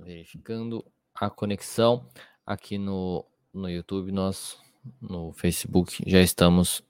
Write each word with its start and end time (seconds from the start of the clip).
verificando 0.00 0.84
a 1.14 1.28
conexão 1.28 2.08
aqui 2.44 2.78
no, 2.78 3.24
no 3.52 3.68
YouTube, 3.68 4.10
nós 4.12 4.58
no 5.00 5.32
Facebook 5.32 6.02
já 6.06 6.20
estamos 6.20 6.82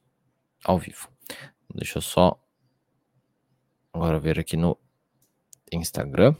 ao 0.65 0.79
vivo. 0.79 1.09
Deixa 1.75 1.99
eu 1.99 2.03
só 2.03 2.41
agora 3.93 4.19
ver 4.19 4.39
aqui 4.39 4.57
no 4.57 4.79
Instagram. 5.73 6.35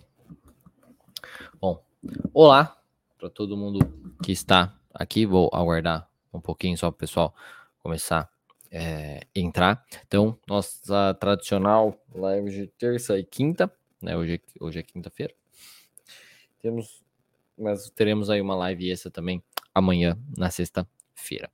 Bom, 1.61 1.85
olá 2.33 2.81
para 3.19 3.31
todo 3.31 3.57
mundo 3.57 3.79
que 4.23 4.33
está 4.33 4.79
aqui. 4.95 5.27
Vou 5.27 5.51
aguardar 5.53 6.09
um 6.33 6.41
pouquinho 6.41 6.77
só 6.77 6.91
para 6.91 6.97
o 6.97 6.99
pessoal 6.99 7.35
começar 7.79 8.23
a 8.23 8.31
é, 8.71 9.21
entrar. 9.35 9.85
Então, 10.07 10.39
nossa 10.49 11.15
tradicional 11.15 11.97
live 12.15 12.51
de 12.51 12.67
terça 12.69 13.19
e 13.19 13.25
quinta, 13.25 13.73
né? 14.01 14.17
Hoje, 14.17 14.35
é, 14.35 14.65
hoje 14.65 14.79
é 14.79 14.83
quinta-feira. 14.83 15.35
Temos, 16.61 17.03
mas 17.57 17.91
teremos 17.91 18.31
aí 18.31 18.41
uma 18.41 18.55
live 18.55 18.91
essa 18.91 19.11
também 19.11 19.43
amanhã, 19.75 20.19
na 20.37 20.51
sexta-feira. 20.51 21.51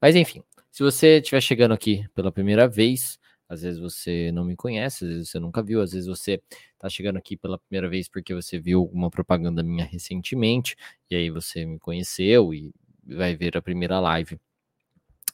Mas 0.00 0.16
enfim, 0.16 0.42
se 0.70 0.82
você 0.82 1.18
estiver 1.18 1.40
chegando 1.40 1.72
aqui 1.72 2.06
pela 2.14 2.32
primeira 2.32 2.68
vez, 2.68 3.18
às 3.48 3.62
vezes 3.62 3.80
você 3.80 4.30
não 4.32 4.44
me 4.44 4.56
conhece, 4.56 5.04
às 5.04 5.10
vezes 5.10 5.30
você 5.30 5.40
nunca 5.40 5.62
viu, 5.62 5.80
às 5.80 5.92
vezes 5.92 6.06
você 6.06 6.42
está 6.74 6.88
chegando 6.88 7.16
aqui 7.16 7.36
pela 7.36 7.58
primeira 7.58 7.88
vez 7.88 8.08
porque 8.08 8.34
você 8.34 8.58
viu 8.58 8.84
uma 8.92 9.10
propaganda 9.10 9.62
minha 9.62 9.84
recentemente, 9.84 10.76
e 11.10 11.16
aí 11.16 11.30
você 11.30 11.64
me 11.64 11.78
conheceu 11.78 12.52
e 12.52 12.72
vai 13.06 13.34
ver 13.34 13.56
a 13.56 13.62
primeira 13.62 13.98
live 14.00 14.38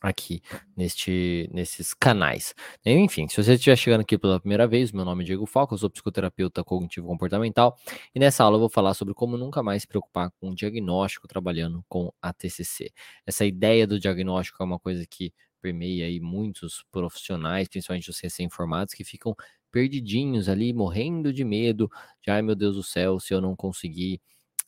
aqui 0.04 0.42
neste, 0.76 1.48
nesses 1.50 1.94
canais. 1.94 2.54
Enfim, 2.84 3.26
se 3.26 3.42
você 3.42 3.54
estiver 3.54 3.76
chegando 3.76 4.02
aqui 4.02 4.18
pela 4.18 4.38
primeira 4.38 4.68
vez, 4.68 4.92
meu 4.92 5.04
nome 5.04 5.24
é 5.24 5.26
Diego 5.26 5.46
Falco, 5.46 5.74
eu 5.74 5.78
sou 5.78 5.88
psicoterapeuta 5.88 6.62
cognitivo 6.62 7.06
comportamental 7.06 7.78
e 8.14 8.18
nessa 8.20 8.44
aula 8.44 8.56
eu 8.56 8.60
vou 8.60 8.68
falar 8.68 8.92
sobre 8.92 9.14
como 9.14 9.38
nunca 9.38 9.62
mais 9.62 9.82
se 9.82 9.88
preocupar 9.88 10.30
com 10.38 10.50
o 10.50 10.54
diagnóstico 10.54 11.26
trabalhando 11.26 11.82
com 11.88 12.12
a 12.20 12.34
TCC. 12.34 12.92
Essa 13.26 13.46
ideia 13.46 13.86
do 13.86 13.98
diagnóstico 13.98 14.62
é 14.62 14.66
uma 14.66 14.78
coisa 14.78 15.06
que 15.08 15.32
permeia 15.62 16.04
aí 16.04 16.20
muitos 16.20 16.84
profissionais, 16.92 17.66
principalmente 17.66 18.10
os 18.10 18.20
recém-formados, 18.20 18.92
que 18.92 19.04
ficam 19.04 19.34
perdidinhos 19.72 20.50
ali, 20.50 20.74
morrendo 20.74 21.32
de 21.32 21.42
medo, 21.44 21.90
de 22.22 22.30
ai 22.30 22.42
meu 22.42 22.54
Deus 22.54 22.76
do 22.76 22.82
céu, 22.82 23.18
se 23.18 23.32
eu 23.32 23.40
não 23.40 23.56
conseguir 23.56 24.20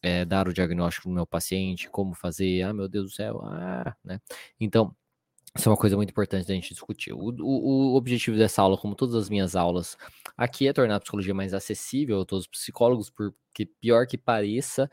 é, 0.03 0.25
dar 0.25 0.49
o 0.49 0.55
diagnóstico 0.55 1.09
no 1.11 1.15
meu 1.15 1.27
paciente, 1.27 1.91
como 1.91 2.15
fazer, 2.15 2.63
ah 2.63 2.73
meu 2.73 2.89
Deus 2.89 3.05
do 3.07 3.11
céu, 3.15 3.41
ah, 3.45 3.95
né? 4.03 4.19
Então, 4.59 4.97
isso 5.57 5.69
é 5.69 5.73
uma 5.73 5.77
coisa 5.77 5.97
muito 5.97 6.11
importante 6.11 6.47
da 6.47 6.55
gente 6.55 6.73
discutir. 6.73 7.13
O, 7.13 7.31
o, 7.41 7.93
o, 7.93 7.97
objetivo 7.97 8.37
dessa 8.37 8.63
aula, 8.63 8.77
como 8.77 8.95
todas 8.95 9.15
as 9.15 9.29
minhas 9.29 9.57
aulas, 9.57 9.97
aqui 10.37 10.69
é 10.69 10.73
tornar 10.73 10.97
a 10.97 11.01
psicologia 11.01 11.35
mais 11.35 11.55
acessível 11.55 12.21
a 12.21 12.25
todos 12.25 12.45
os 12.45 12.49
psicólogos, 12.49 13.11
porque 13.11 13.67
pior 13.81 14.07
que 14.07 14.19
pareça, 14.19 14.91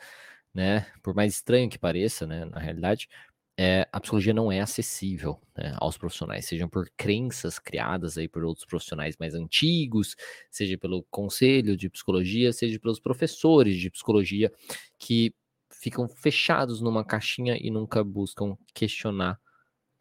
né, 0.54 0.88
por 1.02 1.14
mais 1.14 1.34
estranho 1.34 1.70
que 1.70 1.78
pareça, 1.78 2.26
né, 2.26 2.46
na 2.46 2.60
realidade, 2.60 3.10
é, 3.58 3.88
a 3.92 4.00
psicologia 4.00 4.34
não 4.34 4.52
é 4.52 4.62
acessível 4.62 5.40
né, 5.56 5.76
aos 5.78 5.98
profissionais, 5.98 6.46
sejam 6.46 6.68
por 6.68 6.90
crenças 6.98 7.60
criadas 7.60 8.18
aí 8.18 8.28
por 8.28 8.44
outros 8.44 8.66
profissionais 8.66 9.16
mais 9.20 9.36
antigos, 9.36 10.16
seja 10.50 10.78
pelo 10.78 11.04
conselho 11.04 11.78
de 11.78 11.90
psicologia, 11.90 12.52
seja 12.52 12.80
pelos 12.80 13.00
professores 13.00 13.78
de 13.78 13.92
psicologia 13.92 14.52
que 14.98 15.34
ficam 15.70 16.08
fechados 16.08 16.82
numa 16.82 17.04
caixinha 17.04 17.58
e 17.60 17.70
nunca 17.70 18.04
buscam 18.04 18.58
questionar 18.74 19.40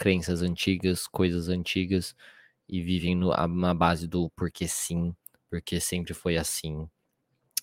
crenças 0.02 0.42
antigas, 0.42 1.06
coisas 1.06 1.48
antigas 1.48 2.12
e 2.68 2.82
vivem 2.82 3.14
no, 3.14 3.28
na 3.46 3.72
base 3.72 4.08
do 4.08 4.28
porque 4.30 4.66
sim, 4.66 5.14
porque 5.48 5.78
sempre 5.78 6.12
foi 6.12 6.36
assim 6.36 6.88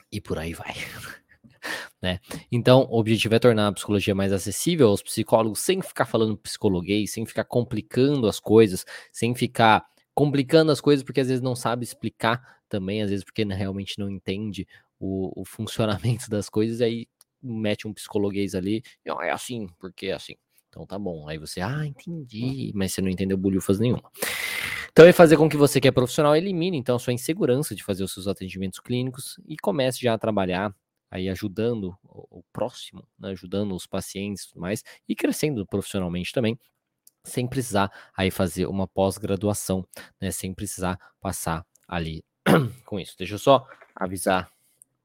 e 0.10 0.22
por 0.22 0.40
aí 0.40 0.54
vai. 0.54 0.74
né? 2.02 2.22
Então, 2.50 2.88
o 2.90 2.98
objetivo 2.98 3.36
é 3.36 3.40
tornar 3.40 3.68
a 3.68 3.74
psicologia 3.74 4.16
mais 4.16 4.32
acessível 4.32 4.88
aos 4.88 5.04
psicólogos 5.04 5.60
sem 5.60 5.82
ficar 5.82 6.06
falando 6.06 6.38
psicologuês, 6.38 7.12
sem 7.12 7.26
ficar 7.26 7.44
complicando 7.44 8.26
as 8.26 8.40
coisas, 8.40 8.86
sem 9.12 9.36
ficar 9.36 9.86
complicando 10.16 10.72
as 10.72 10.80
coisas 10.80 11.04
porque 11.04 11.20
às 11.20 11.28
vezes 11.28 11.42
não 11.42 11.58
sabe 11.58 11.84
explicar 11.84 12.62
também, 12.70 13.02
às 13.02 13.10
vezes 13.10 13.26
porque 13.26 13.44
realmente 13.44 14.00
não 14.00 14.10
entende 14.10 14.66
o, 14.98 15.42
o 15.42 15.44
funcionamento 15.44 16.30
das 16.30 16.48
coisas, 16.48 16.80
e 16.80 16.84
aí 16.86 17.08
mete 17.44 17.86
um 17.86 17.94
psicologuês 17.94 18.56
ali, 18.56 18.82
e 19.06 19.12
oh, 19.12 19.22
é 19.22 19.30
assim, 19.30 19.68
porque 19.78 20.08
é 20.08 20.14
assim. 20.14 20.36
Então 20.70 20.86
tá 20.86 20.98
bom. 20.98 21.28
Aí 21.28 21.38
você, 21.38 21.62
ah, 21.62 21.86
entendi, 21.86 22.72
mas 22.76 22.94
você 22.94 23.02
não 23.02 23.10
entendeu 23.10 23.38
bolhufas 23.38 23.80
nenhuma. 23.80 24.10
Então 24.92 25.06
é 25.06 25.14
fazer 25.14 25.38
com 25.38 25.50
que 25.50 25.58
você 25.58 25.80
que 25.80 25.88
é 25.88 25.92
profissional 25.92 26.36
elimine 26.36 26.78
então 26.78 26.96
a 26.96 27.00
sua 27.00 27.14
insegurança 27.14 27.76
de 27.76 27.84
fazer 27.84 28.04
os 28.04 28.14
seus 28.14 28.28
atendimentos 28.28 28.80
clínicos 28.80 29.40
e 29.48 29.56
comece 29.58 30.02
já 30.02 30.14
a 30.14 30.18
trabalhar 30.18 30.76
aí 31.12 31.30
ajudando 31.30 31.98
o, 32.04 32.44
próximo, 32.54 33.08
né, 33.18 33.30
ajudando 33.30 33.74
os 33.76 33.88
pacientes 33.88 34.44
e 34.44 34.50
tudo 34.50 34.62
mais 34.62 34.84
e 35.08 35.16
crescendo 35.16 35.66
profissionalmente 35.66 36.34
também, 36.34 36.60
sem 37.24 37.48
precisar 37.48 37.92
aí 38.16 38.30
fazer 38.30 38.68
uma 38.68 38.88
pós-graduação, 38.88 39.86
né, 40.22 40.32
sem 40.32 40.54
precisar 40.54 41.00
passar 41.20 41.66
ali 41.88 42.24
com 42.86 43.00
isso. 43.00 43.16
Deixa 43.18 43.36
eu 43.36 43.40
só 43.40 43.66
avisar 43.96 44.52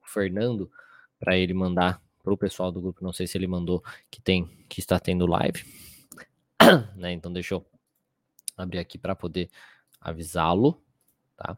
o 0.03 0.09
Fernando 0.09 0.71
para 1.19 1.37
ele 1.37 1.55
mandar 1.55 2.03
para 2.25 2.33
o 2.33 2.39
pessoal 2.39 2.73
do 2.73 2.81
grupo, 2.81 3.05
não 3.05 3.13
sei 3.13 3.27
se 3.27 3.37
ele 3.37 3.47
mandou 3.47 3.85
que 4.11 4.21
tem, 4.21 4.47
que 4.67 4.81
está 4.81 4.99
tendo 4.99 5.27
live, 5.27 5.63
né? 6.97 7.13
Então 7.13 7.31
deixa 7.31 7.55
eu 7.55 7.65
abrir 8.57 8.79
aqui 8.79 8.97
para 8.97 9.15
poder 9.15 9.51
avisá-lo, 10.01 10.83
tá? 11.37 11.57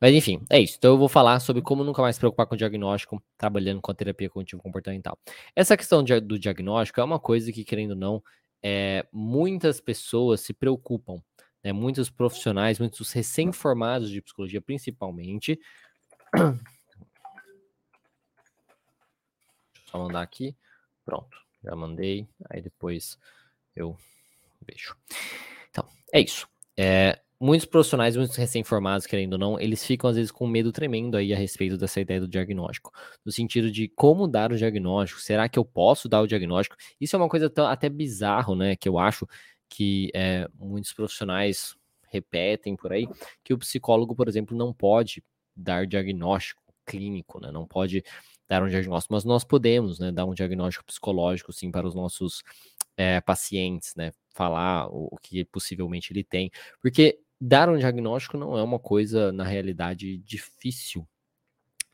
Mas 0.00 0.12
enfim, 0.12 0.44
é 0.50 0.58
isso. 0.58 0.74
Então 0.76 0.90
eu 0.90 0.98
vou 0.98 1.08
falar 1.08 1.38
sobre 1.38 1.62
como 1.62 1.84
nunca 1.84 2.02
mais 2.02 2.16
se 2.16 2.20
preocupar 2.20 2.46
com 2.46 2.56
o 2.56 2.58
diagnóstico 2.58 3.22
trabalhando 3.38 3.80
com 3.80 3.92
a 3.92 3.94
terapia 3.94 4.28
cognitivo 4.28 4.60
comportamental. 4.60 5.16
Essa 5.54 5.76
questão 5.76 6.02
do 6.02 6.36
diagnóstico 6.36 7.00
é 7.00 7.04
uma 7.04 7.20
coisa 7.20 7.52
que, 7.52 7.62
querendo 7.64 7.90
ou 7.90 7.96
não, 7.96 8.22
é, 8.60 9.06
muitas 9.12 9.80
pessoas 9.80 10.40
se 10.40 10.52
preocupam, 10.52 11.22
né? 11.62 11.72
Muitos 11.72 12.10
profissionais, 12.10 12.80
muitos 12.80 13.12
recém-formados 13.12 14.10
de 14.10 14.20
psicologia, 14.20 14.60
principalmente, 14.60 15.60
Só 19.92 19.98
mandar 19.98 20.22
aqui. 20.22 20.56
Pronto, 21.04 21.36
já 21.62 21.76
mandei. 21.76 22.26
Aí 22.48 22.62
depois 22.62 23.18
eu 23.76 23.96
vejo. 24.66 24.96
Então, 25.70 25.86
é 26.12 26.20
isso. 26.20 26.48
É, 26.76 27.20
muitos 27.38 27.66
profissionais, 27.66 28.16
muitos 28.16 28.36
recém-formados, 28.36 29.06
querendo 29.06 29.34
ou 29.34 29.38
não, 29.38 29.60
eles 29.60 29.84
ficam 29.84 30.08
às 30.08 30.16
vezes 30.16 30.32
com 30.32 30.46
medo 30.46 30.72
tremendo 30.72 31.16
aí 31.16 31.34
a 31.34 31.36
respeito 31.36 31.76
dessa 31.76 32.00
ideia 32.00 32.20
do 32.20 32.28
diagnóstico. 32.28 32.90
No 33.24 33.30
sentido 33.30 33.70
de 33.70 33.86
como 33.88 34.26
dar 34.26 34.50
o 34.50 34.56
diagnóstico, 34.56 35.20
será 35.20 35.46
que 35.46 35.58
eu 35.58 35.64
posso 35.64 36.08
dar 36.08 36.22
o 36.22 36.26
diagnóstico? 36.26 36.76
Isso 36.98 37.14
é 37.14 37.18
uma 37.18 37.28
coisa 37.28 37.50
tão, 37.50 37.66
até 37.66 37.90
bizarro, 37.90 38.54
né? 38.54 38.74
Que 38.76 38.88
eu 38.88 38.98
acho 38.98 39.28
que 39.68 40.10
é, 40.14 40.48
muitos 40.58 40.92
profissionais 40.94 41.74
repetem 42.08 42.76
por 42.76 42.92
aí, 42.92 43.06
que 43.42 43.54
o 43.54 43.58
psicólogo, 43.58 44.14
por 44.14 44.28
exemplo, 44.28 44.56
não 44.56 44.72
pode 44.72 45.22
dar 45.54 45.86
diagnóstico 45.86 46.62
clínico, 46.84 47.40
né? 47.40 47.50
Não 47.50 47.66
pode 47.66 48.04
dar 48.52 48.62
um 48.62 48.68
diagnóstico, 48.68 49.14
mas 49.14 49.24
nós 49.24 49.44
podemos, 49.44 49.98
né, 49.98 50.12
dar 50.12 50.26
um 50.26 50.34
diagnóstico 50.34 50.84
psicológico, 50.84 51.54
sim, 51.54 51.70
para 51.70 51.86
os 51.86 51.94
nossos 51.94 52.42
é, 52.98 53.18
pacientes, 53.22 53.94
né, 53.96 54.12
falar 54.34 54.88
o, 54.88 55.08
o, 55.10 55.16
que 55.16 55.42
possivelmente 55.46 56.12
ele 56.12 56.22
tem, 56.22 56.50
porque 56.82 57.18
dar 57.40 57.70
um 57.70 57.78
diagnóstico 57.78 58.36
não 58.36 58.58
é 58.58 58.62
uma 58.62 58.78
coisa, 58.78 59.32
na 59.32 59.42
realidade, 59.42 60.18
difícil 60.18 61.08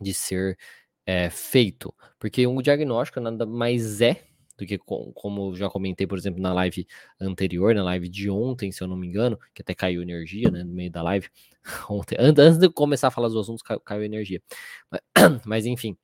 de 0.00 0.12
ser 0.12 0.58
é, 1.06 1.30
feito, 1.30 1.94
porque 2.18 2.44
um 2.44 2.60
diagnóstico 2.60 3.20
nada 3.20 3.46
mais 3.46 4.00
é 4.00 4.24
do 4.56 4.66
que 4.66 4.78
como 4.78 5.54
já 5.54 5.70
comentei, 5.70 6.08
por 6.08 6.18
exemplo, 6.18 6.42
na 6.42 6.52
live 6.52 6.84
anterior, 7.20 7.72
na 7.72 7.84
live 7.84 8.08
de 8.08 8.28
ontem, 8.28 8.72
se 8.72 8.82
eu 8.82 8.88
não 8.88 8.96
me 8.96 9.06
engano, 9.06 9.38
que 9.54 9.62
até 9.62 9.76
caiu 9.76 10.02
energia, 10.02 10.50
né, 10.50 10.64
no 10.64 10.74
meio 10.74 10.90
da 10.90 11.02
live, 11.02 11.28
ontem, 11.88 12.16
antes 12.18 12.58
de 12.58 12.68
começar 12.68 13.06
a 13.06 13.10
falar 13.12 13.28
dos 13.28 13.36
assuntos, 13.36 13.62
caiu, 13.62 13.78
caiu 13.78 14.02
energia, 14.02 14.42
mas, 14.90 15.00
mas 15.46 15.64
enfim, 15.64 15.96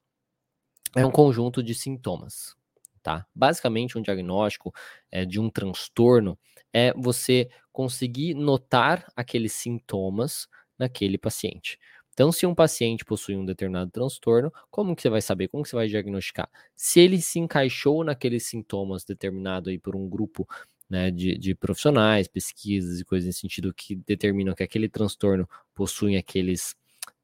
é 0.96 1.05
um 1.05 1.11
conjunto 1.11 1.62
de 1.62 1.75
sintomas, 1.75 2.56
tá? 3.02 3.26
Basicamente, 3.35 3.99
um 3.99 4.02
diagnóstico 4.02 4.73
é, 5.11 5.25
de 5.25 5.41
um 5.41 5.50
transtorno 5.50 6.38
é 6.73 6.93
você 6.94 7.49
conseguir 7.73 8.35
notar 8.35 9.11
aqueles 9.17 9.52
sintomas 9.52 10.49
naquele 10.79 11.19
paciente. 11.19 11.79
Então, 12.12 12.31
se 12.31 12.46
um 12.46 12.55
paciente 12.55 13.05
possui 13.05 13.37
um 13.37 13.44
determinado 13.44 13.91
transtorno, 13.91 14.52
como 14.70 14.94
que 14.94 15.02
você 15.02 15.11
vai 15.11 15.20
saber? 15.20 15.49
Como 15.49 15.64
que 15.64 15.69
você 15.69 15.75
vai 15.75 15.88
diagnosticar? 15.88 16.49
Se 16.76 17.00
ele 17.00 17.20
se 17.20 17.40
encaixou 17.40 18.05
naqueles 18.05 18.47
sintomas 18.47 19.05
determinado 19.05 19.69
aí 19.69 19.79
por 19.79 19.97
um 19.97 20.08
grupo 20.08 20.49
né, 20.88 21.11
de, 21.11 21.37
de, 21.37 21.55
profissionais, 21.56 22.29
pesquisas 22.29 23.00
e 23.00 23.05
coisas 23.05 23.26
nesse 23.26 23.40
sentido 23.40 23.75
que 23.75 23.97
determinam 23.97 24.55
que 24.55 24.62
aquele 24.62 24.88
transtorno 24.88 25.49
possui 25.75 26.17
aqueles, 26.17 26.76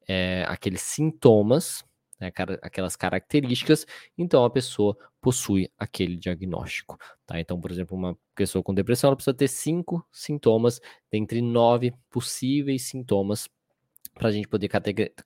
é, 0.09 0.45
aqueles 0.49 0.81
sintomas, 0.81 1.85
né, 2.21 2.31
aquelas 2.63 2.97
características, 2.97 3.87
então 4.17 4.45
a 4.45 4.51
pessoa 4.51 4.97
possui 5.21 5.71
aquele 5.79 6.17
diagnóstico. 6.17 6.99
Tá? 7.27 7.41
Então, 7.41 7.61
por 7.61 7.71
exemplo, 7.71 7.97
uma 7.97 8.17
pessoa 8.35 8.63
com 8.63 8.75
depressão 8.75 9.09
ela 9.09 9.17
precisa 9.17 9.35
ter 9.35 9.49
cinco 9.49 10.07
sintomas 10.13 10.81
dentre 11.11 11.41
nove 11.41 11.93
possíveis 12.11 12.83
sintomas 12.83 13.49
para 14.15 14.29
a 14.29 14.33
gente 14.33 14.49
poder 14.49 14.69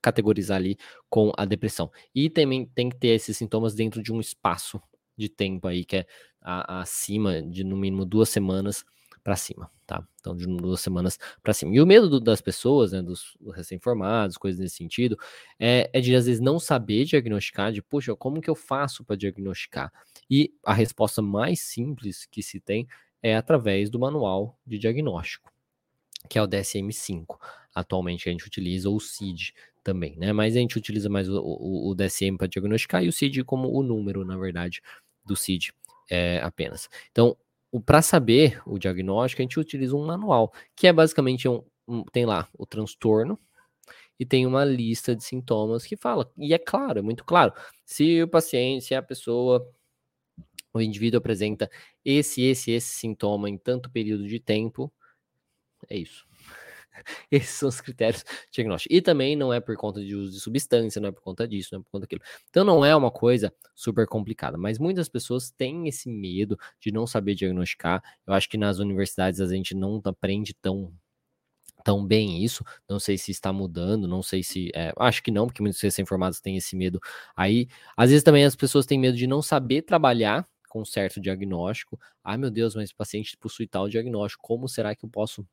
categorizar 0.01 0.57
ali 0.57 0.77
com 1.09 1.33
a 1.37 1.45
depressão. 1.45 1.91
E 2.15 2.29
também 2.31 2.67
tem 2.67 2.89
que 2.89 2.97
ter 2.97 3.09
esses 3.09 3.37
sintomas 3.37 3.75
dentro 3.75 4.03
de 4.03 4.13
um 4.13 4.21
espaço 4.21 4.81
de 5.17 5.29
tempo 5.29 5.67
aí, 5.67 5.85
que 5.85 5.97
é 5.97 6.07
acima 6.41 7.43
de 7.43 7.65
no 7.65 7.77
mínimo 7.77 8.05
duas 8.05 8.29
semanas 8.29 8.85
para 9.25 9.37
cima, 9.37 9.71
tá? 9.87 10.07
Então, 10.21 10.37
de 10.37 10.47
duas 10.47 10.81
semanas 10.81 11.19
para 11.43 11.55
cima. 11.55 11.75
E 11.75 11.81
o 11.81 11.87
medo 11.87 12.11
do, 12.11 12.21
das 12.21 12.43
pessoas, 12.43 12.93
né, 12.93 13.01
dos, 13.01 13.35
dos 13.41 13.57
recém-formados, 13.57 14.37
coisas 14.37 14.61
nesse 14.61 14.77
sentido, 14.77 15.19
é, 15.59 15.91
é, 15.95 16.01
de 16.01 16.15
às 16.15 16.27
vezes 16.27 16.43
não 16.43 16.61
saber 16.61 17.07
diagnosticar, 17.07 17.73
de, 17.73 17.81
poxa, 17.81 18.15
como 18.15 18.41
que 18.43 18.51
eu 18.51 18.55
faço 18.55 19.03
para 19.03 19.17
diagnosticar? 19.17 19.91
E 20.31 20.53
a 20.63 20.75
resposta 20.75 21.23
mais 21.23 21.61
simples 21.61 22.27
que 22.27 22.43
se 22.43 22.61
tem 22.61 22.87
é 23.23 23.35
através 23.35 23.89
do 23.89 23.99
manual 23.99 24.59
de 24.67 24.79
diagnóstico, 24.79 25.51
que 26.29 26.39
é 26.39 26.43
o 26.43 26.47
DSM-5. 26.47 27.39
Atualmente 27.75 28.29
a 28.29 28.33
gente 28.33 28.47
utiliza 28.47 28.91
o 28.91 29.01
CID 29.01 29.55
também, 29.83 30.17
né? 30.19 30.35
Mas 30.35 30.55
a 30.55 30.59
gente 30.59 30.77
utiliza 30.77 31.09
mais 31.09 31.31
o, 31.31 31.41
o, 31.41 31.91
o 31.91 31.95
DSM 31.95 32.37
para 32.37 32.47
diagnosticar 32.47 33.03
e 33.03 33.09
o 33.09 33.13
CID 33.13 33.43
como 33.43 33.73
o 33.73 33.83
número, 33.83 34.23
na 34.23 34.37
verdade, 34.37 34.83
do 35.25 35.35
CID 35.35 35.73
é, 36.11 36.41
apenas. 36.43 36.91
Então, 37.11 37.35
para 37.81 38.03
saber 38.03 38.63
o 38.67 38.79
diagnóstico, 38.79 39.43
a 39.43 39.45
gente 39.45 39.59
utiliza 39.59 39.97
um 39.97 40.07
manual, 40.07 40.53
que 40.77 40.87
é 40.87 40.93
basicamente 40.93 41.49
um, 41.49 41.63
um, 41.89 42.05
tem 42.05 42.25
lá 42.25 42.49
o 42.57 42.67
transtorno 42.67 43.39
e 44.19 44.25
tem 44.25 44.47
uma 44.47 44.65
lista 44.65 45.15
de 45.15 45.25
sintomas 45.25 45.85
que 45.85 45.97
fala. 45.97 46.31
E 46.37 46.55
é 46.55 46.59
claro, 46.59 46.99
é 46.99 47.03
muito 47.03 47.25
claro. 47.25 47.53
Se 47.85 48.23
o 48.23 48.29
paciente, 48.29 48.85
se 48.85 48.95
a 48.95 49.03
pessoa, 49.03 49.69
o 50.73 50.81
indivíduo 50.81 51.19
apresenta 51.19 51.71
esse, 52.05 52.43
esse, 52.43 52.71
esse 52.71 52.95
sintoma 52.95 53.51
em 53.51 53.59
tanto 53.59 53.91
período 53.91 54.27
de 54.27 54.39
tempo, 54.39 54.93
é 55.89 55.97
isso. 55.97 56.27
Esses 57.31 57.51
são 57.51 57.69
os 57.69 57.81
critérios 57.81 58.25
diagnósticos. 58.51 58.97
E 58.97 59.01
também 59.01 59.37
não 59.37 59.53
é 59.53 59.61
por 59.61 59.77
conta 59.77 60.01
de 60.05 60.15
uso 60.15 60.33
de 60.33 60.41
substância, 60.41 61.01
não 61.01 61.09
é 61.09 61.13
por 61.13 61.23
conta 61.23 61.47
disso, 61.47 61.71
não 61.73 61.81
é 61.81 61.83
por 61.83 61.91
conta 61.91 62.03
daquilo. 62.03 62.23
Então 62.51 62.65
não 62.65 62.85
é 62.85 62.95
uma 62.95 63.11
coisa 63.11 63.53
super 63.75 64.07
complicada, 64.07 64.57
mas 64.57 64.79
muitas 64.79 65.09
pessoas 65.09 65.51
têm 65.51 65.89
esse 65.89 66.09
medo 66.09 66.59
de 66.81 66.93
não 66.93 67.07
saber 67.07 67.35
diagnosticar. 67.35 68.03
Eu 68.27 68.35
acho 68.35 68.49
que 68.49 68.59
nas 68.59 68.79
universidades 68.79 69.41
a 69.41 69.47
gente 69.47 69.75
não 69.75 70.01
aprende 70.05 70.55
tão 70.55 70.93
tão 71.85 72.05
bem 72.05 72.43
isso. 72.43 72.65
Não 72.89 72.99
sei 72.99 73.19
se 73.19 73.31
está 73.31 73.53
mudando, 73.53 74.09
não 74.09 74.23
sei 74.23 74.43
se. 74.43 74.71
É, 74.75 74.93
acho 74.99 75.23
que 75.23 75.31
não, 75.31 75.47
porque 75.47 75.63
muitos 75.63 75.81
recém-formados 75.81 76.41
têm 76.41 76.57
esse 76.57 76.75
medo. 76.75 76.99
Aí, 77.37 77.69
às 77.97 78.11
vezes 78.11 78.25
também 78.25 78.45
as 78.45 78.57
pessoas 78.57 78.87
têm 78.87 78.99
medo 78.99 79.17
de 79.17 79.27
não 79.27 79.43
saber 79.43 79.83
trabalhar 79.83 80.49
com 80.69 80.85
certo 80.85 81.21
diagnóstico. 81.21 82.01
Ai 82.25 82.37
meu 82.37 82.51
Deus, 82.51 82.75
mas 82.75 82.91
o 82.91 82.97
paciente 82.97 83.37
possui 83.37 83.67
tal 83.67 83.89
diagnóstico, 83.89 84.43
como 84.43 84.69
será 84.69 84.95
que 84.97 85.05
eu 85.05 85.09
posso 85.09 85.47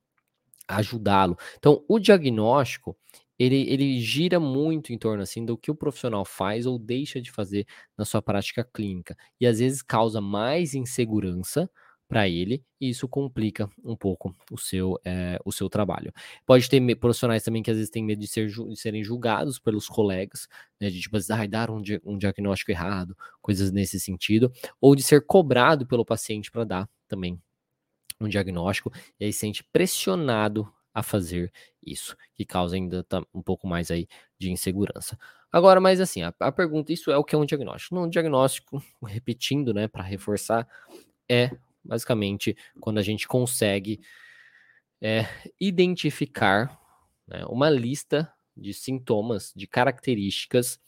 ajudá-lo. 0.68 1.38
Então, 1.58 1.84
o 1.88 2.00
diagnóstico, 2.00 2.98
ele, 3.38 3.68
ele 3.70 4.00
gira 4.00 4.40
muito 4.40 4.94
em 4.94 4.98
torno 4.98 5.24
assim 5.24 5.44
do 5.46 5.58
que 5.58 5.72
o 5.72 5.76
profissional 5.76 6.24
faz 6.24 6.66
ou 6.66 6.78
deixa 6.78 7.22
de 7.22 7.32
fazer 7.32 7.66
na 7.98 8.06
sua 8.06 8.22
prática 8.22 8.64
clínica 8.64 9.18
e 9.40 9.48
às 9.48 9.60
vezes 9.60 9.82
causa 9.82 10.22
mais 10.22 10.76
insegurança 10.76 11.70
para 12.08 12.28
ele 12.28 12.62
e 12.80 12.90
isso 12.90 13.08
complica 13.08 13.70
um 13.82 13.96
pouco 13.96 14.36
o 14.52 14.58
seu, 14.58 15.00
é, 15.06 15.40
o 15.46 15.52
seu 15.52 15.70
trabalho. 15.70 16.12
Pode 16.46 16.70
ter 16.70 16.96
profissionais 16.98 17.42
também 17.42 17.64
que 17.64 17.72
às 17.72 17.78
vezes 17.78 17.90
têm 17.90 18.04
medo 18.04 18.20
de, 18.20 18.28
ser, 18.28 18.48
de 18.48 18.76
serem 18.76 19.02
julgados 19.02 19.58
pelos 19.60 19.88
colegas, 19.88 20.46
né, 20.80 20.90
de 20.90 21.00
tipo, 21.00 21.18
ah, 21.18 21.48
dar 21.48 21.72
um, 21.72 21.82
um 22.04 22.18
diagnóstico 22.18 22.70
errado, 22.70 23.16
coisas 23.42 23.72
nesse 23.72 23.98
sentido, 23.98 24.52
ou 24.82 24.94
de 24.94 25.02
ser 25.02 25.26
cobrado 25.26 25.88
pelo 25.88 26.06
paciente 26.06 26.52
para 26.52 26.66
dar 26.66 26.90
também 27.08 27.42
um 28.26 28.30
diagnóstico 28.30 28.92
e 29.20 29.26
aí 29.26 29.34
sente 29.34 29.64
pressionado 29.64 30.72
a 30.94 31.02
fazer 31.02 31.52
isso, 31.82 32.16
que 32.36 32.46
causa 32.46 32.76
ainda 32.76 33.06
um 33.34 33.42
pouco 33.42 33.68
mais 33.68 33.90
aí 33.90 34.08
de 34.38 34.52
insegurança. 34.52 35.18
Agora, 35.52 35.80
mas 35.82 36.00
assim, 36.00 36.22
a, 36.22 36.34
a 36.40 36.52
pergunta, 36.52 36.94
isso 36.94 37.12
é 37.12 37.18
o 37.18 37.24
que 37.24 37.36
é 37.36 37.38
um 37.38 37.46
diagnóstico? 37.46 37.98
Um 37.98 38.10
diagnóstico, 38.10 38.84
repetindo, 39.06 39.74
né, 39.74 39.88
para 39.88 40.04
reforçar, 40.04 40.68
é 41.30 41.52
basicamente 41.84 42.56
quando 42.80 43.00
a 43.00 43.02
gente 43.02 43.28
consegue 43.28 44.00
é, 45.02 45.26
identificar 45.60 46.80
né, 47.28 47.44
uma 47.48 47.70
lista 47.70 48.32
de 48.56 48.74
sintomas, 48.74 49.52
de 49.56 49.66
características 49.66 50.80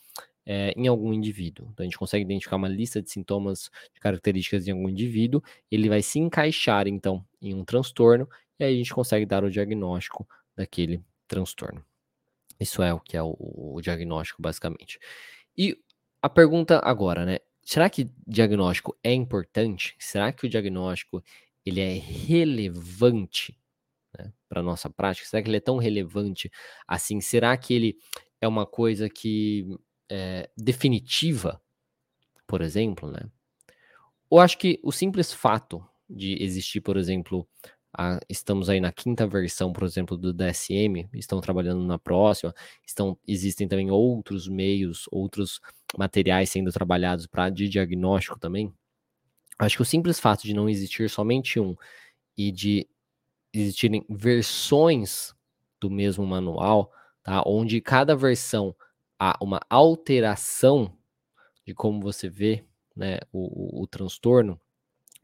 é, 0.45 0.74
em 0.75 0.88
algum 0.88 1.13
indivíduo. 1.13 1.69
Então, 1.72 1.84
a 1.84 1.88
gente 1.88 1.98
consegue 1.98 2.24
identificar 2.24 2.56
uma 2.56 2.68
lista 2.68 3.01
de 3.01 3.10
sintomas, 3.10 3.69
de 3.94 4.00
características 4.00 4.66
de 4.66 4.72
algum 4.72 4.90
indivíduo, 4.90 5.42
ele 5.72 5.90
vai 5.90 6.01
se 6.01 6.19
encaixar, 6.19 6.88
então, 6.88 7.25
em 7.42 7.54
um 7.54 7.63
transtorno, 7.63 8.28
e 8.60 8.63
aí 8.63 8.74
a 8.74 8.78
gente 8.78 8.94
consegue 8.94 9.25
dar 9.25 9.44
o 9.44 9.50
diagnóstico 9.50 10.28
daquele 10.56 11.04
transtorno. 11.28 11.84
Isso 12.60 12.81
é 12.81 12.94
o 12.94 13.00
que 13.00 13.18
é 13.18 13.24
o, 13.24 13.36
o 13.40 13.81
diagnóstico, 13.81 14.42
basicamente. 14.42 15.00
E 15.57 15.78
a 16.22 16.30
pergunta 16.30 16.80
agora, 16.84 17.25
né? 17.25 17.40
Será 17.62 17.90
que 17.90 18.10
diagnóstico 18.28 18.98
é 19.04 19.13
importante? 19.13 19.95
Será 19.98 20.31
que 20.31 20.45
o 20.45 20.50
diagnóstico 20.50 21.24
ele 21.66 21.80
é 21.80 21.94
relevante 21.94 23.57
né, 24.18 24.31
para 24.50 24.60
a 24.60 24.63
nossa 24.63 24.90
prática? 24.90 25.28
Será 25.28 25.42
que 25.42 25.50
ele 25.50 25.57
é 25.57 25.62
tão 25.62 25.78
relevante 25.78 26.51
assim? 26.88 27.22
Será 27.22 27.56
que 27.57 27.74
ele 27.74 27.98
é 28.42 28.48
uma 28.48 28.66
coisa 28.66 29.10
que 29.10 29.66
é, 30.13 30.48
definitiva, 30.56 31.60
por 32.45 32.62
exemplo, 32.62 33.10
né? 33.10 33.21
Ou 34.30 34.39
acho 34.39 34.60
que 34.60 34.80
o 34.83 34.92
simples 34.92 35.33
fato 35.33 35.83
de 36.07 36.38
existir, 36.44 36.81
por 36.81 36.98
exemplo, 36.98 37.48
a, 37.98 38.19
estamos 38.30 38.69
aí 38.69 38.80
na 38.80 38.92
quinta 38.92 39.25
versão, 39.25 39.74
por 39.74 39.83
exemplo, 39.86 40.15
do 40.15 40.31
DSM, 40.31 41.10
estão 41.15 41.42
trabalhando 41.42 41.83
na 41.83 41.98
próxima, 41.98 42.54
estão, 42.86 43.18
existem 43.27 43.68
também 43.68 43.89
outros 43.89 44.48
meios, 44.48 45.07
outros 45.12 45.60
materiais 45.98 46.51
sendo 46.51 46.71
trabalhados 46.71 47.25
para 47.25 47.50
de 47.50 47.68
diagnóstico 47.68 48.38
também. 48.39 48.71
Acho 49.57 49.77
que 49.77 49.81
o 49.81 49.86
simples 49.86 50.19
fato 50.19 50.44
de 50.44 50.54
não 50.54 50.69
existir 50.69 51.09
somente 51.09 51.59
um 51.59 51.75
e 52.38 52.51
de 52.51 52.88
existirem 53.51 54.06
versões 54.07 55.33
do 55.81 55.89
mesmo 55.89 56.25
manual, 56.25 56.92
tá? 57.24 57.42
Onde 57.48 57.81
cada 57.81 58.16
versão 58.16 58.75
há 59.23 59.37
uma 59.39 59.61
alteração 59.69 60.93
de 61.65 61.73
como 61.73 62.01
você 62.01 62.27
vê 62.29 62.65
né, 62.93 63.19
o, 63.31 63.79
o, 63.79 63.83
o 63.83 63.87
transtorno, 63.87 64.59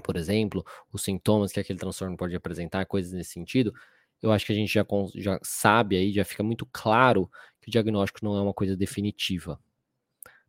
por 0.02 0.16
exemplo, 0.16 0.66
os 0.94 1.04
sintomas 1.04 1.52
que 1.52 1.60
aquele 1.60 1.78
transtorno 1.78 2.16
pode 2.16 2.34
apresentar, 2.34 2.86
coisas 2.86 3.12
nesse 3.12 3.32
sentido, 3.32 3.74
eu 4.22 4.32
acho 4.32 4.46
que 4.46 4.54
a 4.54 4.56
gente 4.56 4.72
já, 4.72 4.86
já 5.16 5.38
sabe 5.44 5.98
aí, 5.98 6.14
já 6.14 6.24
fica 6.24 6.42
muito 6.42 6.66
claro 6.72 7.30
que 7.62 7.68
o 7.68 7.72
diagnóstico 7.72 8.24
não 8.24 8.38
é 8.38 8.42
uma 8.42 8.54
coisa 8.54 8.76
definitiva. 8.78 9.60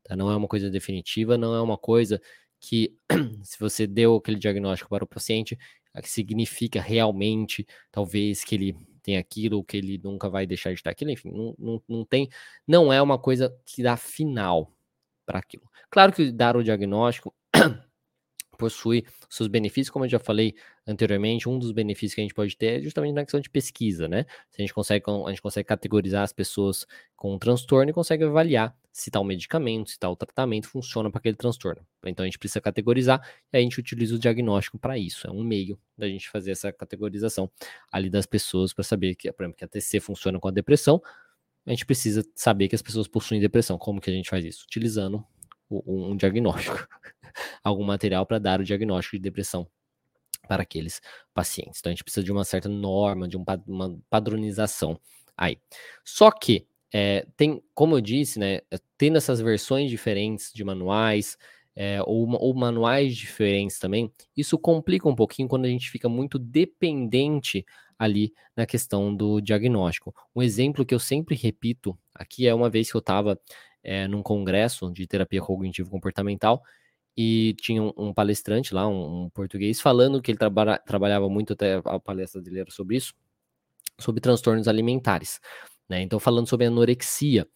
Tá? 0.04 0.14
Não 0.14 0.30
é 0.30 0.36
uma 0.36 0.48
coisa 0.48 0.70
definitiva, 0.70 1.36
não 1.36 1.52
é 1.52 1.60
uma 1.60 1.76
coisa 1.76 2.20
que, 2.60 2.96
se 3.42 3.58
você 3.58 3.84
deu 3.84 4.16
aquele 4.16 4.38
diagnóstico 4.38 4.90
para 4.90 5.04
o 5.04 5.08
paciente, 5.08 5.58
significa 6.04 6.80
realmente, 6.80 7.66
talvez, 7.90 8.44
que 8.44 8.54
ele 8.54 8.76
tem 9.10 9.16
aquilo, 9.16 9.64
que 9.64 9.76
ele 9.76 10.00
nunca 10.02 10.28
vai 10.28 10.46
deixar 10.46 10.70
de 10.70 10.76
estar 10.76 10.90
aquilo, 10.90 11.10
enfim, 11.10 11.30
não, 11.32 11.54
não, 11.58 11.82
não 11.88 12.04
tem, 12.04 12.28
não 12.66 12.92
é 12.92 13.02
uma 13.02 13.18
coisa 13.18 13.54
que 13.66 13.82
dá 13.82 13.96
final 13.96 14.72
para 15.26 15.38
aquilo. 15.38 15.68
Claro 15.90 16.12
que 16.12 16.30
dar 16.30 16.56
o 16.56 16.62
diagnóstico 16.62 17.34
possui 18.60 19.04
seus 19.28 19.48
benefícios, 19.48 19.90
como 19.90 20.04
eu 20.04 20.08
já 20.08 20.18
falei 20.18 20.54
anteriormente, 20.86 21.48
um 21.48 21.58
dos 21.58 21.72
benefícios 21.72 22.14
que 22.14 22.20
a 22.20 22.24
gente 22.24 22.34
pode 22.34 22.56
ter 22.56 22.78
é 22.78 22.82
justamente 22.82 23.14
na 23.14 23.22
questão 23.22 23.40
de 23.40 23.48
pesquisa, 23.48 24.06
né? 24.06 24.24
Se 24.50 24.60
a 24.60 24.62
gente 24.62 24.74
consegue, 24.74 25.04
a 25.08 25.30
gente 25.30 25.42
consegue 25.42 25.66
categorizar 25.66 26.22
as 26.22 26.32
pessoas 26.32 26.86
com 27.16 27.34
um 27.34 27.38
transtorno 27.38 27.90
e 27.90 27.92
consegue 27.94 28.24
avaliar 28.24 28.76
se 28.92 29.10
tal 29.10 29.24
medicamento, 29.24 29.90
se 29.90 29.98
tal 29.98 30.14
tratamento 30.16 30.68
funciona 30.68 31.10
para 31.10 31.18
aquele 31.18 31.36
transtorno. 31.36 31.84
Então 32.04 32.24
a 32.24 32.26
gente 32.26 32.38
precisa 32.38 32.60
categorizar 32.60 33.20
e 33.52 33.56
a 33.56 33.60
gente 33.60 33.78
utiliza 33.78 34.14
o 34.14 34.18
diagnóstico 34.18 34.78
para 34.78 34.98
isso. 34.98 35.26
É 35.26 35.30
um 35.30 35.42
meio 35.42 35.78
da 35.96 36.08
gente 36.08 36.28
fazer 36.28 36.50
essa 36.52 36.72
categorização 36.72 37.50
ali 37.90 38.10
das 38.10 38.26
pessoas 38.26 38.72
para 38.72 38.84
saber 38.84 39.14
que, 39.14 39.30
por 39.32 39.44
exemplo, 39.44 39.58
que 39.58 39.64
a 39.64 39.68
TC 39.68 40.00
funciona 40.00 40.38
com 40.38 40.48
a 40.48 40.50
depressão. 40.50 41.00
A 41.66 41.70
gente 41.70 41.86
precisa 41.86 42.24
saber 42.34 42.68
que 42.68 42.74
as 42.74 42.82
pessoas 42.82 43.06
possuem 43.06 43.40
depressão. 43.40 43.78
Como 43.78 44.00
que 44.00 44.10
a 44.10 44.12
gente 44.12 44.28
faz 44.28 44.44
isso? 44.44 44.64
Utilizando 44.64 45.24
um 45.70 46.16
diagnóstico, 46.16 46.86
algum 47.62 47.84
material 47.84 48.26
para 48.26 48.38
dar 48.38 48.60
o 48.60 48.64
diagnóstico 48.64 49.16
de 49.16 49.22
depressão 49.22 49.66
para 50.48 50.62
aqueles 50.62 51.00
pacientes. 51.32 51.78
Então 51.78 51.90
a 51.90 51.94
gente 51.94 52.02
precisa 52.02 52.24
de 52.24 52.32
uma 52.32 52.44
certa 52.44 52.68
norma, 52.68 53.28
de 53.28 53.36
uma 53.36 53.46
padronização 54.08 54.98
aí. 55.36 55.58
Só 56.04 56.30
que 56.30 56.66
é, 56.92 57.26
tem, 57.36 57.62
como 57.72 57.96
eu 57.96 58.00
disse, 58.00 58.38
né, 58.38 58.56
eh, 58.70 58.80
tendo 58.98 59.16
essas 59.16 59.40
versões 59.40 59.88
diferentes 59.90 60.52
de 60.52 60.64
manuais, 60.64 61.38
é, 61.76 62.02
ou, 62.02 62.28
ou, 62.32 62.52
manuais 62.52 63.16
diferentes 63.16 63.78
também, 63.78 64.12
isso 64.36 64.58
complica 64.58 65.08
um 65.08 65.14
pouquinho 65.14 65.48
quando 65.48 65.66
a 65.66 65.68
gente 65.68 65.88
fica 65.88 66.08
muito 66.08 66.38
dependente 66.38 67.64
ali 67.98 68.32
na 68.56 68.66
questão 68.66 69.14
do 69.14 69.40
diagnóstico. 69.40 70.14
Um 70.34 70.42
exemplo 70.42 70.84
que 70.84 70.94
eu 70.94 70.98
sempre 70.98 71.36
repito 71.36 71.96
aqui 72.14 72.48
é 72.48 72.54
uma 72.54 72.68
vez 72.68 72.90
que 72.90 72.96
eu 72.96 73.00
estava 73.00 73.38
é, 73.82 74.06
num 74.08 74.22
congresso 74.22 74.90
de 74.92 75.06
terapia 75.06 75.40
cognitivo-comportamental 75.40 76.62
e 77.16 77.54
tinha 77.60 77.82
um, 77.82 77.92
um 77.96 78.14
palestrante 78.14 78.74
lá, 78.74 78.88
um, 78.88 79.24
um, 79.24 79.30
português, 79.30 79.80
falando 79.80 80.22
que 80.22 80.30
ele 80.30 80.38
traba 80.38 80.78
trabalhava 80.78 81.28
muito, 81.28 81.52
até 81.52 81.80
a 81.84 81.98
palestra 81.98 82.40
dele 82.40 82.60
era 82.60 82.70
sobre 82.70 82.96
isso, 82.96 83.14
sobre 83.98 84.20
transtornos 84.20 84.68
alimentares. 84.68 85.40
né? 85.88 86.02
Então, 86.02 86.20
falando 86.20 86.48
sobre 86.48 86.66
anorexia. 86.66 87.46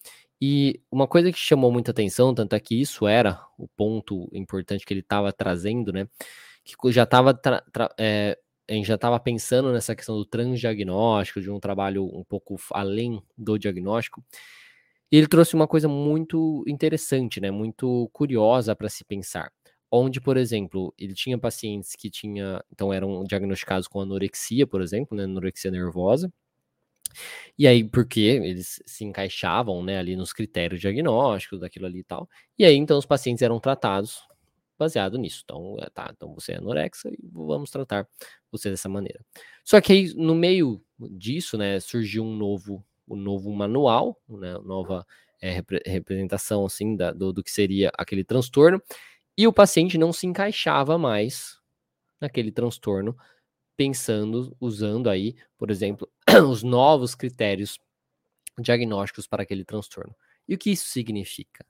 E 0.40 0.80
uma 0.90 1.06
coisa 1.08 1.32
que 1.32 1.38
chamou 1.38 1.72
muita 1.72 1.92
atenção, 1.92 2.34
tanto 2.34 2.54
é 2.54 2.60
que 2.60 2.78
isso 2.78 3.06
era 3.06 3.40
o 3.58 3.68
ponto 3.68 4.28
importante 4.32 4.84
que 4.84 4.92
ele 4.92 5.00
estava 5.00 5.32
trazendo, 5.32 5.92
né? 5.92 6.08
Que 6.64 6.92
já 6.92 7.04
estava 7.04 7.38
é, 7.98 8.38
já 8.82 8.94
estava 8.96 9.18
pensando 9.20 9.72
nessa 9.72 9.94
questão 9.94 10.16
do 10.16 10.24
transdiagnóstico, 10.26 11.40
de 11.40 11.50
um 11.50 11.60
trabalho 11.60 12.04
um 12.04 12.24
pouco 12.24 12.56
além 12.72 13.22
do 13.36 13.58
diagnóstico. 13.58 14.22
E 15.12 15.16
ele 15.16 15.28
trouxe 15.28 15.54
uma 15.54 15.68
coisa 15.68 15.88
muito 15.88 16.64
interessante, 16.66 17.40
né? 17.40 17.50
Muito 17.50 18.08
curiosa 18.12 18.74
para 18.76 18.88
se 18.88 19.04
pensar. 19.04 19.50
Onde, 19.90 20.20
por 20.20 20.36
exemplo, 20.36 20.92
ele 20.98 21.14
tinha 21.14 21.38
pacientes 21.38 21.94
que 21.96 22.10
tinha, 22.10 22.62
então 22.72 22.92
eram 22.92 23.22
diagnosticados 23.24 23.86
com 23.88 24.00
anorexia, 24.00 24.66
por 24.66 24.82
exemplo, 24.82 25.16
né? 25.16 25.24
Anorexia 25.24 25.70
nervosa. 25.70 26.32
E 27.58 27.66
aí, 27.66 27.84
porque 27.84 28.20
eles 28.20 28.82
se 28.86 29.04
encaixavam, 29.04 29.82
né, 29.82 29.98
ali 29.98 30.16
nos 30.16 30.32
critérios 30.32 30.80
diagnósticos 30.80 31.60
daquilo 31.60 31.86
ali 31.86 32.00
e 32.00 32.04
tal. 32.04 32.28
E 32.58 32.64
aí, 32.64 32.74
então, 32.76 32.98
os 32.98 33.06
pacientes 33.06 33.42
eram 33.42 33.60
tratados 33.60 34.22
baseado 34.78 35.16
nisso. 35.18 35.42
Então, 35.44 35.76
é, 35.80 35.88
tá, 35.90 36.10
então 36.12 36.34
você 36.34 36.52
é 36.52 36.56
anorexa 36.58 37.08
e 37.10 37.18
vamos 37.32 37.70
tratar 37.70 38.08
você 38.50 38.70
dessa 38.70 38.88
maneira. 38.88 39.20
Só 39.64 39.80
que 39.80 39.92
aí, 39.92 40.14
no 40.14 40.34
meio 40.34 40.82
disso, 41.12 41.56
né, 41.56 41.78
surgiu 41.80 42.24
um 42.24 42.36
novo, 42.36 42.84
um 43.08 43.16
novo 43.16 43.52
manual, 43.52 44.20
né, 44.28 44.54
nova 44.64 45.06
é, 45.40 45.50
repre 45.50 45.80
representação, 45.86 46.64
assim, 46.64 46.96
da, 46.96 47.12
do, 47.12 47.32
do 47.32 47.42
que 47.42 47.50
seria 47.50 47.90
aquele 47.98 48.24
transtorno, 48.24 48.82
e 49.36 49.46
o 49.46 49.52
paciente 49.52 49.98
não 49.98 50.12
se 50.12 50.26
encaixava 50.26 50.96
mais 50.96 51.58
naquele 52.20 52.52
transtorno, 52.52 53.16
pensando, 53.76 54.56
usando 54.60 55.10
aí, 55.10 55.34
por 55.58 55.70
exemplo, 55.70 56.10
os 56.48 56.62
novos 56.62 57.14
critérios 57.14 57.78
diagnósticos 58.58 59.26
para 59.26 59.42
aquele 59.42 59.64
transtorno. 59.64 60.14
E 60.48 60.54
o 60.54 60.58
que 60.58 60.70
isso 60.70 60.86
significa? 60.86 61.66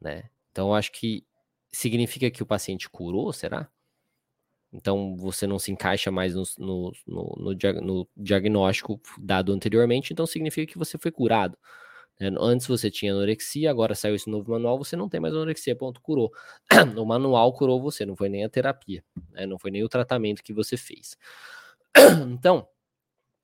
Né? 0.00 0.30
Então, 0.50 0.74
acho 0.74 0.90
que 0.92 1.24
significa 1.72 2.30
que 2.30 2.42
o 2.42 2.46
paciente 2.46 2.88
curou, 2.88 3.32
será? 3.32 3.68
Então 4.72 5.16
você 5.16 5.46
não 5.46 5.58
se 5.58 5.72
encaixa 5.72 6.10
mais 6.10 6.34
no, 6.34 6.44
no, 6.58 6.92
no, 7.06 7.36
no, 7.36 7.80
no 7.82 8.08
diagnóstico 8.16 9.00
dado 9.18 9.52
anteriormente, 9.52 10.12
então 10.12 10.26
significa 10.26 10.70
que 10.72 10.78
você 10.78 10.96
foi 10.96 11.10
curado. 11.10 11.58
Né? 12.20 12.30
Antes 12.38 12.66
você 12.66 12.90
tinha 12.90 13.12
anorexia, 13.12 13.70
agora 13.70 13.94
saiu 13.94 14.14
esse 14.14 14.30
novo 14.30 14.52
manual, 14.52 14.78
você 14.78 14.94
não 14.96 15.08
tem 15.08 15.20
mais 15.20 15.34
anorexia, 15.34 15.74
ponto, 15.74 16.00
curou. 16.00 16.30
o 16.96 17.04
manual 17.04 17.52
curou 17.52 17.80
você, 17.80 18.06
não 18.06 18.14
foi 18.14 18.28
nem 18.28 18.44
a 18.44 18.48
terapia, 18.48 19.02
né? 19.30 19.46
não 19.46 19.58
foi 19.58 19.70
nem 19.70 19.82
o 19.82 19.88
tratamento 19.88 20.42
que 20.42 20.52
você 20.52 20.76
fez. 20.76 21.16
então, 22.30 22.68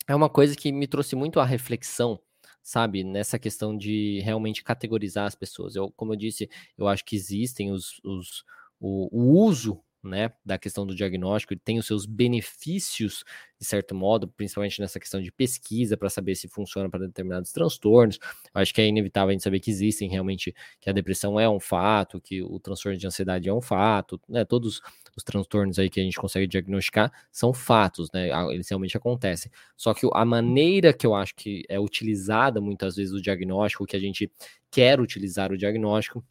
é 0.09 0.15
uma 0.15 0.29
coisa 0.29 0.55
que 0.55 0.71
me 0.71 0.87
trouxe 0.87 1.17
muito 1.17 1.41
à 1.41 1.45
reflexão 1.45 2.21
sabe, 2.63 3.05
nessa 3.05 3.39
questão 3.39 3.77
de 3.79 4.19
realmente 4.25 4.65
categorizar 4.65 5.25
as 5.25 5.37
pessoas. 5.37 5.77
Eu, 5.77 5.89
como 5.93 6.15
eu 6.15 6.17
disse, 6.17 6.51
eu 6.77 6.89
acho 6.89 7.05
que 7.05 7.15
existem 7.15 7.71
os, 7.71 8.01
os 8.03 8.45
o 8.81 9.41
uso 9.41 9.81
né, 10.07 10.33
da 10.45 10.57
questão 10.59 10.87
do 10.87 10.95
diagnóstico, 10.95 11.53
ele 11.53 11.61
tem 11.65 11.79
os 11.79 11.87
seus 11.87 12.07
benefícios, 12.07 13.25
de 13.59 13.67
certo 13.67 13.95
modo, 13.95 14.29
principalmente 14.29 14.81
nessa 14.81 15.01
questão 15.01 15.21
de 15.21 15.33
pesquisa 15.33 15.97
para 15.97 16.09
saber 16.09 16.35
se 16.35 16.49
funciona 16.49 16.89
para 16.89 17.07
determinados 17.07 17.53
transtornos. 17.53 18.19
Eu 18.55 18.61
acho 18.61 18.73
que 18.73 18.81
é 18.81 18.87
inevitável 18.87 19.31
a 19.31 19.33
gente 19.33 19.43
saber 19.43 19.61
que 19.61 19.71
existem 19.71 20.09
realmente, 20.09 20.55
que 20.81 20.89
a 20.89 20.93
depressão 20.93 21.39
é 21.41 21.49
um 21.49 21.61
fato, 21.61 22.21
que 22.21 22.43
o 22.43 22.61
transtorno 22.61 22.99
de 22.99 23.07
ansiedade 23.07 23.49
é 23.49 23.53
um 23.53 23.61
fato, 23.61 24.21
né, 24.29 24.45
todos 24.45 24.81
os 25.17 25.25
transtornos 25.25 25.79
aí 25.79 25.89
que 25.89 26.01
a 26.01 26.03
gente 26.03 26.17
consegue 26.19 26.47
diagnosticar 26.47 27.11
são 27.33 27.53
fatos, 27.53 28.11
né, 28.13 28.29
eles 28.53 28.69
realmente 28.69 28.97
acontecem. 28.97 29.51
Só 29.77 29.95
que 29.95 30.07
a 30.13 30.25
maneira 30.25 30.93
que 30.93 31.07
eu 31.07 31.15
acho 31.15 31.35
que 31.35 31.65
é 31.69 31.81
utilizada 31.81 32.61
muitas 32.61 32.97
vezes 32.97 33.13
o 33.13 33.21
diagnóstico, 33.21 33.87
que 33.87 33.97
a 33.97 34.01
gente 34.01 34.31
quer 34.71 35.01
utilizar 35.01 35.53
o 35.53 35.57
diagnóstico, 35.59 36.25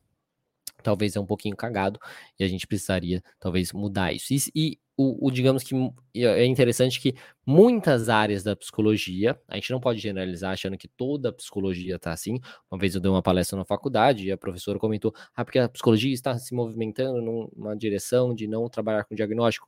talvez 0.85 1.15
é 1.15 1.19
um 1.19 1.25
pouquinho 1.25 1.55
cagado 1.55 1.99
e 2.39 2.43
a 2.43 2.47
gente 2.47 2.67
precisaria 2.67 3.23
talvez 3.39 3.73
mudar 3.73 4.13
isso. 4.13 4.31
E, 4.31 4.39
e 4.55 4.79
o, 4.95 5.27
o, 5.27 5.31
digamos 5.31 5.63
que 5.63 5.73
é 6.15 6.45
interessante 6.45 7.01
que 7.01 7.15
muitas 7.45 8.07
áreas 8.07 8.43
da 8.43 8.55
psicologia, 8.55 9.37
a 9.47 9.55
gente 9.55 9.71
não 9.71 9.79
pode 9.79 9.99
generalizar 9.99 10.53
achando 10.53 10.77
que 10.77 10.87
toda 10.87 11.29
a 11.29 11.33
psicologia 11.33 11.95
está 11.95 12.13
assim. 12.13 12.39
Uma 12.71 12.79
vez 12.79 12.93
eu 12.93 13.01
dei 13.01 13.09
uma 13.11 13.23
palestra 13.23 13.57
na 13.57 13.65
faculdade 13.65 14.27
e 14.27 14.31
a 14.31 14.37
professora 14.37 14.77
comentou: 14.77 15.13
ah, 15.35 15.43
porque 15.43 15.59
a 15.59 15.67
psicologia 15.67 16.13
está 16.13 16.37
se 16.37 16.53
movimentando 16.53 17.19
numa 17.21 17.75
direção 17.75 18.33
de 18.33 18.47
não 18.47 18.69
trabalhar 18.69 19.03
com 19.05 19.15
diagnóstico. 19.15 19.67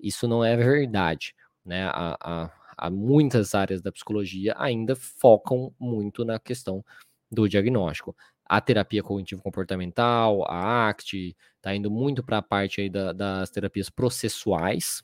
Isso 0.00 0.28
não 0.28 0.44
é 0.44 0.56
verdade, 0.56 1.34
né? 1.64 1.84
A, 1.88 2.16
a, 2.20 2.50
a 2.78 2.90
muitas 2.90 3.54
áreas 3.54 3.82
da 3.82 3.92
psicologia 3.92 4.54
ainda 4.56 4.94
focam 4.96 5.74
muito 5.78 6.24
na 6.24 6.38
questão 6.38 6.84
do 7.30 7.48
diagnóstico 7.48 8.14
a 8.52 8.60
terapia 8.60 9.02
cognitivo-comportamental, 9.02 10.44
a 10.46 10.90
ACT, 10.90 11.34
está 11.56 11.74
indo 11.74 11.90
muito 11.90 12.22
para 12.22 12.36
a 12.36 12.42
parte 12.42 12.82
aí 12.82 12.90
da, 12.90 13.10
das 13.10 13.48
terapias 13.48 13.88
processuais, 13.88 15.02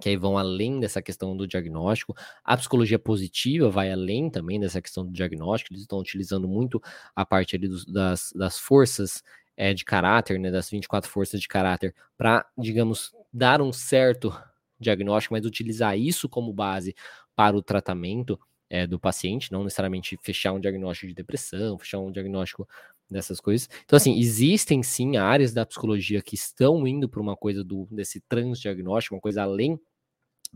que 0.00 0.08
aí 0.08 0.16
vão 0.16 0.38
além 0.38 0.80
dessa 0.80 1.02
questão 1.02 1.36
do 1.36 1.46
diagnóstico. 1.46 2.16
A 2.42 2.56
psicologia 2.56 2.98
positiva 2.98 3.68
vai 3.68 3.92
além 3.92 4.30
também 4.30 4.58
dessa 4.58 4.80
questão 4.80 5.04
do 5.04 5.12
diagnóstico, 5.12 5.74
eles 5.74 5.82
estão 5.82 5.98
utilizando 5.98 6.48
muito 6.48 6.80
a 7.14 7.26
parte 7.26 7.54
ali 7.54 7.68
dos, 7.68 7.84
das, 7.84 8.32
das 8.34 8.58
forças 8.58 9.22
é, 9.58 9.74
de 9.74 9.84
caráter, 9.84 10.40
né, 10.40 10.50
das 10.50 10.70
24 10.70 11.10
forças 11.10 11.42
de 11.42 11.48
caráter, 11.48 11.94
para, 12.16 12.46
digamos, 12.56 13.12
dar 13.30 13.60
um 13.60 13.74
certo 13.74 14.34
diagnóstico, 14.80 15.34
mas 15.34 15.44
utilizar 15.44 15.98
isso 15.98 16.30
como 16.30 16.50
base 16.50 16.96
para 17.36 17.54
o 17.54 17.62
tratamento 17.62 18.40
é, 18.74 18.88
do 18.88 18.98
paciente, 18.98 19.52
não 19.52 19.62
necessariamente 19.62 20.18
fechar 20.20 20.52
um 20.52 20.58
diagnóstico 20.58 21.06
de 21.06 21.14
depressão, 21.14 21.78
fechar 21.78 22.00
um 22.00 22.10
diagnóstico 22.10 22.68
dessas 23.08 23.40
coisas. 23.40 23.68
Então, 23.84 23.96
assim, 23.96 24.18
existem 24.18 24.82
sim 24.82 25.16
áreas 25.16 25.52
da 25.52 25.64
psicologia 25.64 26.20
que 26.20 26.34
estão 26.34 26.84
indo 26.84 27.08
para 27.08 27.20
uma 27.20 27.36
coisa 27.36 27.62
do, 27.62 27.86
desse 27.92 28.20
transdiagnóstico, 28.22 29.14
uma 29.14 29.20
coisa 29.20 29.44
além 29.44 29.78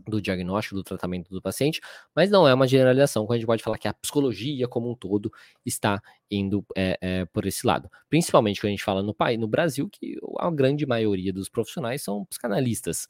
do 0.05 0.21
diagnóstico, 0.21 0.75
do 0.75 0.83
tratamento 0.83 1.29
do 1.29 1.41
paciente, 1.41 1.79
mas 2.13 2.29
não 2.29 2.45
é 2.45 2.53
uma 2.53 2.67
generalização, 2.67 3.25
quando 3.25 3.35
a 3.35 3.37
gente 3.37 3.47
pode 3.47 3.63
falar 3.63 3.77
que 3.77 3.87
a 3.87 3.93
psicologia 3.93 4.67
como 4.67 4.91
um 4.91 4.95
todo 4.95 5.31
está 5.65 6.01
indo 6.29 6.65
é, 6.75 6.97
é, 7.01 7.25
por 7.25 7.45
esse 7.45 7.65
lado. 7.65 7.89
Principalmente 8.09 8.59
quando 8.59 8.69
a 8.69 8.71
gente 8.71 8.83
fala 8.83 9.01
no, 9.01 9.15
no 9.37 9.47
Brasil, 9.47 9.89
que 9.89 10.17
a 10.39 10.51
grande 10.51 10.85
maioria 10.85 11.31
dos 11.31 11.47
profissionais 11.47 12.01
são 12.01 12.25
psicanalistas, 12.25 13.07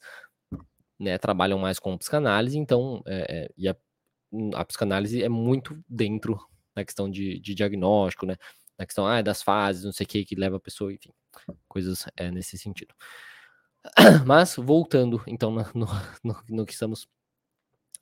né, 1.00 1.18
trabalham 1.18 1.58
mais 1.58 1.80
com 1.80 1.98
psicanálise, 1.98 2.58
então, 2.58 3.02
é, 3.06 3.50
e 3.56 3.68
a 3.68 3.74
a 4.54 4.64
psicanálise 4.64 5.22
é 5.22 5.28
muito 5.28 5.82
dentro 5.88 6.38
da 6.74 6.84
questão 6.84 7.10
de, 7.10 7.38
de 7.40 7.54
diagnóstico, 7.54 8.26
né? 8.26 8.36
Na 8.78 8.86
questão 8.86 9.06
ah, 9.06 9.20
das 9.20 9.42
fases, 9.42 9.84
não 9.84 9.92
sei 9.92 10.04
o 10.04 10.08
que, 10.08 10.24
que 10.24 10.34
leva 10.34 10.56
a 10.56 10.60
pessoa, 10.60 10.92
enfim, 10.92 11.10
coisas 11.68 12.06
é, 12.16 12.30
nesse 12.30 12.56
sentido. 12.56 12.94
Mas, 14.26 14.56
voltando, 14.56 15.22
então, 15.26 15.50
no, 15.50 15.64
no, 16.24 16.42
no, 16.48 16.66
que 16.66 16.72
estamos 16.72 17.06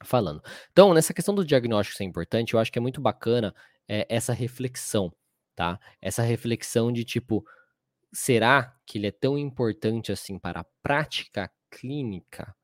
falando. 0.05 0.43
Então, 0.71 0.95
nessa 0.95 1.13
questão 1.13 1.35
do 1.35 1.45
diagnóstico 1.45 1.97
ser 1.97 2.05
importante, 2.05 2.55
eu 2.55 2.61
acho 2.61 2.71
que 2.71 2.79
é 2.79 2.83
muito 2.83 3.01
bacana 3.01 3.55
é, 3.89 4.07
essa 4.09 4.33
reflexão, 4.33 5.13
tá? 5.57 5.81
Essa 6.01 6.23
reflexão 6.23 6.93
de 6.93 7.05
tipo, 7.05 7.45
será 8.13 8.77
que 8.87 8.99
ele 8.99 9.09
é 9.09 9.13
tão 9.13 9.37
importante 9.37 10.13
assim 10.13 10.39
para 10.39 10.61
a 10.61 10.67
prática 10.83 11.51
clínica, 11.71 12.55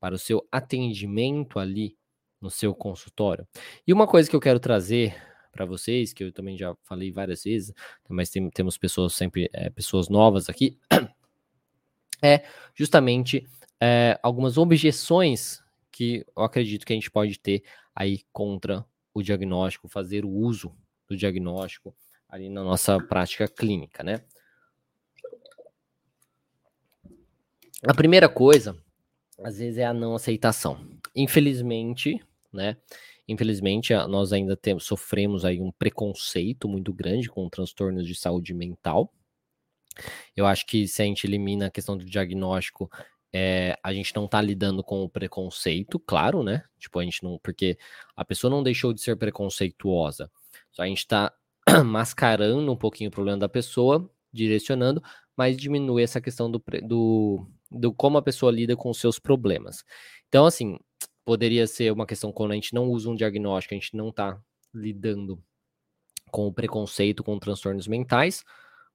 para 0.00 0.14
o 0.14 0.18
seu 0.18 0.46
atendimento 0.50 1.58
ali 1.58 1.96
no 2.40 2.50
seu 2.50 2.74
consultório. 2.74 3.46
E 3.86 3.92
uma 3.92 4.06
coisa 4.06 4.28
que 4.28 4.34
eu 4.34 4.40
quero 4.40 4.58
trazer 4.58 5.14
para 5.52 5.64
vocês, 5.64 6.12
que 6.12 6.24
eu 6.24 6.32
também 6.32 6.56
já 6.56 6.74
falei 6.82 7.10
várias 7.10 7.44
vezes, 7.44 7.74
mas 8.08 8.30
tem, 8.30 8.48
temos 8.50 8.78
pessoas 8.78 9.14
sempre, 9.14 9.50
é, 9.52 9.68
pessoas 9.68 10.08
novas 10.08 10.48
aqui, 10.48 10.78
é 12.22 12.44
justamente 12.74 13.46
é, 13.80 14.18
algumas 14.22 14.56
objeções 14.56 15.62
que 15.90 16.24
eu 16.36 16.42
acredito 16.42 16.86
que 16.86 16.92
a 16.92 16.96
gente 16.96 17.10
pode 17.10 17.38
ter 17.38 17.64
aí 17.94 18.20
contra 18.32 18.84
o 19.12 19.22
diagnóstico, 19.22 19.88
fazer 19.88 20.24
o 20.24 20.30
uso 20.30 20.74
do 21.08 21.16
diagnóstico 21.16 21.94
ali 22.28 22.48
na 22.48 22.62
nossa 22.62 22.98
prática 23.00 23.48
clínica, 23.48 24.04
né? 24.04 24.22
A 27.82 27.94
primeira 27.94 28.28
coisa, 28.28 28.76
às 29.42 29.58
vezes, 29.58 29.78
é 29.78 29.84
a 29.84 29.94
não 29.94 30.14
aceitação. 30.14 30.86
Infelizmente, 31.14 32.22
né? 32.52 32.76
Infelizmente, 33.28 33.94
nós 34.08 34.32
ainda 34.32 34.56
temos, 34.56 34.84
sofremos 34.84 35.44
aí 35.44 35.60
um 35.60 35.70
preconceito 35.70 36.68
muito 36.68 36.92
grande 36.92 37.28
com 37.28 37.48
transtornos 37.48 38.06
de 38.06 38.14
saúde 38.14 38.52
mental. 38.52 39.12
Eu 40.36 40.46
acho 40.46 40.66
que 40.66 40.88
se 40.88 41.02
a 41.02 41.04
gente 41.04 41.26
elimina 41.26 41.66
a 41.66 41.70
questão 41.70 41.96
do 41.96 42.04
diagnóstico, 42.04 42.90
é, 43.32 43.76
a 43.82 43.92
gente 43.92 44.14
não 44.14 44.26
tá 44.26 44.40
lidando 44.40 44.82
com 44.82 45.02
o 45.02 45.08
preconceito, 45.08 45.98
claro, 46.00 46.42
né? 46.42 46.64
Tipo, 46.78 46.98
a 46.98 47.04
gente 47.04 47.22
não. 47.22 47.38
Porque 47.42 47.78
a 48.16 48.24
pessoa 48.24 48.50
não 48.50 48.62
deixou 48.62 48.92
de 48.92 49.00
ser 49.00 49.16
preconceituosa. 49.16 50.30
Só 50.72 50.82
a 50.82 50.86
gente 50.86 51.06
tá 51.06 51.32
mascarando 51.84 52.72
um 52.72 52.76
pouquinho 52.76 53.08
o 53.08 53.12
problema 53.12 53.38
da 53.38 53.48
pessoa, 53.48 54.10
direcionando, 54.32 55.02
mas 55.36 55.56
diminui 55.56 56.02
essa 56.02 56.20
questão 56.20 56.50
do, 56.50 56.62
do, 56.82 57.46
do 57.70 57.94
como 57.94 58.18
a 58.18 58.22
pessoa 58.22 58.50
lida 58.52 58.76
com 58.76 58.90
os 58.90 58.98
seus 58.98 59.18
problemas. 59.18 59.84
Então, 60.28 60.46
assim, 60.46 60.78
poderia 61.24 61.66
ser 61.66 61.92
uma 61.92 62.06
questão 62.06 62.32
quando 62.32 62.52
a 62.52 62.54
gente 62.54 62.74
não 62.74 62.88
usa 62.88 63.10
um 63.10 63.14
diagnóstico, 63.14 63.74
a 63.74 63.78
gente 63.78 63.96
não 63.96 64.08
está 64.08 64.40
lidando 64.74 65.42
com 66.30 66.46
o 66.46 66.52
preconceito 66.52 67.24
com 67.24 67.38
transtornos 67.38 67.88
mentais, 67.88 68.44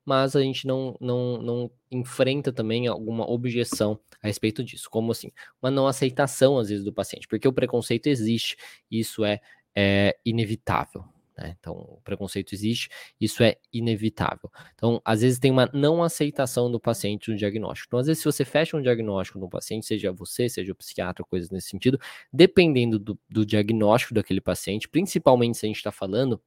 mas 0.06 0.36
a 0.36 0.42
gente 0.42 0.68
não, 0.68 0.96
não, 1.02 1.42
não 1.42 1.72
enfrenta 1.92 2.54
também 2.54 2.88
alguma 2.88 3.30
objeção 3.30 4.00
a 4.22 4.28
respeito 4.28 4.64
disso, 4.64 4.90
como 4.90 5.12
assim, 5.12 5.32
uma 5.62 5.72
não 5.72 5.88
aceitação 5.88 6.58
às 6.58 6.70
vezes 6.70 6.86
do 6.86 6.94
paciente, 6.94 7.28
porque 7.28 7.48
o 7.48 7.54
preconceito 7.54 8.08
existe, 8.08 8.56
isso 8.90 9.26
é, 9.26 9.42
é 9.76 10.18
inevitável. 10.24 11.04
Né? 11.38 11.56
Então, 11.60 11.74
o 11.74 12.00
preconceito 12.04 12.54
existe, 12.54 12.90
isso 13.20 13.44
é 13.44 13.58
inevitável. 13.74 14.50
Então, 14.74 15.02
às 15.04 15.22
vezes 15.22 15.38
tem 15.38 15.52
uma 15.52 15.70
não 15.74 16.02
aceitação 16.02 16.72
do 16.72 16.80
paciente 16.80 17.30
no 17.30 17.38
diagnóstico. 17.38 17.88
Então, 17.90 18.00
às 18.00 18.08
vezes, 18.08 18.22
se 18.22 18.26
você 18.26 18.46
fecha 18.46 18.78
um 18.78 18.82
diagnóstico 18.82 19.38
no 19.40 19.50
paciente, 19.50 19.86
seja 19.86 20.12
você, 20.12 20.48
seja 20.48 20.72
o 20.72 20.76
psiquiatra, 20.76 21.26
coisas 21.26 21.50
nesse 21.50 21.70
sentido, 21.70 22.00
dependendo 22.32 22.98
do, 22.98 23.20
do 23.30 23.46
diagnóstico 23.46 24.14
daquele 24.14 24.42
paciente, 24.42 24.88
principalmente 24.88 25.58
se 25.58 25.66
a 25.66 25.68
gente 25.68 25.78
está 25.78 25.92
falando 25.92 26.42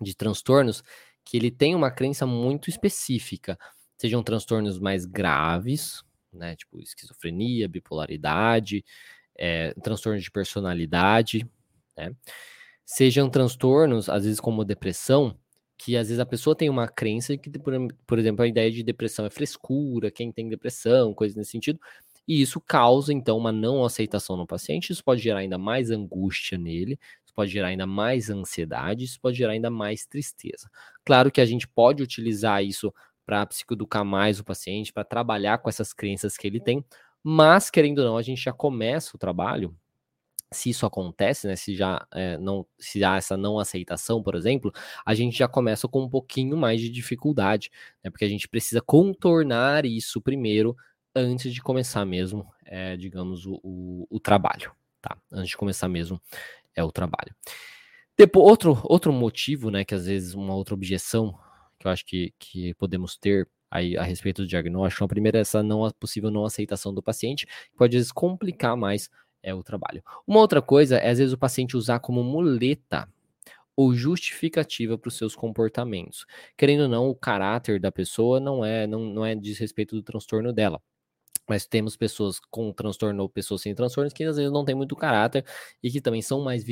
de 0.00 0.14
transtornos, 0.16 0.82
que 1.24 1.36
ele 1.36 1.50
tem 1.50 1.74
uma 1.74 1.90
crença 1.90 2.26
muito 2.26 2.68
específica, 2.68 3.58
sejam 3.96 4.22
transtornos 4.22 4.78
mais 4.78 5.06
graves, 5.06 6.02
né, 6.32 6.56
tipo 6.56 6.80
esquizofrenia, 6.80 7.68
bipolaridade, 7.68 8.84
é, 9.36 9.72
transtornos 9.74 10.22
de 10.22 10.30
personalidade, 10.30 11.48
né, 11.96 12.14
sejam 12.84 13.28
transtornos, 13.28 14.08
às 14.08 14.24
vezes 14.24 14.40
como 14.40 14.64
depressão, 14.64 15.36
que 15.76 15.96
às 15.96 16.08
vezes 16.08 16.20
a 16.20 16.26
pessoa 16.26 16.54
tem 16.56 16.70
uma 16.70 16.86
crença 16.88 17.36
que, 17.36 17.50
por, 18.06 18.18
exemplo, 18.18 18.44
a 18.44 18.48
ideia 18.48 18.70
de 18.70 18.82
depressão 18.82 19.26
é 19.26 19.30
frescura, 19.30 20.10
quem 20.10 20.30
tem 20.30 20.48
depressão, 20.48 21.12
coisas 21.12 21.36
nesse 21.36 21.50
sentido, 21.50 21.80
e 22.26 22.40
isso 22.40 22.60
causa 22.60 23.12
então 23.12 23.36
uma 23.36 23.52
não 23.52 23.84
aceitação 23.84 24.36
no 24.36 24.46
paciente, 24.46 24.90
isso 24.90 25.04
pode 25.04 25.20
gerar 25.20 25.40
ainda 25.40 25.58
mais 25.58 25.90
angústia 25.90 26.56
nele, 26.56 26.98
pode 27.34 27.50
gerar 27.50 27.68
ainda 27.68 27.86
mais 27.86 28.30
ansiedade, 28.30 29.04
isso 29.04 29.20
pode 29.20 29.36
gerar 29.36 29.52
ainda 29.52 29.70
mais 29.70 30.06
tristeza. 30.06 30.70
Claro 31.04 31.30
que 31.30 31.40
a 31.40 31.46
gente 31.46 31.66
pode 31.66 32.02
utilizar 32.02 32.64
isso 32.64 32.94
para 33.26 33.44
psicoeducar 33.46 34.04
mais 34.04 34.38
o 34.38 34.44
paciente, 34.44 34.92
para 34.92 35.04
trabalhar 35.04 35.58
com 35.58 35.68
essas 35.68 35.92
crenças 35.92 36.36
que 36.36 36.46
ele 36.46 36.60
tem, 36.60 36.84
mas 37.22 37.70
querendo 37.70 37.98
ou 37.98 38.04
não, 38.04 38.16
a 38.16 38.22
gente 38.22 38.42
já 38.42 38.52
começa 38.52 39.16
o 39.16 39.18
trabalho. 39.18 39.74
Se 40.54 40.70
isso 40.70 40.86
acontece, 40.86 41.46
né? 41.46 41.56
Se 41.56 41.76
já 41.76 42.06
é, 42.12 42.38
não, 42.38 42.66
se 42.78 43.04
há 43.04 43.16
essa 43.16 43.36
não 43.36 43.58
aceitação, 43.58 44.22
por 44.22 44.34
exemplo, 44.34 44.72
a 45.04 45.14
gente 45.14 45.36
já 45.36 45.46
começa 45.46 45.86
com 45.86 46.02
um 46.02 46.08
pouquinho 46.08 46.56
mais 46.56 46.80
de 46.80 46.88
dificuldade, 46.88 47.70
né? 48.02 48.10
Porque 48.10 48.24
a 48.24 48.28
gente 48.28 48.48
precisa 48.48 48.80
contornar 48.80 49.84
isso 49.84 50.20
primeiro 50.20 50.74
antes 51.14 51.52
de 51.52 51.60
começar 51.60 52.04
mesmo, 52.06 52.46
é, 52.64 52.96
digamos, 52.96 53.44
o, 53.46 53.60
o, 53.62 54.06
o 54.08 54.18
trabalho, 54.18 54.72
tá? 55.02 55.16
Antes 55.30 55.50
de 55.50 55.56
começar 55.56 55.88
mesmo 55.88 56.20
é 56.74 56.82
o 56.82 56.90
trabalho. 56.90 57.34
Depois, 58.16 58.48
outro, 58.48 58.80
outro 58.84 59.12
motivo, 59.12 59.70
né, 59.70 59.84
que 59.84 59.94
às 59.94 60.06
vezes 60.06 60.34
uma 60.34 60.54
outra 60.54 60.74
objeção 60.74 61.36
que 61.78 61.86
eu 61.86 61.90
acho 61.90 62.04
que, 62.06 62.32
que 62.38 62.74
podemos 62.74 63.16
ter 63.16 63.48
aí 63.70 63.96
a 63.96 64.02
respeito 64.02 64.42
do 64.42 64.48
diagnóstico, 64.48 65.04
a 65.04 65.08
primeira 65.08 65.38
é 65.38 65.40
essa 65.40 65.62
não 65.62 65.90
possível 65.98 66.30
não 66.30 66.44
aceitação 66.44 66.94
do 66.94 67.02
paciente, 67.02 67.44
que 67.44 67.76
pode 67.76 67.96
às 67.96 68.00
vezes 68.00 68.12
complicar 68.12 68.76
mais 68.76 69.10
é, 69.44 69.54
o 69.54 69.62
trabalho. 69.62 70.02
Uma 70.26 70.40
outra 70.40 70.62
coisa 70.62 70.96
é 70.96 71.10
às 71.10 71.18
vezes 71.18 71.32
o 71.32 71.38
paciente 71.38 71.76
usar 71.76 72.00
como 72.00 72.24
muleta 72.24 73.08
ou 73.76 73.94
justificativa 73.94 74.96
para 74.96 75.08
os 75.08 75.16
seus 75.16 75.34
comportamentos. 75.36 76.26
Querendo 76.56 76.82
ou 76.84 76.88
não, 76.88 77.08
o 77.08 77.14
caráter 77.14 77.78
da 77.78 77.92
pessoa 77.92 78.40
não 78.40 78.64
é 78.64 78.86
não, 78.86 79.00
não 79.00 79.26
é 79.26 79.34
diz 79.34 79.58
respeito 79.58 79.94
do 79.94 80.02
transtorno 80.02 80.52
dela 80.52 80.80
mas 81.46 81.66
temos 81.66 81.94
pessoas 81.94 82.40
com 82.50 82.72
transtorno 82.72 83.22
ou 83.22 83.28
pessoas 83.28 83.60
sem 83.60 83.74
transtornos 83.74 84.14
que 84.14 84.24
às 84.24 84.36
vezes 84.36 84.50
não 84.50 84.64
têm 84.64 84.74
muito 84.74 84.96
caráter 84.96 85.44
e 85.82 85.90
que 85.90 86.00
também 86.00 86.22
são 86.22 86.40
mais 86.40 86.64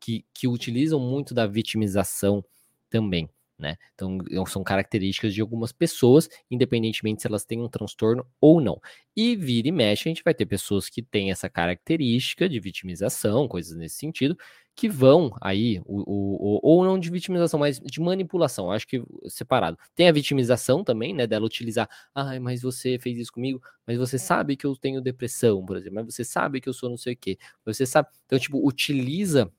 que, 0.00 0.24
que 0.34 0.48
utilizam 0.48 0.98
muito 0.98 1.32
da 1.32 1.46
vitimização 1.46 2.44
também 2.90 3.30
né? 3.58 3.76
Então, 3.94 4.18
são 4.46 4.62
características 4.62 5.34
de 5.34 5.40
algumas 5.40 5.72
pessoas, 5.72 6.28
independentemente 6.50 7.22
se 7.22 7.28
elas 7.28 7.44
têm 7.44 7.60
um 7.60 7.68
transtorno 7.68 8.26
ou 8.40 8.60
não. 8.60 8.80
E 9.16 9.34
vira 9.34 9.68
e 9.68 9.72
mexe, 9.72 10.08
a 10.08 10.10
gente 10.10 10.22
vai 10.24 10.34
ter 10.34 10.46
pessoas 10.46 10.88
que 10.88 11.02
têm 11.02 11.30
essa 11.30 11.48
característica 11.48 12.48
de 12.48 12.60
vitimização, 12.60 13.48
coisas 13.48 13.76
nesse 13.76 13.96
sentido, 13.96 14.36
que 14.74 14.90
vão 14.90 15.34
aí, 15.40 15.80
o, 15.86 16.00
o, 16.00 16.56
o, 16.56 16.60
ou 16.62 16.84
não 16.84 16.98
de 16.98 17.10
vitimização, 17.10 17.58
mas 17.58 17.80
de 17.80 17.98
manipulação, 17.98 18.70
acho 18.70 18.86
que 18.86 19.02
separado. 19.26 19.78
Tem 19.94 20.06
a 20.06 20.12
vitimização 20.12 20.84
também, 20.84 21.14
né, 21.14 21.26
dela 21.26 21.46
utilizar, 21.46 21.88
ai, 22.14 22.38
mas 22.38 22.60
você 22.60 22.98
fez 22.98 23.16
isso 23.16 23.32
comigo, 23.32 23.60
mas 23.86 23.96
você 23.96 24.18
sabe 24.18 24.54
que 24.54 24.66
eu 24.66 24.76
tenho 24.76 25.00
depressão, 25.00 25.64
por 25.64 25.78
exemplo, 25.78 25.94
mas 25.94 26.14
você 26.14 26.24
sabe 26.24 26.60
que 26.60 26.68
eu 26.68 26.74
sou 26.74 26.90
não 26.90 26.98
sei 26.98 27.14
o 27.14 27.16
quê, 27.16 27.38
você 27.64 27.86
sabe. 27.86 28.08
Então, 28.26 28.38
tipo, 28.38 28.66
utiliza 28.66 29.50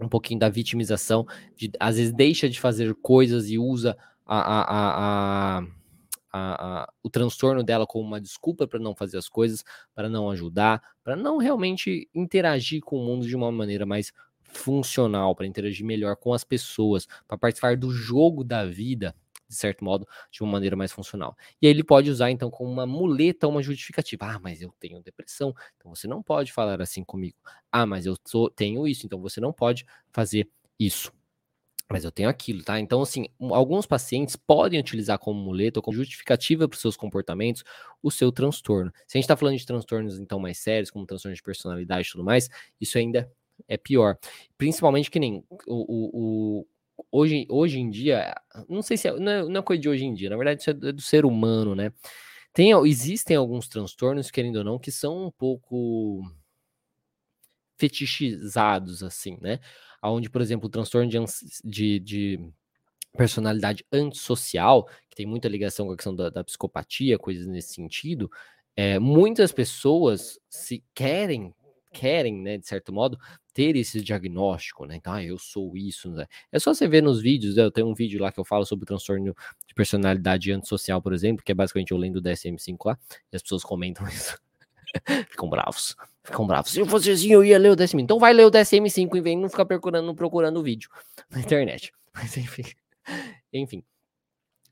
um 0.00 0.08
pouquinho 0.08 0.40
da 0.40 0.48
vitimização, 0.48 1.26
de, 1.56 1.70
às 1.78 1.96
vezes 1.96 2.12
deixa 2.12 2.48
de 2.48 2.60
fazer 2.60 2.94
coisas 2.96 3.48
e 3.48 3.58
usa 3.58 3.96
a, 4.26 4.38
a, 4.38 5.58
a, 5.58 5.64
a 6.32 6.92
o 7.02 7.10
transtorno 7.10 7.62
dela 7.62 7.86
como 7.86 8.04
uma 8.04 8.20
desculpa 8.20 8.66
para 8.66 8.80
não 8.80 8.94
fazer 8.94 9.18
as 9.18 9.28
coisas, 9.28 9.64
para 9.94 10.08
não 10.08 10.30
ajudar, 10.30 10.82
para 11.02 11.14
não 11.14 11.38
realmente 11.38 12.08
interagir 12.14 12.80
com 12.82 12.96
o 12.96 13.04
mundo 13.04 13.26
de 13.26 13.36
uma 13.36 13.52
maneira 13.52 13.86
mais 13.86 14.12
funcional, 14.42 15.34
para 15.34 15.46
interagir 15.46 15.84
melhor 15.84 16.16
com 16.16 16.32
as 16.32 16.44
pessoas, 16.44 17.06
para 17.26 17.38
participar 17.38 17.76
do 17.76 17.90
jogo 17.90 18.42
da 18.42 18.64
vida 18.64 19.14
de 19.48 19.54
certo 19.54 19.84
modo, 19.84 20.06
de 20.30 20.42
uma 20.42 20.52
maneira 20.52 20.76
mais 20.76 20.92
funcional. 20.92 21.36
E 21.60 21.66
aí 21.66 21.72
ele 21.72 21.84
pode 21.84 22.10
usar, 22.10 22.30
então, 22.30 22.50
como 22.50 22.70
uma 22.70 22.86
muleta, 22.86 23.46
uma 23.48 23.62
justificativa. 23.62 24.26
Ah, 24.26 24.38
mas 24.38 24.62
eu 24.62 24.72
tenho 24.78 25.02
depressão, 25.02 25.54
então 25.76 25.94
você 25.94 26.06
não 26.08 26.22
pode 26.22 26.52
falar 26.52 26.80
assim 26.82 27.04
comigo. 27.04 27.36
Ah, 27.70 27.86
mas 27.86 28.06
eu 28.06 28.16
tenho 28.54 28.86
isso, 28.86 29.06
então 29.06 29.20
você 29.20 29.40
não 29.40 29.52
pode 29.52 29.84
fazer 30.12 30.48
isso. 30.78 31.12
Mas 31.90 32.02
eu 32.02 32.10
tenho 32.10 32.28
aquilo, 32.30 32.64
tá? 32.64 32.80
Então, 32.80 33.02
assim, 33.02 33.26
alguns 33.38 33.86
pacientes 33.86 34.36
podem 34.36 34.80
utilizar 34.80 35.18
como 35.18 35.38
muleta 35.38 35.78
ou 35.78 35.82
como 35.82 35.96
justificativa 35.96 36.66
para 36.66 36.74
os 36.74 36.80
seus 36.80 36.96
comportamentos 36.96 37.62
o 38.02 38.10
seu 38.10 38.32
transtorno. 38.32 38.90
Se 39.06 39.16
a 39.16 39.18
gente 39.18 39.24
está 39.24 39.36
falando 39.36 39.58
de 39.58 39.66
transtornos, 39.66 40.18
então, 40.18 40.38
mais 40.40 40.58
sérios, 40.58 40.90
como 40.90 41.04
transtornos 41.06 41.38
de 41.38 41.42
personalidade 41.42 42.08
e 42.08 42.12
tudo 42.12 42.24
mais, 42.24 42.48
isso 42.80 42.96
ainda 42.96 43.30
é 43.68 43.76
pior. 43.76 44.18
Principalmente 44.56 45.10
que 45.10 45.20
nem 45.20 45.44
o, 45.50 45.60
o, 45.66 46.60
o 46.60 46.66
hoje, 47.10 47.46
hoje 47.48 47.78
em 47.78 47.90
dia, 47.90 48.34
não 48.68 48.82
sei 48.82 48.96
se 48.96 49.08
é, 49.08 49.12
não, 49.18 49.32
é, 49.32 49.44
não 49.44 49.60
é 49.60 49.62
coisa 49.62 49.80
de 49.80 49.88
hoje 49.88 50.04
em 50.04 50.14
dia, 50.14 50.30
na 50.30 50.36
verdade 50.36 50.60
isso 50.60 50.70
é 50.70 50.74
do 50.74 51.00
ser 51.00 51.24
humano, 51.24 51.74
né? 51.74 51.92
Tem, 52.52 52.70
existem 52.86 53.36
alguns 53.36 53.68
transtornos, 53.68 54.30
querendo 54.30 54.56
ou 54.56 54.64
não, 54.64 54.78
que 54.78 54.92
são 54.92 55.26
um 55.26 55.30
pouco 55.30 56.22
fetichizados, 57.76 59.02
assim, 59.02 59.38
né? 59.40 59.58
Onde, 60.02 60.30
por 60.30 60.40
exemplo, 60.40 60.66
o 60.66 60.70
transtorno 60.70 61.10
de, 61.10 61.18
de, 61.64 61.98
de 61.98 62.52
personalidade 63.16 63.84
antissocial, 63.92 64.86
que 65.08 65.16
tem 65.16 65.26
muita 65.26 65.48
ligação 65.48 65.86
com 65.86 65.92
a 65.92 65.96
questão 65.96 66.14
da, 66.14 66.30
da 66.30 66.44
psicopatia, 66.44 67.18
coisas 67.18 67.46
nesse 67.46 67.74
sentido, 67.74 68.30
é, 68.76 68.98
muitas 68.98 69.52
pessoas 69.52 70.38
se 70.48 70.84
querem 70.94 71.54
querem, 71.94 72.34
né, 72.34 72.58
de 72.58 72.66
certo 72.66 72.92
modo, 72.92 73.16
ter 73.54 73.76
esse 73.76 74.02
diagnóstico, 74.02 74.84
né? 74.84 74.96
Então, 74.96 75.12
ah, 75.12 75.22
eu 75.22 75.38
sou 75.38 75.76
isso, 75.76 76.10
né? 76.10 76.26
É 76.50 76.58
só 76.58 76.74
você 76.74 76.88
ver 76.88 77.02
nos 77.02 77.22
vídeos, 77.22 77.56
eu 77.56 77.70
tenho 77.70 77.86
um 77.86 77.94
vídeo 77.94 78.20
lá 78.20 78.32
que 78.32 78.40
eu 78.40 78.44
falo 78.44 78.66
sobre 78.66 78.82
o 78.82 78.86
transtorno 78.86 79.34
de 79.66 79.74
personalidade 79.74 80.50
antissocial, 80.50 81.00
por 81.00 81.12
exemplo, 81.12 81.44
que 81.44 81.52
é 81.52 81.54
basicamente 81.54 81.92
eu 81.92 81.96
lendo 81.96 82.16
o 82.16 82.22
DSM-5 82.22 82.76
lá, 82.84 82.98
e 83.32 83.36
as 83.36 83.42
pessoas 83.42 83.62
comentam 83.62 84.06
isso. 84.08 84.36
ficam 85.30 85.48
bravos, 85.48 85.96
ficam 86.24 86.46
bravos. 86.46 86.72
Se 86.72 86.80
eu 86.80 86.86
fosse 86.86 87.10
assim, 87.10 87.32
eu 87.32 87.44
ia 87.44 87.58
ler 87.58 87.70
o 87.70 87.76
DSM. 87.76 88.00
Então 88.02 88.18
vai 88.18 88.32
ler 88.32 88.44
o 88.44 88.50
DSM-5 88.50 89.16
e 89.16 89.20
vem 89.20 89.38
não 89.38 89.48
ficar 89.48 89.64
procurando, 89.64 90.12
procurando 90.14 90.58
o 90.58 90.62
vídeo 90.62 90.90
na 91.30 91.40
internet. 91.40 91.92
Mas 92.12 92.36
enfim, 92.36 92.64
enfim. 93.52 93.84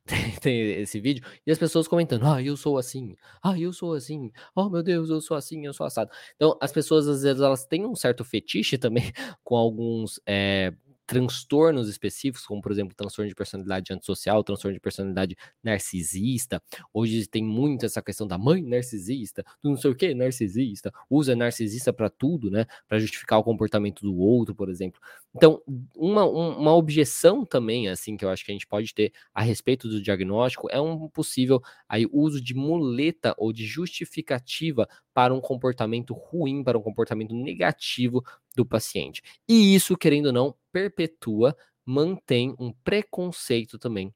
tem, 0.40 0.60
esse 0.80 1.00
vídeo, 1.00 1.24
e 1.46 1.50
as 1.52 1.58
pessoas 1.58 1.86
comentando, 1.86 2.26
ah, 2.26 2.42
eu 2.42 2.56
sou 2.56 2.76
assim, 2.76 3.14
ah, 3.42 3.58
eu 3.58 3.72
sou 3.72 3.94
assim, 3.94 4.32
oh 4.54 4.68
meu 4.68 4.82
Deus, 4.82 5.08
eu 5.10 5.20
sou 5.20 5.36
assim, 5.36 5.64
eu 5.64 5.72
sou 5.72 5.86
assado. 5.86 6.10
Então, 6.34 6.58
as 6.60 6.72
pessoas, 6.72 7.06
às 7.06 7.22
vezes, 7.22 7.40
elas 7.40 7.64
têm 7.66 7.86
um 7.86 7.94
certo 7.94 8.24
fetiche 8.24 8.76
também 8.76 9.12
com 9.44 9.56
alguns 9.56 10.20
é, 10.26 10.72
transtornos 11.12 11.90
específicos, 11.90 12.46
como 12.46 12.62
por 12.62 12.72
exemplo, 12.72 12.94
transtorno 12.94 13.29
de 13.29 13.35
personalidade 13.35 13.92
antissocial, 13.92 14.42
transtorno 14.42 14.72
de 14.72 14.81
personalidade 14.81 15.37
narcisista. 15.62 16.62
Hoje 16.90 17.27
tem 17.27 17.44
muito 17.44 17.85
essa 17.85 18.01
questão 18.01 18.27
da 18.27 18.38
mãe 18.38 18.62
narcisista, 18.62 19.44
do 19.62 19.68
não 19.68 19.77
sei 19.77 19.90
o 19.90 19.94
que 19.94 20.14
narcisista, 20.14 20.90
usa 21.11 21.37
narcisista 21.37 21.92
para 21.92 22.09
tudo, 22.09 22.51
né? 22.51 22.64
Para 22.88 22.98
justificar 22.98 23.38
o 23.38 23.44
comportamento 23.44 24.01
do 24.01 24.16
outro, 24.16 24.55
por 24.55 24.70
exemplo. 24.70 24.98
Então, 25.37 25.61
uma, 25.94 26.25
uma 26.25 26.75
objeção 26.75 27.44
também, 27.44 27.88
assim, 27.88 28.16
que 28.16 28.25
eu 28.25 28.31
acho 28.31 28.42
que 28.42 28.51
a 28.51 28.55
gente 28.55 28.66
pode 28.66 28.94
ter 28.94 29.12
a 29.35 29.42
respeito 29.42 29.88
do 29.88 30.01
diagnóstico 30.01 30.68
é 30.70 30.81
um 30.81 31.11
possível 31.11 31.61
aí 31.87 32.07
uso 32.11 32.40
de 32.40 32.55
muleta 32.55 33.35
ou 33.37 33.53
de 33.53 33.66
justificativa 33.66 34.88
para 35.12 35.35
um 35.35 35.42
comportamento 35.42 36.14
ruim, 36.14 36.64
para 36.64 36.79
um 36.79 36.83
comportamento 36.83 37.35
negativo 37.35 38.25
do 38.54 38.64
paciente. 38.64 39.22
E 39.48 39.74
isso, 39.74 39.96
querendo 39.96 40.26
ou 40.26 40.32
não, 40.32 40.54
perpetua, 40.72 41.56
mantém 41.84 42.54
um 42.58 42.72
preconceito 42.84 43.78
também 43.78 44.14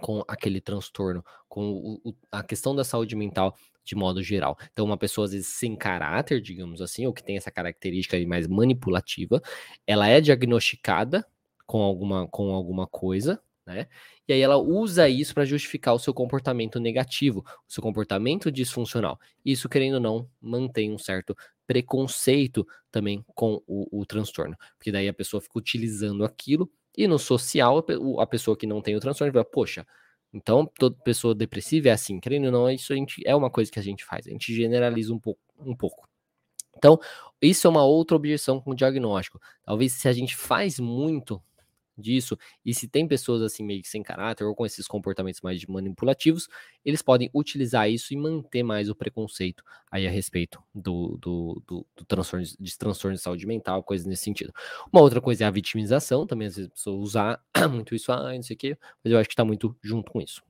com 0.00 0.24
aquele 0.26 0.60
transtorno, 0.60 1.24
com 1.48 2.00
o, 2.04 2.14
a 2.32 2.42
questão 2.42 2.74
da 2.74 2.84
saúde 2.84 3.14
mental 3.14 3.54
de 3.84 3.94
modo 3.94 4.22
geral. 4.22 4.56
Então, 4.72 4.84
uma 4.84 4.96
pessoa 4.96 5.26
às 5.26 5.32
vezes 5.32 5.48
sem 5.48 5.76
caráter, 5.76 6.40
digamos 6.40 6.80
assim, 6.80 7.06
ou 7.06 7.12
que 7.12 7.22
tem 7.22 7.36
essa 7.36 7.50
característica 7.50 8.18
mais 8.26 8.46
manipulativa, 8.46 9.42
ela 9.86 10.08
é 10.08 10.20
diagnosticada 10.20 11.26
com 11.66 11.82
alguma, 11.82 12.26
com 12.28 12.52
alguma 12.54 12.86
coisa, 12.86 13.42
né? 13.66 13.86
E 14.26 14.32
aí 14.32 14.40
ela 14.40 14.56
usa 14.56 15.08
isso 15.08 15.34
para 15.34 15.44
justificar 15.44 15.94
o 15.94 15.98
seu 15.98 16.14
comportamento 16.14 16.78
negativo, 16.78 17.44
o 17.68 17.72
seu 17.72 17.82
comportamento 17.82 18.50
disfuncional. 18.50 19.18
Isso, 19.44 19.68
querendo 19.68 19.94
ou 19.94 20.00
não, 20.00 20.30
mantém 20.40 20.92
um 20.92 20.98
certo 20.98 21.36
preconceito 21.70 22.66
também 22.90 23.24
com 23.32 23.62
o, 23.64 24.00
o 24.00 24.04
transtorno, 24.04 24.56
porque 24.76 24.90
daí 24.90 25.06
a 25.06 25.14
pessoa 25.14 25.40
fica 25.40 25.56
utilizando 25.56 26.24
aquilo 26.24 26.68
e 26.98 27.06
no 27.06 27.16
social 27.16 27.86
a 28.18 28.26
pessoa 28.26 28.56
que 28.56 28.66
não 28.66 28.82
tem 28.82 28.96
o 28.96 29.00
transtorno 29.00 29.32
vai, 29.32 29.44
poxa, 29.44 29.86
então, 30.32 30.66
toda 30.66 30.96
pessoa 31.04 31.32
depressiva 31.32 31.88
é 31.88 31.92
assim, 31.92 32.18
querendo 32.18 32.46
ou 32.46 32.50
não, 32.50 32.68
isso 32.68 32.92
a 32.92 32.96
gente, 32.96 33.22
é 33.24 33.36
uma 33.36 33.48
coisa 33.48 33.70
que 33.70 33.78
a 33.78 33.82
gente 33.82 34.04
faz, 34.04 34.26
a 34.26 34.30
gente 34.30 34.52
generaliza 34.52 35.14
um 35.14 35.18
pouco. 35.20 35.40
Um 35.60 35.76
pouco. 35.76 36.08
Então, 36.76 36.98
isso 37.40 37.68
é 37.68 37.70
uma 37.70 37.84
outra 37.84 38.16
objeção 38.16 38.60
com 38.60 38.72
o 38.72 38.74
diagnóstico. 38.74 39.40
Talvez 39.62 39.92
se 39.92 40.08
a 40.08 40.12
gente 40.12 40.34
faz 40.34 40.80
muito 40.80 41.40
disso. 42.00 42.36
E 42.64 42.74
se 42.74 42.88
tem 42.88 43.06
pessoas 43.06 43.42
assim 43.42 43.64
meio 43.64 43.82
que 43.82 43.88
sem 43.88 44.02
caráter 44.02 44.44
ou 44.44 44.54
com 44.54 44.64
esses 44.64 44.86
comportamentos 44.86 45.40
mais 45.40 45.64
manipulativos, 45.66 46.48
eles 46.84 47.02
podem 47.02 47.30
utilizar 47.34 47.90
isso 47.90 48.12
e 48.12 48.16
manter 48.16 48.62
mais 48.62 48.88
o 48.88 48.94
preconceito 48.94 49.62
aí 49.90 50.06
a 50.06 50.10
respeito 50.10 50.62
do, 50.74 51.18
do, 51.20 51.62
do, 51.66 51.86
do 51.96 52.04
transtorno, 52.04 52.44
de 52.44 52.78
transtorno 52.78 53.16
de 53.16 53.22
saúde 53.22 53.46
mental, 53.46 53.82
coisas 53.82 54.06
nesse 54.06 54.24
sentido. 54.24 54.52
Uma 54.92 55.02
outra 55.02 55.20
coisa 55.20 55.44
é 55.44 55.46
a 55.46 55.50
vitimização, 55.50 56.26
também 56.26 56.48
às 56.48 56.56
vezes 56.56 56.70
a 56.70 56.74
pessoa 56.74 56.96
usar 56.96 57.44
muito 57.70 57.94
isso, 57.94 58.10
ah, 58.12 58.32
não 58.34 58.42
sei 58.42 58.54
o 58.54 58.58
quê, 58.58 58.78
mas 59.04 59.12
eu 59.12 59.18
acho 59.18 59.28
que 59.28 59.34
está 59.34 59.44
muito 59.44 59.76
junto 59.82 60.10
com 60.10 60.20
isso. 60.20 60.42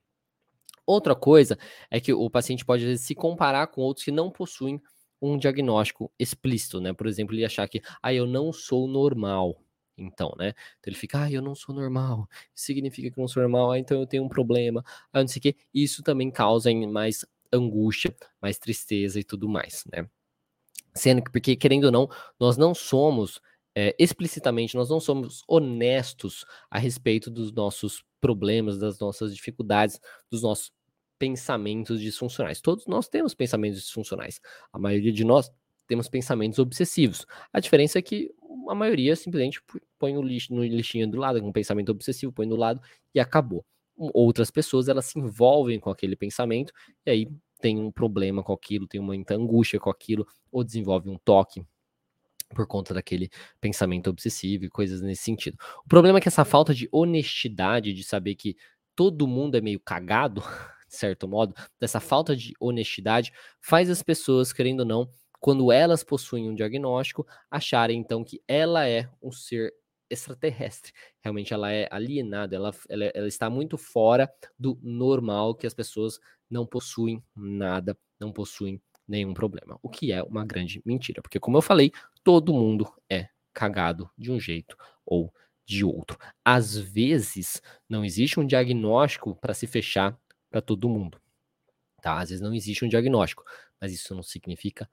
Outra 0.86 1.14
coisa 1.14 1.56
é 1.90 2.00
que 2.00 2.12
o 2.12 2.28
paciente 2.28 2.64
pode 2.64 2.84
vezes, 2.84 3.06
se 3.06 3.14
comparar 3.14 3.68
com 3.68 3.80
outros 3.80 4.04
que 4.04 4.10
não 4.10 4.30
possuem 4.30 4.80
um 5.22 5.36
diagnóstico 5.36 6.10
explícito, 6.18 6.80
né? 6.80 6.92
Por 6.92 7.06
exemplo, 7.06 7.34
ele 7.34 7.44
achar 7.44 7.68
que, 7.68 7.82
ah, 8.02 8.12
eu 8.12 8.26
não 8.26 8.52
sou 8.52 8.88
normal, 8.88 9.56
então, 10.00 10.34
né? 10.38 10.54
Então 10.78 10.90
ele 10.90 10.96
fica, 10.96 11.24
ah, 11.24 11.30
eu 11.30 11.42
não 11.42 11.54
sou 11.54 11.74
normal, 11.74 12.28
significa 12.54 13.10
que 13.10 13.18
eu 13.18 13.22
não 13.22 13.28
sou 13.28 13.42
normal, 13.42 13.72
ah, 13.72 13.78
então 13.78 14.00
eu 14.00 14.06
tenho 14.06 14.24
um 14.24 14.28
problema, 14.28 14.84
ah, 15.12 15.20
não 15.20 15.28
sei 15.28 15.40
o 15.40 15.42
quê. 15.42 15.56
Isso 15.72 16.02
também 16.02 16.30
causa 16.30 16.72
mais 16.74 17.24
angústia, 17.52 18.14
mais 18.40 18.58
tristeza 18.58 19.18
e 19.20 19.24
tudo 19.24 19.48
mais, 19.48 19.84
né? 19.92 20.08
Sendo 20.94 21.22
que, 21.22 21.30
porque 21.30 21.56
querendo 21.56 21.84
ou 21.84 21.92
não, 21.92 22.08
nós 22.38 22.56
não 22.56 22.74
somos 22.74 23.40
é, 23.74 23.94
explicitamente, 23.98 24.74
nós 24.74 24.90
não 24.90 25.00
somos 25.00 25.44
honestos 25.46 26.44
a 26.70 26.78
respeito 26.78 27.30
dos 27.30 27.52
nossos 27.52 28.04
problemas, 28.20 28.78
das 28.78 28.98
nossas 28.98 29.34
dificuldades, 29.34 30.00
dos 30.30 30.42
nossos 30.42 30.72
pensamentos 31.18 32.00
disfuncionais. 32.00 32.60
Todos 32.60 32.86
nós 32.86 33.08
temos 33.08 33.34
pensamentos 33.34 33.80
disfuncionais. 33.80 34.40
A 34.72 34.78
maioria 34.78 35.12
de 35.12 35.24
nós 35.24 35.50
temos 35.86 36.08
pensamentos 36.08 36.58
obsessivos. 36.58 37.26
A 37.52 37.60
diferença 37.60 37.98
é 37.98 38.02
que 38.02 38.32
a 38.68 38.74
maioria 38.74 39.14
simplesmente 39.16 39.60
põe 39.98 40.16
o 40.16 40.22
lixo 40.22 40.54
no 40.54 40.64
lixinho 40.64 41.08
do 41.10 41.18
lado, 41.18 41.40
com 41.40 41.48
um 41.48 41.52
pensamento 41.52 41.90
obsessivo, 41.90 42.32
põe 42.32 42.48
do 42.48 42.56
lado 42.56 42.80
e 43.14 43.20
acabou. 43.20 43.64
Outras 43.96 44.50
pessoas, 44.50 44.88
elas 44.88 45.06
se 45.06 45.18
envolvem 45.18 45.78
com 45.78 45.90
aquele 45.90 46.16
pensamento 46.16 46.72
e 47.06 47.10
aí 47.10 47.28
tem 47.60 47.78
um 47.78 47.90
problema 47.90 48.42
com 48.42 48.52
aquilo, 48.52 48.86
tem 48.86 49.00
muita 49.00 49.34
angústia 49.34 49.78
com 49.78 49.90
aquilo, 49.90 50.26
ou 50.50 50.64
desenvolve 50.64 51.10
um 51.10 51.18
toque 51.18 51.62
por 52.54 52.66
conta 52.66 52.92
daquele 52.92 53.30
pensamento 53.60 54.10
obsessivo 54.10 54.64
e 54.64 54.68
coisas 54.68 55.00
nesse 55.00 55.22
sentido. 55.22 55.56
O 55.84 55.88
problema 55.88 56.18
é 56.18 56.20
que 56.20 56.28
essa 56.28 56.44
falta 56.44 56.74
de 56.74 56.88
honestidade, 56.90 57.92
de 57.92 58.02
saber 58.02 58.34
que 58.34 58.56
todo 58.96 59.26
mundo 59.26 59.56
é 59.56 59.60
meio 59.60 59.78
cagado, 59.78 60.40
de 60.88 60.96
certo 60.96 61.28
modo, 61.28 61.54
dessa 61.78 62.00
falta 62.00 62.34
de 62.34 62.52
honestidade, 62.58 63.32
faz 63.60 63.88
as 63.88 64.02
pessoas, 64.02 64.52
querendo 64.52 64.80
ou 64.80 64.86
não, 64.86 65.10
quando 65.40 65.72
elas 65.72 66.04
possuem 66.04 66.48
um 66.48 66.54
diagnóstico, 66.54 67.26
acharem 67.50 67.98
então 67.98 68.22
que 68.22 68.42
ela 68.46 68.86
é 68.86 69.08
um 69.22 69.32
ser 69.32 69.74
extraterrestre. 70.10 70.92
Realmente 71.22 71.54
ela 71.54 71.72
é 71.72 71.88
alienada, 71.90 72.54
ela, 72.54 72.72
ela, 72.88 73.04
ela, 73.06 73.28
está 73.28 73.48
muito 73.48 73.78
fora 73.78 74.30
do 74.58 74.78
normal, 74.82 75.54
que 75.54 75.66
as 75.66 75.72
pessoas 75.72 76.20
não 76.48 76.66
possuem 76.66 77.22
nada, 77.34 77.96
não 78.18 78.32
possuem 78.32 78.82
nenhum 79.08 79.32
problema. 79.32 79.78
O 79.82 79.88
que 79.88 80.12
é 80.12 80.22
uma 80.22 80.44
grande 80.44 80.82
mentira, 80.84 81.22
porque 81.22 81.40
como 81.40 81.56
eu 81.56 81.62
falei, 81.62 81.92
todo 82.22 82.52
mundo 82.52 82.92
é 83.08 83.28
cagado 83.54 84.10
de 84.18 84.30
um 84.30 84.38
jeito 84.38 84.76
ou 85.06 85.32
de 85.64 85.84
outro. 85.84 86.18
Às 86.44 86.76
vezes 86.76 87.62
não 87.88 88.04
existe 88.04 88.38
um 88.38 88.46
diagnóstico 88.46 89.34
para 89.36 89.54
se 89.54 89.66
fechar 89.66 90.18
para 90.50 90.60
todo 90.60 90.88
mundo. 90.88 91.20
Tá? 92.02 92.18
Às 92.18 92.30
vezes 92.30 92.42
não 92.42 92.54
existe 92.54 92.84
um 92.84 92.88
diagnóstico, 92.88 93.44
mas 93.80 93.92
isso 93.92 94.14
não 94.14 94.22
significa 94.22 94.88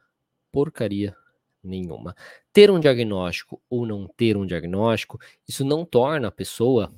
porcaria 0.51 1.15
nenhuma. 1.63 2.15
Ter 2.53 2.71
um 2.71 2.79
diagnóstico 2.79 3.61
ou 3.69 3.85
não 3.85 4.07
ter 4.07 4.37
um 4.37 4.45
diagnóstico, 4.45 5.19
isso 5.47 5.65
não 5.65 5.85
torna 5.85 6.29
a 6.29 6.31
pessoa, 6.31 6.93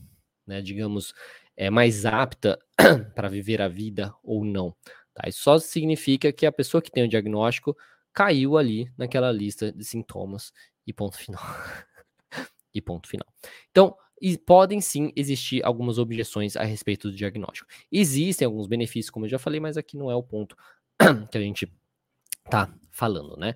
né, 0.46 0.62
digamos, 0.62 1.14
é, 1.58 1.70
mais 1.70 2.06
apta 2.06 2.60
para 3.16 3.28
viver 3.28 3.62
a 3.62 3.68
vida 3.68 4.14
ou 4.24 4.46
não. 4.46 4.76
Tá? 5.14 5.28
Isso 5.28 5.42
só 5.42 5.58
significa 5.58 6.32
que 6.32 6.46
a 6.46 6.52
pessoa 6.52 6.82
que 6.82 6.92
tem 6.92 7.04
o 7.04 7.10
diagnóstico 7.10 7.76
caiu 8.14 8.58
ali 8.58 8.92
naquela 8.98 9.32
lista 9.32 9.72
de 9.72 9.84
sintomas 9.84 10.54
e 10.86 10.94
ponto 10.94 11.18
final. 11.18 11.42
e 12.74 12.82
ponto 12.82 13.08
final. 13.08 13.28
Então, 13.72 13.96
e 14.22 14.38
podem 14.38 14.82
sim 14.82 15.12
existir 15.16 15.64
algumas 15.64 15.98
objeções 15.98 16.56
a 16.56 16.64
respeito 16.64 17.10
do 17.10 17.16
diagnóstico. 17.16 17.70
Existem 17.92 18.46
alguns 18.46 18.68
benefícios, 18.68 19.10
como 19.10 19.26
eu 19.26 19.30
já 19.30 19.40
falei, 19.40 19.60
mas 19.60 19.78
aqui 19.78 19.98
não 19.98 20.12
é 20.12 20.16
o 20.16 20.24
ponto 20.24 20.56
que 21.32 21.38
a 21.38 21.42
gente 21.42 21.72
tá 22.50 22.74
falando, 22.92 23.38
né? 23.38 23.56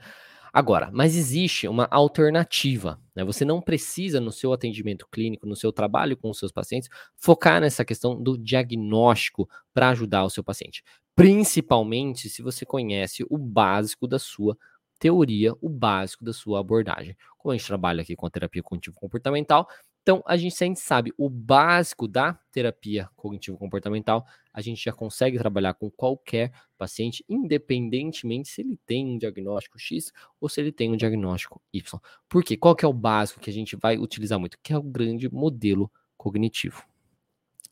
Agora, 0.53 0.91
mas 0.93 1.15
existe 1.15 1.67
uma 1.67 1.88
alternativa, 1.89 3.01
né? 3.15 3.23
Você 3.23 3.43
não 3.43 3.60
precisa 3.60 4.21
no 4.21 4.32
seu 4.32 4.53
atendimento 4.53 5.08
clínico, 5.12 5.47
no 5.47 5.56
seu 5.56 5.73
trabalho 5.73 6.15
com 6.15 6.29
os 6.29 6.38
seus 6.38 6.51
pacientes, 6.51 6.89
focar 7.17 7.60
nessa 7.60 7.84
questão 7.84 8.21
do 8.21 8.38
diagnóstico 8.38 9.49
para 9.73 9.89
ajudar 9.89 10.23
o 10.23 10.29
seu 10.29 10.43
paciente. 10.43 10.84
Principalmente 11.15 12.29
se 12.29 12.43
você 12.43 12.65
conhece 12.67 13.25
o 13.29 13.38
básico 13.38 14.08
da 14.08 14.19
sua 14.19 14.56
teoria, 14.99 15.53
o 15.60 15.67
básico 15.69 16.23
da 16.23 16.32
sua 16.32 16.60
abordagem. 16.60 17.17
Como 17.38 17.51
a 17.51 17.58
gente 17.58 17.67
trabalha 17.67 18.03
aqui 18.03 18.15
com 18.15 18.27
a 18.27 18.29
terapia 18.29 18.62
cognitivo 18.62 18.95
comportamental, 18.95 19.67
então, 20.04 20.22
a 20.26 20.36
gente, 20.36 20.54
se 20.54 20.66
a 20.66 20.68
gente 20.68 20.82
sabe 20.82 21.13
o 21.18 21.30
básico 21.30 22.10
da 22.10 22.34
terapia 22.52 23.10
cognitivo-comportamental, 23.16 24.26
a 24.54 24.60
gente 24.60 24.84
já 24.84 24.92
consegue 24.92 25.38
trabalhar 25.38 25.74
com 25.76 25.89
qualquer 25.89 26.52
paciente, 26.78 27.24
independentemente 27.28 28.50
se 28.50 28.60
ele 28.60 28.78
tem 28.86 29.08
um 29.08 29.18
diagnóstico 29.18 29.80
X 29.80 30.12
ou 30.42 30.50
se 30.50 30.60
ele 30.60 30.74
tem 30.74 30.92
um 30.92 30.98
diagnóstico 30.98 31.62
Y. 31.72 32.02
Por 32.28 32.44
quê? 32.44 32.58
Qual 32.58 32.76
que 32.76 32.84
é 32.84 32.88
o 32.88 32.92
básico 32.92 33.39
que 33.39 33.50
a 33.50 33.54
gente 33.54 33.78
vai 33.78 33.98
utilizar 33.98 34.38
muito? 34.38 34.58
Que 34.62 34.74
é 34.74 34.78
o 34.78 34.84
grande 34.84 35.34
modelo 35.34 35.89
cognitivo. 36.18 36.84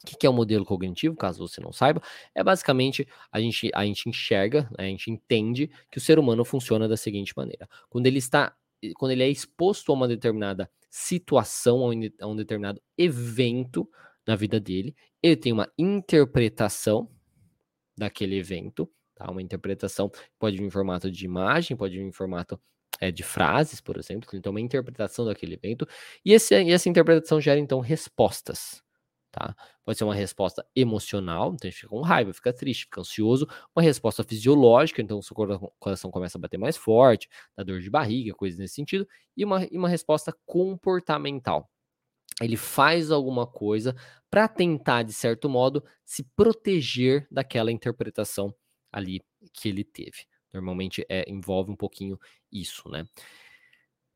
O 0.02 0.18
que 0.18 0.26
é 0.26 0.30
o 0.30 0.34
modelo 0.34 0.64
cognitivo, 0.64 1.18
caso 1.18 1.46
você 1.46 1.60
não 1.60 1.74
saiba? 1.74 2.02
É 2.34 2.42
basicamente 2.42 3.06
a 3.30 3.42
gente, 3.42 3.70
a 3.74 3.84
gente 3.84 4.08
enxerga, 4.08 4.70
né, 4.78 4.86
a 4.86 4.90
gente 4.90 5.12
entende 5.12 5.70
que 5.92 5.98
o 5.98 6.02
ser 6.02 6.18
humano 6.18 6.46
funciona 6.46 6.88
da 6.88 6.96
seguinte 6.96 7.34
maneira. 7.36 7.68
Quando 7.90 8.08
ele 8.08 8.20
está, 8.20 8.56
quando 8.96 9.12
ele 9.12 9.22
é 9.22 9.30
exposto 9.30 9.92
a 9.92 9.96
uma 9.96 10.08
determinada 10.08 10.72
situação, 10.92 11.90
a 12.20 12.28
um 12.28 12.36
determinado 12.36 12.82
evento 12.98 13.90
na 14.28 14.36
vida 14.36 14.60
dele, 14.60 14.94
ele 15.24 15.38
tem 15.38 15.54
uma 15.54 15.72
interpretação 15.78 17.10
daquele 17.98 18.38
evento, 18.38 18.92
tá? 19.16 19.32
Uma 19.32 19.42
interpretação 19.42 20.12
pode 20.38 20.58
vir 20.58 20.66
em 20.66 20.70
formato 20.70 21.10
de 21.10 21.24
imagem, 21.24 21.78
pode 21.78 21.98
vir 21.98 22.04
em 22.04 22.12
formato 22.12 22.60
é, 23.00 23.10
de 23.10 23.24
frases, 23.24 23.80
por 23.80 23.98
exemplo, 23.98 24.30
então 24.34 24.52
uma 24.52 24.60
interpretação 24.60 25.26
daquele 25.26 25.56
evento, 25.56 25.88
e, 26.26 26.34
esse, 26.34 26.54
e 26.62 26.72
essa 26.72 26.90
interpretação 26.90 27.40
gera 27.40 27.60
então 27.60 27.80
respostas, 27.80 28.84
tá? 29.32 29.56
Pode 29.84 29.98
ser 29.98 30.04
uma 30.04 30.14
resposta 30.14 30.66
emocional, 30.76 31.54
então 31.54 31.68
a 31.68 31.72
gente 31.72 31.80
fica 31.80 31.90
com 31.90 32.02
raiva, 32.02 32.34
fica 32.34 32.52
triste, 32.54 32.84
fica 32.84 33.02
ansioso, 33.02 33.48
uma 33.76 33.82
resposta 33.82 34.24
fisiológica, 34.24 35.02
então 35.02 35.20
o 35.20 35.24
seu 35.24 35.36
coração 35.80 36.12
começa 36.12 36.38
a 36.38 36.42
bater 36.42 36.58
mais 36.58 36.78
forte, 36.78 37.30
dá 37.56 37.64
dor 37.64 37.80
de 37.80 37.90
barriga, 37.90 38.34
coisas 38.34 38.60
nesse 38.60 38.76
sentido, 38.76 39.08
e 39.36 39.46
uma, 39.46 39.66
e 39.72 39.78
uma 39.78 39.90
resposta 39.90 40.36
comportamental. 40.46 41.70
Ele 42.42 42.58
faz 42.58 43.12
alguma 43.12 43.46
coisa 43.46 43.96
para 44.30 44.48
tentar, 44.48 45.04
de 45.04 45.14
certo 45.14 45.50
modo, 45.50 45.84
se 46.04 46.24
proteger 46.36 47.28
daquela 47.30 47.72
interpretação 47.72 48.54
ali 48.92 49.22
que 49.54 49.70
ele 49.70 49.84
teve. 49.84 50.26
Normalmente 50.54 51.06
é, 51.08 51.24
envolve 51.30 51.72
um 51.72 51.76
pouquinho 51.76 52.20
isso, 52.52 52.90
né? 52.90 53.06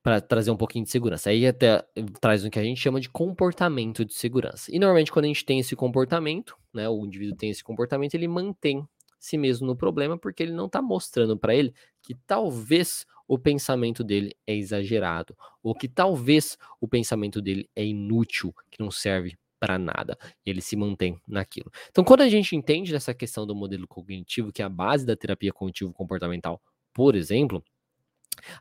Para 0.05 0.21
trazer 0.21 0.51
um 0.51 0.55
pouquinho 0.55 0.85
de 0.85 0.91
segurança. 0.91 1.31
Aí 1.31 1.47
até 1.47 1.83
traz 2.21 2.45
o 2.45 2.49
que 2.51 2.59
a 2.59 2.63
gente 2.63 2.79
chama 2.79 3.01
de 3.01 3.09
comportamento 3.09 4.05
de 4.05 4.13
segurança. 4.13 4.69
E 4.71 4.77
normalmente 4.77 5.11
quando 5.11 5.25
a 5.25 5.27
gente 5.27 5.43
tem 5.43 5.57
esse 5.57 5.75
comportamento, 5.75 6.55
né, 6.71 6.87
o 6.87 7.03
indivíduo 7.07 7.35
tem 7.35 7.49
esse 7.49 7.63
comportamento, 7.63 8.13
ele 8.13 8.27
mantém 8.27 8.87
si 9.17 9.35
mesmo 9.35 9.65
no 9.65 9.75
problema 9.75 10.15
porque 10.15 10.43
ele 10.43 10.51
não 10.51 10.67
está 10.67 10.79
mostrando 10.79 11.35
para 11.35 11.55
ele 11.55 11.73
que 12.03 12.13
talvez 12.27 13.07
o 13.27 13.39
pensamento 13.39 14.03
dele 14.03 14.35
é 14.45 14.55
exagerado, 14.55 15.35
ou 15.63 15.73
que 15.73 15.87
talvez 15.87 16.55
o 16.79 16.87
pensamento 16.87 17.41
dele 17.41 17.67
é 17.75 17.83
inútil, 17.83 18.53
que 18.69 18.79
não 18.79 18.91
serve 18.91 19.35
para 19.59 19.79
nada. 19.79 20.15
Ele 20.45 20.61
se 20.61 20.75
mantém 20.75 21.19
naquilo. 21.27 21.71
Então, 21.89 22.03
quando 22.03 22.21
a 22.21 22.29
gente 22.29 22.55
entende 22.55 22.93
essa 22.93 23.11
questão 23.11 23.47
do 23.47 23.55
modelo 23.55 23.87
cognitivo, 23.87 24.51
que 24.51 24.61
é 24.61 24.65
a 24.65 24.69
base 24.69 25.03
da 25.03 25.15
terapia 25.15 25.51
cognitivo-comportamental, 25.51 26.61
por 26.93 27.15
exemplo, 27.15 27.63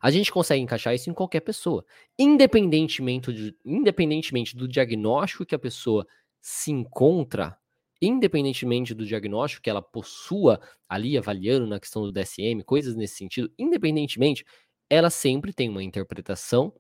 a 0.00 0.10
gente 0.10 0.32
consegue 0.32 0.62
encaixar 0.62 0.94
isso 0.94 1.10
em 1.10 1.14
qualquer 1.14 1.40
pessoa, 1.40 1.84
independentemente, 2.18 3.32
de, 3.32 3.56
independentemente 3.64 4.56
do 4.56 4.68
diagnóstico 4.68 5.46
que 5.46 5.54
a 5.54 5.58
pessoa 5.58 6.06
se 6.40 6.70
encontra, 6.70 7.56
independentemente 8.00 8.94
do 8.94 9.06
diagnóstico 9.06 9.62
que 9.62 9.70
ela 9.70 9.82
possua 9.82 10.60
ali 10.88 11.16
avaliando 11.16 11.66
na 11.66 11.80
questão 11.80 12.02
do 12.02 12.12
DSM, 12.12 12.62
coisas 12.64 12.94
nesse 12.94 13.16
sentido, 13.16 13.50
independentemente, 13.58 14.44
ela 14.90 15.10
sempre 15.10 15.52
tem 15.52 15.68
uma 15.68 15.82
interpretação 15.82 16.72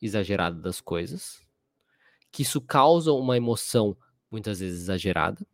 exagerada 0.00 0.60
das 0.60 0.80
coisas, 0.80 1.40
que 2.30 2.42
isso 2.42 2.60
causa 2.60 3.12
uma 3.12 3.36
emoção 3.36 3.96
muitas 4.30 4.60
vezes 4.60 4.82
exagerada, 4.82 5.46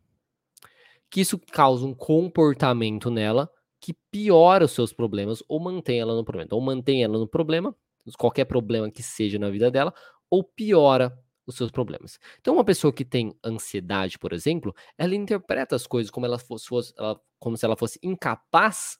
que 1.09 1.21
isso 1.21 1.39
causa 1.39 1.85
um 1.85 1.93
comportamento 1.93 3.09
nela 3.09 3.49
que 3.83 3.93
piora 4.09 4.63
os 4.63 4.71
seus 4.71 4.93
problemas 4.93 5.43
ou 5.45 5.59
mantém 5.59 5.99
ela 5.99 6.15
no 6.15 6.23
problema. 6.23 6.45
Então, 6.45 6.57
ou 6.57 6.63
mantém 6.63 7.03
ela 7.03 7.19
no 7.19 7.27
problema, 7.27 7.75
qualquer 8.17 8.45
problema 8.45 8.89
que 8.89 9.03
seja 9.03 9.37
na 9.37 9.49
vida 9.49 9.69
dela, 9.69 9.93
ou 10.29 10.41
piora 10.41 11.13
os 11.45 11.55
seus 11.55 11.69
problemas. 11.69 12.17
Então, 12.39 12.53
uma 12.53 12.63
pessoa 12.63 12.93
que 12.93 13.03
tem 13.03 13.37
ansiedade, 13.43 14.17
por 14.17 14.31
exemplo, 14.31 14.73
ela 14.97 15.13
interpreta 15.13 15.75
as 15.75 15.85
coisas 15.85 16.09
como, 16.09 16.25
ela 16.25 16.39
fosse, 16.39 16.65
fosse 16.65 16.93
ela, 16.97 17.19
como 17.37 17.57
se 17.57 17.65
ela 17.65 17.75
fosse 17.75 17.99
incapaz 18.01 18.97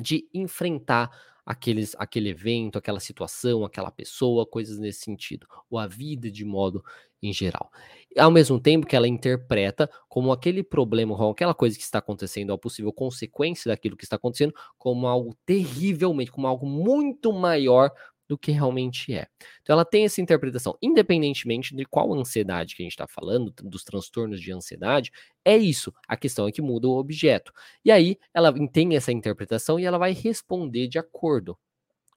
de 0.00 0.28
enfrentar 0.32 1.10
aqueles, 1.46 1.94
aquele 1.96 2.30
evento, 2.30 2.76
aquela 2.76 2.98
situação, 2.98 3.64
aquela 3.64 3.92
pessoa, 3.92 4.44
coisas 4.44 4.78
nesse 4.78 5.00
sentido, 5.00 5.46
ou 5.70 5.78
a 5.78 5.86
vida 5.86 6.28
de 6.28 6.44
modo 6.44 6.84
em 7.22 7.32
geral. 7.32 7.70
Ao 8.18 8.30
mesmo 8.30 8.60
tempo 8.60 8.86
que 8.86 8.96
ela 8.96 9.06
interpreta 9.06 9.88
como 10.08 10.32
aquele 10.32 10.62
problema, 10.62 11.16
como 11.16 11.30
aquela 11.30 11.54
coisa 11.54 11.76
que 11.76 11.84
está 11.84 11.98
acontecendo, 11.98 12.52
a 12.52 12.58
possível 12.58 12.92
consequência 12.92 13.70
daquilo 13.70 13.96
que 13.96 14.04
está 14.04 14.16
acontecendo, 14.16 14.54
como 14.76 15.06
algo 15.06 15.36
terrivelmente, 15.46 16.32
como 16.32 16.46
algo 16.46 16.66
muito 16.66 17.32
maior 17.32 17.90
do 18.28 18.36
que 18.36 18.50
realmente 18.50 19.14
é. 19.14 19.26
Então 19.62 19.74
ela 19.74 19.84
tem 19.84 20.04
essa 20.04 20.20
interpretação, 20.20 20.76
independentemente 20.82 21.74
de 21.74 21.84
qual 21.84 22.12
ansiedade 22.12 22.74
que 22.74 22.82
a 22.82 22.84
gente 22.84 22.92
está 22.92 23.06
falando, 23.06 23.52
dos 23.62 23.84
transtornos 23.84 24.40
de 24.40 24.52
ansiedade, 24.52 25.12
é 25.44 25.56
isso. 25.56 25.92
A 26.08 26.16
questão 26.16 26.46
é 26.48 26.52
que 26.52 26.62
muda 26.62 26.88
o 26.88 26.96
objeto. 26.96 27.52
E 27.84 27.90
aí 27.90 28.18
ela 28.34 28.52
tem 28.68 28.96
essa 28.96 29.12
interpretação 29.12 29.78
e 29.78 29.84
ela 29.84 29.98
vai 29.98 30.12
responder 30.12 30.88
de 30.88 30.98
acordo 30.98 31.56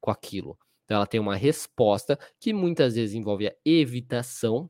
com 0.02 0.12
aquilo. 0.12 0.58
Então 0.86 0.98
ela 0.98 1.08
tem 1.08 1.20
uma 1.20 1.36
resposta 1.36 2.18
que 2.40 2.52
muitas 2.54 2.96
vezes 2.96 3.14
envolve 3.14 3.48
a 3.48 3.54
evitação. 3.64 4.70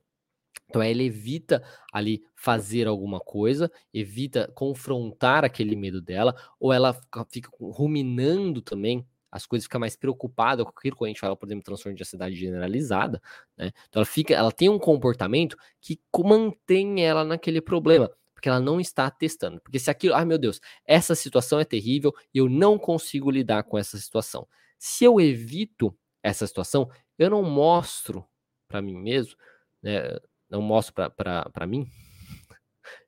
Então 0.69 0.81
ela 0.81 1.01
evita 1.01 1.63
ali 1.93 2.21
fazer 2.35 2.87
alguma 2.87 3.19
coisa, 3.19 3.71
evita 3.93 4.51
confrontar 4.53 5.45
aquele 5.45 5.75
medo 5.75 6.01
dela, 6.01 6.35
ou 6.59 6.73
ela 6.73 6.93
fica 7.31 7.49
ruminando 7.59 8.61
também 8.61 9.07
as 9.31 9.45
coisas 9.45 9.65
ficam 9.65 9.79
mais 9.79 9.95
preocupada 9.95 10.63
com 10.63 10.71
aquilo 10.71 10.95
que 10.95 11.03
a 11.05 11.07
gente 11.07 11.19
fala, 11.19 11.35
por 11.35 11.47
exemplo, 11.47 11.63
transtorno 11.63 11.95
de 11.95 12.03
ansiedade 12.03 12.35
generalizada, 12.35 13.21
né? 13.57 13.71
Então 13.87 14.01
ela 14.01 14.05
fica, 14.05 14.33
ela 14.33 14.51
tem 14.51 14.69
um 14.69 14.79
comportamento 14.79 15.55
que 15.79 15.99
mantém 16.23 17.05
ela 17.05 17.23
naquele 17.23 17.61
problema, 17.61 18.09
porque 18.33 18.49
ela 18.49 18.59
não 18.59 18.79
está 18.79 19.09
testando. 19.09 19.61
Porque 19.61 19.79
se 19.79 19.91
aquilo, 19.91 20.15
ai 20.15 20.25
meu 20.25 20.37
Deus, 20.37 20.59
essa 20.85 21.13
situação 21.15 21.59
é 21.59 21.65
terrível 21.65 22.13
e 22.33 22.39
eu 22.39 22.49
não 22.49 22.77
consigo 22.77 23.29
lidar 23.29 23.63
com 23.63 23.77
essa 23.77 23.97
situação. 23.97 24.47
Se 24.77 25.03
eu 25.03 25.19
evito 25.19 25.95
essa 26.23 26.47
situação, 26.47 26.89
eu 27.17 27.29
não 27.29 27.43
mostro 27.43 28.25
para 28.67 28.81
mim 28.81 28.95
mesmo, 28.95 29.35
né? 29.81 30.17
Não 30.49 30.61
mostro 30.61 30.93
para 30.93 31.67
mim, 31.67 31.87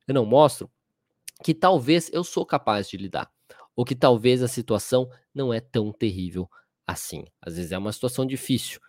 eu 0.07 0.13
não 0.13 0.25
mostro 0.25 0.69
que 1.43 1.55
talvez 1.55 2.07
eu 2.13 2.23
sou 2.23 2.45
capaz 2.45 2.87
de 2.87 2.97
lidar 2.97 3.31
ou 3.75 3.85
que 3.85 3.95
talvez 3.95 4.43
a 4.43 4.47
situação 4.47 5.09
não 5.33 5.53
é 5.53 5.59
tão 5.59 5.91
terrível 5.91 6.49
assim. 6.85 7.25
Às 7.41 7.55
vezes 7.55 7.71
é 7.71 7.77
uma 7.77 7.91
situação 7.91 8.25
difícil, 8.25 8.79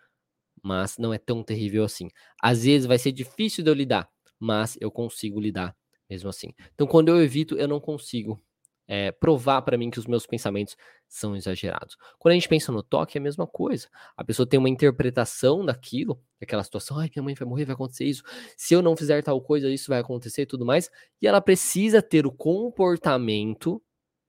mas 0.63 0.99
não 0.99 1.13
é 1.13 1.19
tão 1.19 1.43
terrível 1.43 1.85
assim. 1.85 2.09
Às 2.41 2.65
vezes 2.65 2.87
vai 2.87 2.99
ser 2.99 3.13
difícil 3.13 3.65
de 3.65 3.71
eu 3.71 3.75
lidar, 3.75 4.09
mas 4.39 4.77
eu 4.81 4.91
consigo 4.91 5.41
lidar 5.41 5.77
mesmo 6.09 6.29
assim. 6.29 6.53
Então, 6.75 6.87
quando 6.87 7.09
eu 7.09 7.23
evito, 7.23 7.57
eu 7.57 7.67
não 7.67 7.81
consigo 7.81 8.39
é, 8.87 9.11
provar 9.13 9.63
para 9.63 9.79
mim 9.79 9.91
que 9.91 9.99
os 9.99 10.07
meus 10.07 10.27
pensamentos 10.27 10.77
são 11.09 11.35
exagerados. 11.35 11.97
Quando 12.19 12.33
a 12.33 12.35
gente 12.35 12.49
pensa 12.49 12.71
no 12.71 12.83
toque, 12.83 13.17
é 13.17 13.21
a 13.21 13.23
mesma 13.23 13.47
coisa. 13.47 13.89
A 14.17 14.25
pessoa 14.25 14.47
tem 14.47 14.59
uma 14.59 14.69
interpretação 14.69 15.65
daquilo, 15.65 16.21
daquela 16.41 16.63
situação, 16.63 16.99
ai, 16.99 17.11
minha 17.15 17.23
mãe 17.23 17.35
vai 17.35 17.49
morrer, 17.49 17.65
vai 17.65 17.75
acontecer 17.75 18.05
isso. 18.05 18.23
Se 18.57 18.75
eu 18.75 18.83
não 18.83 18.97
fizer 18.97 19.23
tal 19.23 19.41
coisa, 19.41 19.71
isso 19.71 19.89
vai 19.89 20.01
acontecer 20.01 20.43
e 20.43 20.47
tudo 20.47 20.67
mais. 20.67 20.91
E 21.21 21.27
ela 21.27 21.41
precisa 21.41 22.03
ter 22.03 22.27
o 22.27 22.33
comportamento 22.33 23.83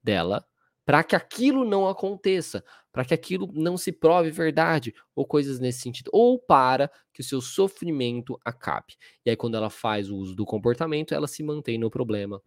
dela 0.04 0.46
para 0.86 1.04
que 1.04 1.16
aquilo 1.16 1.64
não 1.64 1.88
aconteça, 1.88 2.64
para 2.92 3.06
que 3.06 3.14
aquilo 3.14 3.50
não 3.54 3.78
se 3.78 3.92
prove 3.92 4.30
verdade, 4.32 4.94
ou 5.16 5.26
coisas 5.26 5.60
nesse 5.60 5.80
sentido, 5.80 6.10
ou 6.12 6.38
para 6.38 6.92
que 7.14 7.22
o 7.22 7.24
seu 7.24 7.42
sofrimento 7.42 8.38
acabe. 8.44 8.96
E 9.26 9.30
aí, 9.30 9.36
quando 9.36 9.56
ela 9.56 9.70
faz 9.70 10.10
o 10.10 10.18
uso 10.18 10.36
do 10.36 10.46
comportamento, 10.46 11.14
ela 11.14 11.28
se 11.28 11.42
mantém 11.42 11.78
no 11.78 11.90
problema, 11.90 12.42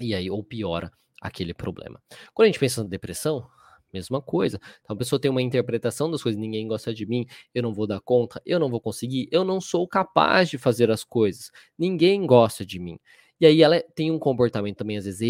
e 0.00 0.14
aí, 0.14 0.30
ou 0.30 0.42
piora 0.42 0.90
aquele 1.20 1.52
problema. 1.52 2.02
Quando 2.32 2.46
a 2.46 2.48
gente 2.48 2.58
pensa 2.58 2.82
na 2.82 2.88
depressão, 2.88 3.46
mesma 3.92 4.22
coisa. 4.22 4.58
Então 4.82 4.94
a 4.94 4.96
pessoa 4.96 5.20
tem 5.20 5.30
uma 5.30 5.42
interpretação 5.42 6.10
das 6.10 6.22
coisas, 6.22 6.40
ninguém 6.40 6.66
gosta 6.66 6.94
de 6.94 7.04
mim, 7.06 7.26
eu 7.54 7.62
não 7.62 7.74
vou 7.74 7.86
dar 7.86 8.00
conta, 8.00 8.40
eu 8.46 8.58
não 8.58 8.70
vou 8.70 8.80
conseguir, 8.80 9.28
eu 9.30 9.44
não 9.44 9.60
sou 9.60 9.86
capaz 9.86 10.48
de 10.48 10.58
fazer 10.58 10.90
as 10.90 11.04
coisas, 11.04 11.50
ninguém 11.78 12.26
gosta 12.26 12.64
de 12.64 12.78
mim. 12.78 12.98
E 13.40 13.46
aí 13.46 13.62
ela 13.62 13.80
tem 13.94 14.10
um 14.10 14.18
comportamento 14.18 14.76
também, 14.78 14.96
às 14.98 15.04
vezes, 15.04 15.20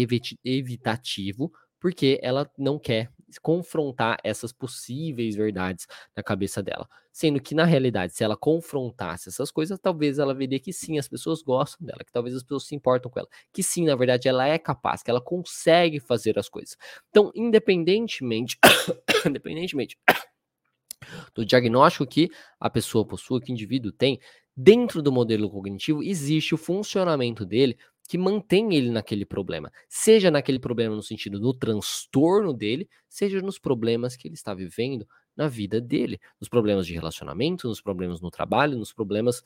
evitativo, 0.43 1.51
porque 1.79 2.19
ela 2.21 2.49
não 2.57 2.77
quer 2.77 3.09
confrontar 3.41 4.17
essas 4.23 4.51
possíveis 4.51 5.35
verdades 5.35 5.87
na 6.15 6.21
cabeça 6.21 6.61
dela. 6.61 6.87
Sendo 7.13 7.41
que, 7.41 7.55
na 7.55 7.63
realidade, 7.65 8.13
se 8.13 8.23
ela 8.23 8.37
confrontasse 8.37 9.29
essas 9.29 9.51
coisas, 9.51 9.79
talvez 9.79 10.19
ela 10.19 10.33
veria 10.33 10.59
que 10.59 10.73
sim, 10.73 10.97
as 10.97 11.07
pessoas 11.07 11.41
gostam 11.41 11.85
dela, 11.85 12.03
que 12.05 12.11
talvez 12.11 12.35
as 12.35 12.43
pessoas 12.43 12.65
se 12.65 12.75
importam 12.75 13.09
com 13.09 13.19
ela, 13.19 13.27
que 13.53 13.63
sim, 13.63 13.85
na 13.85 13.95
verdade, 13.95 14.27
ela 14.27 14.47
é 14.47 14.57
capaz, 14.57 15.01
que 15.03 15.09
ela 15.09 15.21
consegue 15.21 15.99
fazer 15.99 16.37
as 16.37 16.49
coisas. 16.49 16.77
Então, 17.09 17.31
independentemente, 17.35 18.57
independentemente 19.25 19.97
do 21.35 21.45
diagnóstico 21.45 22.05
que 22.05 22.29
a 22.59 22.69
pessoa 22.69 23.05
possui, 23.05 23.41
que 23.41 23.51
o 23.51 23.53
indivíduo 23.53 23.91
tem, 23.91 24.19
dentro 24.55 25.01
do 25.01 25.11
modelo 25.11 25.49
cognitivo 25.49 26.03
existe 26.03 26.53
o 26.53 26.57
funcionamento 26.57 27.45
dele 27.45 27.77
que 28.11 28.17
mantém 28.17 28.75
ele 28.75 28.91
naquele 28.91 29.25
problema. 29.25 29.71
Seja 29.87 30.29
naquele 30.29 30.59
problema 30.59 30.93
no 30.93 31.01
sentido 31.01 31.39
do 31.39 31.53
transtorno 31.53 32.53
dele, 32.53 32.89
seja 33.07 33.41
nos 33.41 33.57
problemas 33.57 34.17
que 34.17 34.27
ele 34.27 34.35
está 34.35 34.53
vivendo 34.53 35.07
na 35.33 35.47
vida 35.47 35.79
dele, 35.79 36.19
nos 36.37 36.49
problemas 36.49 36.85
de 36.85 36.93
relacionamento, 36.93 37.69
nos 37.69 37.79
problemas 37.79 38.19
no 38.19 38.29
trabalho, 38.29 38.77
nos 38.77 38.91
problemas, 38.91 39.41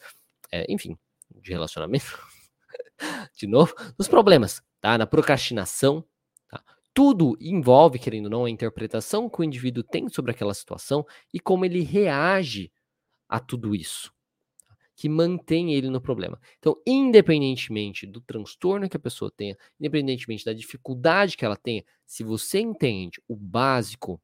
é, 0.51 0.65
enfim, 0.67 0.97
de 1.30 1.51
relacionamento. 1.51 2.19
de 3.38 3.45
novo, 3.45 3.75
nos 3.99 4.08
problemas, 4.08 4.63
tá? 4.82 4.97
Na 4.97 5.06
procrastinação, 5.06 6.04
tá? 6.49 6.60
Tudo 6.91 7.38
envolve, 7.39 7.99
querendo 7.99 8.25
ou 8.25 8.32
não, 8.32 8.45
a 8.45 8.49
interpretação 8.49 9.30
que 9.30 9.41
o 9.41 9.43
indivíduo 9.43 9.84
tem 9.84 10.10
sobre 10.10 10.32
aquela 10.32 10.56
situação 10.56 11.06
e 11.32 11.39
como 11.39 11.65
ele 11.65 11.84
reage 11.84 12.71
a 13.30 13.39
tudo 13.39 13.75
isso 13.75 14.14
que 14.95 15.10
mantém 15.10 15.73
ele 15.73 15.89
no 15.89 16.01
problema. 16.01 16.39
Então, 16.60 16.75
independentemente 16.86 18.05
do 18.08 18.21
transtorno 18.21 18.89
que 18.89 18.97
a 18.97 18.99
pessoa 18.99 19.31
tenha, 19.36 19.58
independentemente 19.79 20.45
da 20.45 20.53
dificuldade 20.53 21.38
que 21.38 21.45
ela 21.45 21.58
tenha, 21.58 21.84
se 22.05 22.23
você 22.23 22.60
entende 22.60 23.21
o 23.27 23.36
básico 23.36 24.21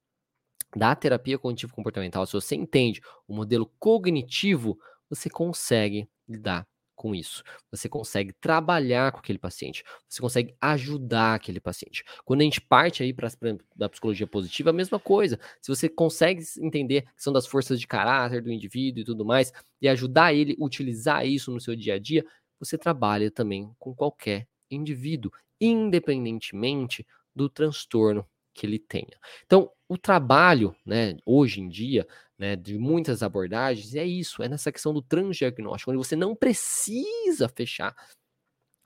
da 0.75 0.95
terapia 0.95 1.38
cognitivo 1.38 1.73
comportamental, 1.73 2.25
se 2.25 2.34
você 2.34 2.55
entende 2.55 3.01
o 3.27 3.36
modelo 3.36 3.71
cognitivo, 3.79 4.77
você 5.10 5.29
consegue 5.29 6.07
lidar 6.27 6.67
com 7.01 7.15
isso. 7.15 7.43
Você 7.71 7.89
consegue 7.89 8.31
trabalhar 8.31 9.11
com 9.11 9.17
aquele 9.17 9.39
paciente, 9.39 9.83
você 10.07 10.21
consegue 10.21 10.55
ajudar 10.61 11.33
aquele 11.33 11.59
paciente. 11.59 12.03
Quando 12.23 12.41
a 12.41 12.43
gente 12.43 12.61
parte 12.61 13.01
aí 13.01 13.11
para 13.11 13.27
da 13.75 13.89
psicologia 13.89 14.27
positiva, 14.27 14.69
a 14.69 14.73
mesma 14.73 14.99
coisa. 14.99 15.39
Se 15.59 15.75
você 15.75 15.89
consegue 15.89 16.43
entender 16.59 17.01
que 17.15 17.23
são 17.23 17.33
das 17.33 17.47
forças 17.47 17.79
de 17.79 17.87
caráter 17.87 18.43
do 18.43 18.51
indivíduo 18.51 19.01
e 19.01 19.03
tudo 19.03 19.25
mais, 19.25 19.51
e 19.81 19.89
ajudar 19.89 20.31
ele 20.31 20.55
a 20.61 20.63
utilizar 20.63 21.25
isso 21.25 21.51
no 21.51 21.59
seu 21.59 21.75
dia 21.75 21.95
a 21.95 21.99
dia, 21.99 22.23
você 22.59 22.77
trabalha 22.77 23.31
também 23.31 23.73
com 23.79 23.95
qualquer 23.95 24.47
indivíduo, 24.69 25.31
independentemente 25.59 27.03
do 27.35 27.49
transtorno 27.49 28.27
que 28.53 28.67
ele 28.67 28.77
tenha. 28.77 29.17
Então, 29.43 29.71
o 29.89 29.97
trabalho, 29.97 30.75
né, 30.85 31.17
hoje 31.25 31.61
em 31.61 31.67
dia, 31.67 32.05
né, 32.41 32.56
de 32.56 32.75
muitas 32.80 33.21
abordagens, 33.21 33.93
é 33.93 34.04
isso, 34.04 34.41
é 34.41 34.49
nessa 34.49 34.71
questão 34.71 34.91
do 34.91 34.99
transdiagnóstico, 34.99 35.91
onde 35.91 35.99
você 35.99 36.15
não 36.15 36.36
precisa 36.36 37.47
fechar 37.47 37.95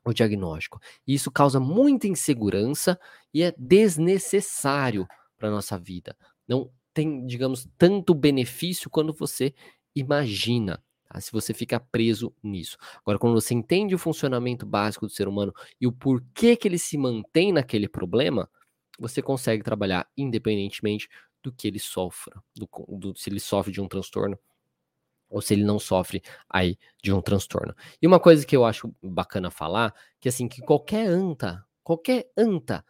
o 0.04 0.12
diagnóstico. 0.12 0.78
E 1.06 1.14
isso 1.14 1.30
causa 1.30 1.58
muita 1.58 2.06
insegurança 2.06 3.00
e 3.32 3.42
é 3.42 3.54
desnecessário 3.56 5.08
para 5.38 5.50
nossa 5.50 5.78
vida. 5.78 6.14
Não 6.46 6.70
tem, 6.92 7.26
digamos, 7.26 7.66
tanto 7.78 8.14
benefício 8.14 8.90
quando 8.90 9.14
você 9.14 9.54
imagina 9.94 10.84
Tá? 11.08 11.20
Se 11.20 11.30
você 11.32 11.54
fica 11.54 11.78
preso 11.78 12.34
nisso. 12.42 12.76
Agora, 12.96 13.18
quando 13.18 13.40
você 13.40 13.54
entende 13.54 13.94
o 13.94 13.98
funcionamento 13.98 14.66
básico 14.66 15.06
do 15.06 15.12
ser 15.12 15.28
humano 15.28 15.52
e 15.80 15.86
o 15.86 15.92
porquê 15.92 16.56
que 16.56 16.66
ele 16.66 16.78
se 16.78 16.98
mantém 16.98 17.52
naquele 17.52 17.88
problema, 17.88 18.50
você 18.98 19.22
consegue 19.22 19.62
trabalhar 19.62 20.08
independentemente 20.16 21.08
do 21.42 21.52
que 21.52 21.68
ele 21.68 21.78
sofra, 21.78 22.42
do, 22.54 22.68
do, 22.88 23.16
se 23.16 23.30
ele 23.30 23.40
sofre 23.40 23.72
de 23.72 23.80
um 23.80 23.88
transtorno 23.88 24.38
ou 25.28 25.40
se 25.40 25.54
ele 25.54 25.64
não 25.64 25.78
sofre 25.78 26.22
aí 26.48 26.78
de 27.02 27.12
um 27.12 27.20
transtorno. 27.20 27.74
E 28.00 28.06
uma 28.06 28.20
coisa 28.20 28.46
que 28.46 28.56
eu 28.56 28.64
acho 28.64 28.94
bacana 29.02 29.50
falar, 29.50 29.94
que 30.20 30.28
assim, 30.28 30.48
que 30.48 30.60
qualquer 30.62 31.06
anta, 31.08 31.64
qualquer 31.82 32.30
anta 32.36 32.84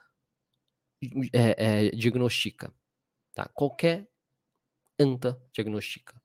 é, 1.32 1.87
é, 1.87 1.90
diagnostica, 1.90 2.72
tá? 3.35 3.48
Qualquer 3.48 4.09
anta 4.98 5.40
diagnostica, 5.52 6.20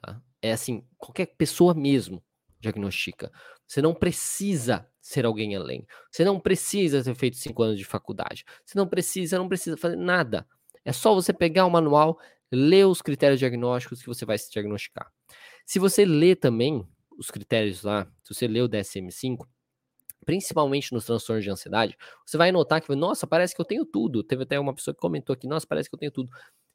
tá? 0.00 0.20
É 0.40 0.52
assim, 0.52 0.86
qualquer 0.98 1.26
pessoa 1.26 1.74
mesmo 1.74 2.22
diagnostica. 2.60 3.32
Você 3.66 3.82
não 3.82 3.94
precisa 3.94 4.88
ser 5.00 5.24
alguém 5.24 5.56
além. 5.56 5.86
Você 6.10 6.24
não 6.24 6.38
precisa 6.38 7.02
ter 7.02 7.14
feito 7.14 7.36
cinco 7.36 7.62
anos 7.62 7.78
de 7.78 7.84
faculdade. 7.84 8.44
Você 8.64 8.78
não 8.78 8.86
precisa, 8.86 9.38
não 9.38 9.48
precisa 9.48 9.76
fazer 9.76 9.96
nada. 9.96 10.46
É 10.84 10.92
só 10.92 11.14
você 11.14 11.32
pegar 11.32 11.66
o 11.66 11.70
manual, 11.70 12.18
ler 12.50 12.86
os 12.86 13.00
critérios 13.00 13.38
diagnósticos 13.38 14.00
que 14.00 14.06
você 14.06 14.24
vai 14.24 14.38
se 14.38 14.50
diagnosticar. 14.50 15.10
Se 15.64 15.78
você 15.78 16.04
lê 16.04 16.34
também 16.34 16.86
os 17.18 17.30
critérios 17.30 17.82
lá, 17.82 18.06
se 18.22 18.34
você 18.34 18.48
lê 18.48 18.60
o 18.60 18.68
DSM-5, 18.68 19.46
principalmente 20.24 20.92
nos 20.92 21.04
transtornos 21.04 21.44
de 21.44 21.50
ansiedade, 21.50 21.96
você 22.24 22.36
vai 22.36 22.52
notar 22.52 22.80
que, 22.80 22.94
nossa, 22.94 23.26
parece 23.26 23.54
que 23.54 23.60
eu 23.60 23.64
tenho 23.64 23.84
tudo. 23.84 24.22
Teve 24.22 24.42
até 24.44 24.58
uma 24.58 24.74
pessoa 24.74 24.94
que 24.94 25.00
comentou 25.00 25.34
aqui, 25.34 25.46
nossa, 25.46 25.66
parece 25.66 25.88
que 25.88 25.94
eu 25.94 25.98
tenho 25.98 26.12
tudo. 26.12 26.30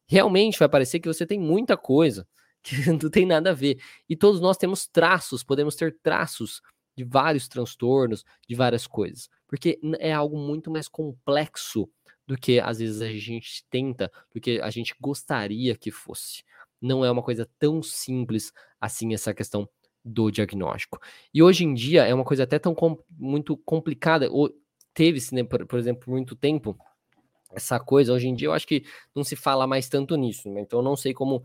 Realmente 0.07 0.59
vai 0.59 0.69
parecer 0.69 0.99
que 0.99 1.07
você 1.07 1.25
tem 1.25 1.39
muita 1.39 1.77
coisa, 1.77 2.27
que 2.63 2.75
não 2.91 3.09
tem 3.09 3.25
nada 3.25 3.51
a 3.51 3.53
ver. 3.53 3.77
E 4.09 4.15
todos 4.15 4.41
nós 4.41 4.57
temos 4.57 4.87
traços, 4.87 5.43
podemos 5.43 5.75
ter 5.75 5.97
traços 6.01 6.61
de 6.95 7.03
vários 7.03 7.47
transtornos, 7.47 8.25
de 8.47 8.55
várias 8.55 8.87
coisas, 8.87 9.29
porque 9.47 9.79
é 9.99 10.11
algo 10.11 10.37
muito 10.37 10.71
mais 10.71 10.87
complexo 10.87 11.87
do 12.27 12.37
que 12.37 12.59
às 12.59 12.79
vezes 12.79 13.01
a 13.01 13.09
gente 13.09 13.65
tenta, 13.69 14.11
do 14.33 14.41
que 14.41 14.59
a 14.61 14.69
gente 14.69 14.93
gostaria 14.99 15.75
que 15.75 15.89
fosse. 15.89 16.43
Não 16.81 17.03
é 17.03 17.09
uma 17.09 17.23
coisa 17.23 17.49
tão 17.57 17.81
simples 17.81 18.51
assim 18.79 19.13
essa 19.13 19.33
questão 19.33 19.67
do 20.03 20.29
diagnóstico. 20.29 20.99
E 21.33 21.41
hoje 21.41 21.63
em 21.63 21.73
dia 21.73 22.05
é 22.05 22.13
uma 22.13 22.25
coisa 22.25 22.43
até 22.43 22.59
tão 22.59 22.75
com, 22.75 22.97
muito 23.09 23.57
complicada. 23.57 24.29
Teve-se, 24.93 25.33
né, 25.33 25.43
por, 25.43 25.65
por, 25.65 25.79
exemplo, 25.79 26.11
muito 26.11 26.35
tempo, 26.35 26.77
essa 27.51 27.79
coisa. 27.79 28.13
Hoje 28.13 28.27
em 28.27 28.35
dia 28.35 28.49
eu 28.49 28.53
acho 28.53 28.67
que 28.67 28.83
não 29.15 29.23
se 29.23 29.35
fala 29.35 29.65
mais 29.65 29.87
tanto 29.87 30.15
nisso, 30.15 30.49
né? 30.49 30.61
então 30.61 30.79
eu 30.79 30.83
não 30.83 30.95
sei 30.95 31.13
como 31.13 31.43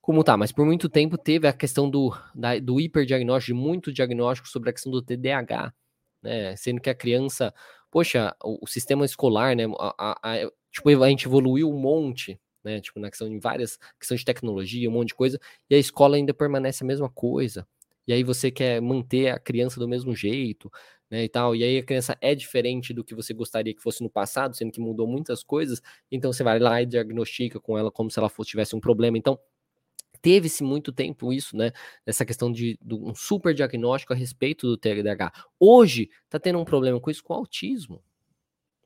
como 0.00 0.24
tá, 0.24 0.34
mas 0.34 0.50
por 0.50 0.64
muito 0.64 0.88
tempo 0.88 1.18
teve 1.18 1.46
a 1.46 1.52
questão 1.52 1.88
do, 1.88 2.16
da, 2.34 2.58
do 2.58 2.80
hiperdiagnóstico, 2.80 3.54
de 3.54 3.62
muito 3.62 3.92
diagnóstico 3.92 4.48
sobre 4.48 4.70
a 4.70 4.72
questão 4.72 4.90
do 4.90 5.02
TDAH, 5.02 5.74
né? 6.22 6.56
Sendo 6.56 6.80
que 6.80 6.88
a 6.88 6.94
criança, 6.94 7.54
poxa, 7.90 8.34
o, 8.42 8.64
o 8.64 8.66
sistema 8.66 9.04
escolar, 9.04 9.56
né? 9.56 9.64
A, 9.78 9.94
a, 10.22 10.34
a, 10.44 10.50
tipo, 10.70 10.88
a 11.02 11.08
gente 11.08 11.26
evoluiu 11.26 11.70
um 11.70 11.78
monte, 11.78 12.40
né? 12.64 12.80
Tipo, 12.80 13.00
na 13.00 13.10
questão 13.10 13.28
de 13.28 13.38
várias 13.38 13.78
questões 13.98 14.20
de 14.20 14.26
tecnologia, 14.26 14.88
um 14.88 14.92
monte 14.92 15.08
de 15.08 15.14
coisa, 15.14 15.38
e 15.68 15.74
a 15.74 15.78
escola 15.78 16.16
ainda 16.16 16.34
permanece 16.34 16.84
a 16.84 16.86
mesma 16.86 17.08
coisa. 17.10 17.66
E 18.06 18.12
aí 18.12 18.24
você 18.24 18.50
quer 18.50 18.80
manter 18.80 19.28
a 19.30 19.38
criança 19.38 19.78
do 19.78 19.88
mesmo 19.88 20.14
jeito, 20.14 20.70
né, 21.10 21.24
e 21.24 21.28
tal. 21.28 21.54
E 21.56 21.62
aí 21.64 21.78
a 21.78 21.82
criança 21.84 22.16
é 22.20 22.34
diferente 22.34 22.94
do 22.94 23.04
que 23.04 23.14
você 23.14 23.34
gostaria 23.34 23.74
que 23.74 23.82
fosse 23.82 24.02
no 24.02 24.10
passado, 24.10 24.56
sendo 24.56 24.72
que 24.72 24.80
mudou 24.80 25.06
muitas 25.06 25.42
coisas. 25.42 25.82
Então 26.10 26.32
você 26.32 26.42
vai 26.42 26.58
lá 26.58 26.80
e 26.82 26.86
diagnostica 26.86 27.60
com 27.60 27.76
ela 27.78 27.90
como 27.90 28.10
se 28.10 28.18
ela 28.18 28.28
fosse, 28.28 28.50
tivesse 28.50 28.74
um 28.76 28.80
problema. 28.80 29.18
Então 29.18 29.38
teve-se 30.22 30.62
muito 30.62 30.92
tempo 30.92 31.32
isso, 31.32 31.56
né? 31.56 31.72
Essa 32.04 32.24
questão 32.24 32.50
de, 32.50 32.78
de, 32.80 32.94
um 32.94 33.14
super 33.14 33.54
diagnóstico 33.54 34.12
a 34.12 34.16
respeito 34.16 34.66
do 34.66 34.76
TDAH. 34.76 35.32
Hoje 35.58 36.10
está 36.24 36.38
tendo 36.38 36.58
um 36.58 36.64
problema 36.64 37.00
com 37.00 37.10
isso 37.10 37.22
com 37.24 37.34
o 37.34 37.36
autismo. 37.36 38.02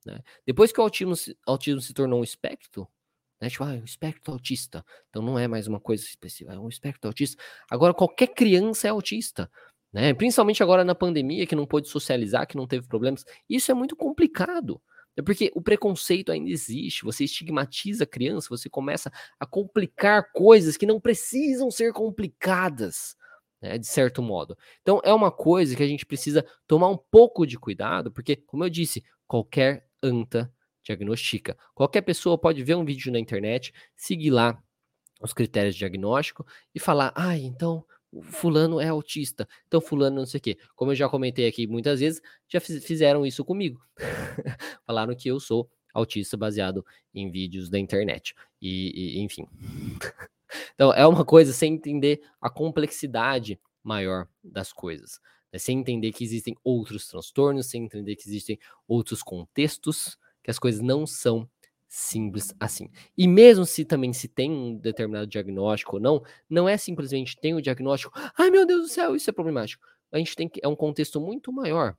Né? 0.05 0.21
Depois 0.47 0.73
que 0.73 0.81
o 0.81 0.83
autismo, 0.83 1.15
autismo 1.47 1.81
se 1.81 1.95
tornou 1.95 2.21
um 2.21 2.25
espectro, 2.25 2.87
né? 3.41 3.49
Tipo, 3.49 3.65
ah, 3.65 3.75
é 3.75 3.81
um 3.81 3.85
espectro 3.85 4.33
autista. 4.33 4.85
Então 5.11 5.23
não 5.23 5.39
é 5.39 5.49
mais 5.49 5.67
uma 5.67 5.81
coisa 5.81 6.05
específica, 6.05 6.55
é 6.55 6.59
um 6.59 6.69
espectro 6.69 7.09
autista. 7.09 7.43
Agora, 7.71 7.95
qualquer 7.95 8.29
criança 8.29 8.87
é 8.87 8.91
autista. 8.91 9.51
Né? 9.93 10.13
Principalmente 10.13 10.63
agora 10.63 10.85
na 10.85 10.95
pandemia, 10.95 11.47
que 11.47 11.55
não 11.55 11.67
pôde 11.67 11.89
socializar, 11.89 12.47
que 12.47 12.57
não 12.57 12.67
teve 12.67 12.87
problemas. 12.87 13.25
Isso 13.49 13.71
é 13.71 13.75
muito 13.75 13.95
complicado. 13.95 14.81
É 15.17 15.23
porque 15.23 15.51
o 15.55 15.63
preconceito 15.63 16.33
ainda 16.33 16.51
existe, 16.51 17.05
você 17.05 17.25
estigmatiza 17.25 18.05
a 18.05 18.07
criança, 18.07 18.49
você 18.49 18.69
começa 18.69 19.13
a 19.39 19.47
complicar 19.47 20.33
coisas 20.33 20.77
que 20.77 20.87
não 20.87 21.01
precisam 21.01 21.71
ser 21.71 21.93
complicadas, 21.93 23.17
né, 23.63 23.79
de 23.79 23.87
certo 23.87 24.21
modo. 24.21 24.57
Então 24.83 25.01
é 25.05 25.13
uma 25.13 25.31
coisa 25.31 25.77
que 25.77 25.83
a 25.83 25.89
gente 25.89 26.05
precisa 26.05 26.45
tomar 26.67 26.89
um 26.89 26.97
pouco 26.97 27.47
de 27.47 27.59
cuidado, 27.59 28.11
porque, 28.11 28.37
como 28.37 28.65
eu 28.65 28.71
disse, 28.71 29.05
qualquer 29.27 29.87
anta 30.03 30.53
diagnostica. 30.83 31.57
Qualquer 31.75 32.03
pessoa 32.03 32.37
pode 32.37 32.63
ver 32.63 32.75
um 32.75 32.85
vídeo 32.85 33.11
na 33.11 33.19
internet, 33.19 33.73
seguir 33.97 34.31
lá 34.31 34.63
os 35.21 35.33
critérios 35.33 35.75
de 35.75 35.79
diagnóstico 35.79 36.47
e 36.75 36.79
falar: 36.79 37.13
ah, 37.17 37.37
então 37.37 37.85
fulano 38.23 38.81
é 38.81 38.89
autista, 38.89 39.49
então 39.67 39.81
fulano 39.81 40.17
não 40.17 40.27
sei 40.27 40.39
o 40.39 40.43
quê. 40.43 40.59
Como 40.75 40.93
eu 40.93 40.95
já 40.95 41.09
comentei 41.09 41.47
aqui 41.47 41.67
muitas 41.67 42.01
vezes, 42.01 42.21
já 42.49 42.61
fizeram 42.61 43.27
isso 43.27 43.45
comigo. 43.45 43.81
Falaram 44.87 45.15
que 45.15 45.29
eu 45.29 45.41
sou 45.41 45.69
autista 45.93 46.37
baseado 46.37 46.85
em 47.15 47.31
vídeos 47.31 47.71
da 47.71 47.79
internet. 47.79 48.35
E, 48.61 49.19
e 49.19 49.21
enfim. 49.21 49.47
então 50.75 50.93
é 50.93 51.07
uma 51.07 51.25
coisa 51.25 51.53
sem 51.53 51.75
entender 51.75 52.23
a 52.41 52.51
complexidade 52.51 53.59
maior 53.83 54.29
das 54.43 54.73
coisas. 54.73 55.21
Né? 55.53 55.59
Sem 55.59 55.79
entender 55.79 56.13
que 56.13 56.25
existem 56.25 56.57
outros 56.65 57.07
transtornos, 57.07 57.67
sem 57.67 57.85
entender 57.85 58.17
que 58.17 58.29
existem 58.29 58.59
outros 58.89 59.23
contextos, 59.23 60.19
que 60.43 60.51
as 60.51 60.59
coisas 60.59 60.81
não 60.81 61.07
são 61.07 61.49
simples 61.95 62.53
assim. 62.59 62.91
E 63.17 63.29
mesmo 63.29 63.65
se 63.65 63.85
também 63.85 64.13
se 64.13 64.27
tem 64.27 64.51
um 64.51 64.77
determinado 64.77 65.29
diagnóstico 65.29 65.97
ou 65.97 66.03
não, 66.03 66.23
não 66.51 66.69
é 66.69 66.77
simplesmente 66.77 67.37
tem 67.37 67.55
o 67.55 67.63
diagnóstico, 67.63 68.13
ai 68.37 68.51
meu 68.51 68.67
Deus 68.67 68.83
do 68.83 68.89
céu, 68.89 69.15
isso 69.15 69.31
é 69.31 69.33
problemático. 69.33 69.87
A 70.11 70.19
gente 70.19 70.35
tem 70.35 70.49
que 70.49 70.61
é 70.63 70.67
um 70.67 70.75
contexto 70.75 71.21
muito 71.21 71.53
maior. 71.53 71.97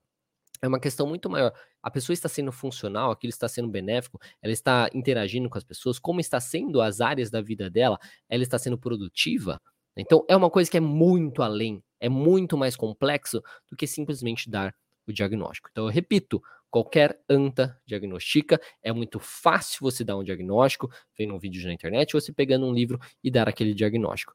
É 0.61 0.67
uma 0.67 0.79
questão 0.79 1.07
muito 1.07 1.29
maior. 1.29 1.53
A 1.81 1.89
pessoa 1.89 2.13
está 2.13 2.27
sendo 2.27 2.51
funcional, 2.51 3.11
aquilo 3.11 3.29
está 3.29 3.47
sendo 3.47 3.69
benéfico, 3.69 4.19
ela 4.41 4.51
está 4.51 4.89
interagindo 4.93 5.49
com 5.49 5.57
as 5.57 5.63
pessoas, 5.63 5.97
como 5.97 6.19
está 6.19 6.41
sendo 6.41 6.81
as 6.81 6.99
áreas 6.99 7.29
da 7.29 7.41
vida 7.41 7.69
dela, 7.69 7.97
ela 8.27 8.43
está 8.43 8.57
sendo 8.59 8.77
produtiva. 8.77 9.61
Então 9.95 10.25
é 10.27 10.35
uma 10.35 10.49
coisa 10.49 10.69
que 10.69 10.75
é 10.75 10.81
muito 10.81 11.41
além, 11.41 11.81
é 12.01 12.09
muito 12.09 12.57
mais 12.57 12.75
complexo 12.75 13.41
do 13.69 13.77
que 13.77 13.87
simplesmente 13.87 14.49
dar 14.49 14.75
o 15.07 15.13
diagnóstico. 15.13 15.69
Então 15.71 15.85
eu 15.85 15.89
repito, 15.89 16.41
Qualquer 16.75 17.17
anta 17.29 17.81
diagnostica, 17.85 18.59
é 18.83 18.91
muito 18.91 19.17
fácil 19.17 19.77
você 19.79 20.03
dar 20.03 20.17
um 20.17 20.23
diagnóstico, 20.25 20.91
vendo 21.17 21.33
um 21.33 21.39
vídeo 21.39 21.65
na 21.65 21.71
internet, 21.71 22.13
ou 22.13 22.19
você 22.19 22.33
pegando 22.33 22.65
um 22.65 22.73
livro 22.73 22.99
e 23.23 23.31
dar 23.31 23.47
aquele 23.47 23.73
diagnóstico. 23.73 24.33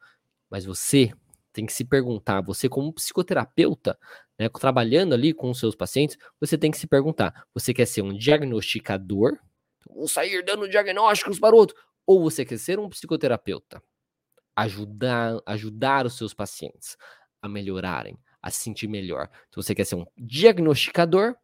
Mas 0.48 0.64
você 0.64 1.12
tem 1.52 1.66
que 1.66 1.72
se 1.74 1.84
perguntar, 1.84 2.40
você 2.40 2.66
como 2.66 2.94
psicoterapeuta, 2.94 3.98
né, 4.38 4.48
trabalhando 4.48 5.12
ali 5.12 5.34
com 5.34 5.50
os 5.50 5.58
seus 5.58 5.76
pacientes, 5.76 6.16
você 6.40 6.56
tem 6.56 6.70
que 6.70 6.78
se 6.78 6.86
perguntar, 6.86 7.44
você 7.52 7.74
quer 7.74 7.84
ser 7.84 8.00
um 8.00 8.16
diagnosticador, 8.16 9.38
vou 9.86 10.08
sair 10.08 10.42
dando 10.42 10.66
diagnósticos 10.66 11.38
para 11.38 11.54
outro, 11.54 11.76
ou 12.06 12.22
você 12.22 12.42
quer 12.42 12.56
ser 12.58 12.78
um 12.78 12.88
psicoterapeuta, 12.88 13.82
ajudar, 14.56 15.38
ajudar 15.44 16.06
os 16.06 16.16
seus 16.16 16.32
pacientes 16.32 16.96
a 17.42 17.46
melhorarem, 17.50 18.18
a 18.40 18.50
se 18.50 18.60
sentir 18.60 18.88
melhor. 18.88 19.28
Então 19.50 19.62
você 19.62 19.74
quer 19.74 19.84
ser 19.84 19.96
um 19.96 20.06
diagnosticador 20.16 21.36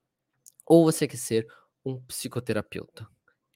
ou 0.66 0.85
você 0.85 1.07
quer 1.07 1.16
ser 1.16 1.46
um 1.85 2.00
psicoterapeuta. 2.02 3.07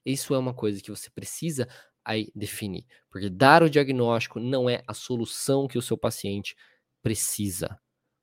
Isso 0.05 0.35
é 0.35 0.39
uma 0.39 0.55
coisa 0.55 0.81
que 0.81 0.91
você 0.91 1.11
precisa 1.11 1.69
aí 2.05 2.31
definir, 2.35 2.87
porque 3.11 3.29
dar 3.29 3.63
o 3.63 3.69
diagnóstico 3.69 4.41
não 4.41 4.71
é 4.71 4.83
a 4.87 4.95
solução 4.95 5.69
que 5.69 5.77
o 5.77 5.83
seu 5.83 5.99
paciente 5.99 6.57
precisa. 7.03 7.79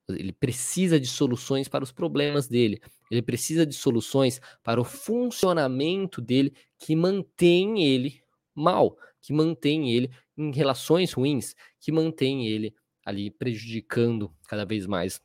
Ele 0.10 0.32
precisa 0.32 1.00
de 1.00 1.08
soluções 1.08 1.67
para 1.67 1.84
os 1.84 1.91
problemas 1.91 2.47
dele. 2.47 2.82
Ele 3.12 3.21
precisa 3.21 3.65
de 3.65 3.76
soluções 3.76 4.39
para 4.63 4.80
o 4.80 4.86
funcionamento 4.86 6.21
dele 6.21 6.54
que 6.80 6.95
mantém 6.95 7.84
ele 7.84 8.21
mal, 8.56 8.97
que 9.21 9.34
mantém 9.34 9.91
ele 9.91 10.10
em 10.38 10.52
relações 10.52 11.12
ruins, 11.12 11.54
que 11.80 11.91
mantém 11.91 12.48
ele 12.48 12.73
ali 13.06 13.29
prejudicando 13.29 14.33
cada 14.48 14.65
vez 14.65 14.85
mais 14.85 15.21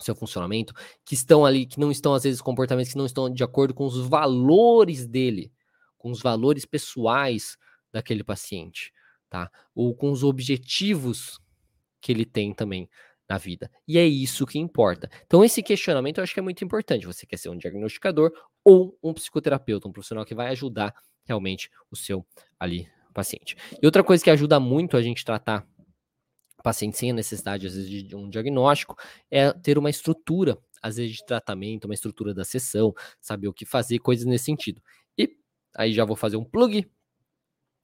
seu 0.00 0.14
funcionamento, 0.14 0.72
que 1.04 1.14
estão 1.14 1.44
ali, 1.44 1.66
que 1.66 1.80
não 1.80 1.90
estão, 1.90 2.14
às 2.14 2.22
vezes, 2.22 2.40
comportamentos 2.40 2.92
que 2.92 2.98
não 2.98 3.06
estão 3.06 3.28
de 3.28 3.42
acordo 3.42 3.74
com 3.74 3.84
os 3.84 3.98
valores 3.98 5.06
dele, 5.06 5.52
com 5.96 6.10
os 6.10 6.20
valores 6.20 6.64
pessoais 6.64 7.56
daquele 7.92 8.22
paciente, 8.22 8.92
tá? 9.28 9.50
Ou 9.74 9.94
com 9.94 10.10
os 10.10 10.22
objetivos 10.22 11.40
que 12.00 12.12
ele 12.12 12.24
tem 12.24 12.54
também 12.54 12.88
na 13.28 13.36
vida. 13.36 13.70
E 13.86 13.98
é 13.98 14.06
isso 14.06 14.46
que 14.46 14.58
importa. 14.58 15.10
Então, 15.26 15.44
esse 15.44 15.62
questionamento 15.62 16.18
eu 16.18 16.24
acho 16.24 16.32
que 16.32 16.40
é 16.40 16.42
muito 16.42 16.64
importante. 16.64 17.06
Você 17.06 17.26
quer 17.26 17.36
ser 17.36 17.50
um 17.50 17.56
diagnosticador 17.56 18.32
ou 18.64 18.96
um 19.02 19.12
psicoterapeuta, 19.12 19.88
um 19.88 19.92
profissional 19.92 20.24
que 20.24 20.34
vai 20.34 20.48
ajudar 20.48 20.94
realmente 21.24 21.70
o 21.90 21.96
seu 21.96 22.24
ali 22.58 22.88
paciente. 23.12 23.56
E 23.82 23.84
outra 23.84 24.02
coisa 24.02 24.22
que 24.22 24.30
ajuda 24.30 24.58
muito 24.58 24.96
a 24.96 25.02
gente 25.02 25.24
tratar 25.24 25.66
paciente 26.62 26.98
sem 26.98 27.10
a 27.10 27.14
necessidade, 27.14 27.66
às 27.66 27.74
vezes, 27.74 28.04
de 28.04 28.16
um 28.16 28.28
diagnóstico, 28.28 28.96
é 29.30 29.52
ter 29.52 29.78
uma 29.78 29.90
estrutura, 29.90 30.58
às 30.82 30.96
vezes, 30.96 31.16
de 31.16 31.26
tratamento, 31.26 31.86
uma 31.86 31.94
estrutura 31.94 32.34
da 32.34 32.44
sessão, 32.44 32.94
saber 33.20 33.48
o 33.48 33.52
que 33.52 33.64
fazer, 33.64 33.98
coisas 33.98 34.26
nesse 34.26 34.44
sentido. 34.46 34.82
E 35.16 35.30
aí 35.76 35.92
já 35.92 36.04
vou 36.04 36.16
fazer 36.16 36.36
um 36.36 36.44
plug. 36.44 36.88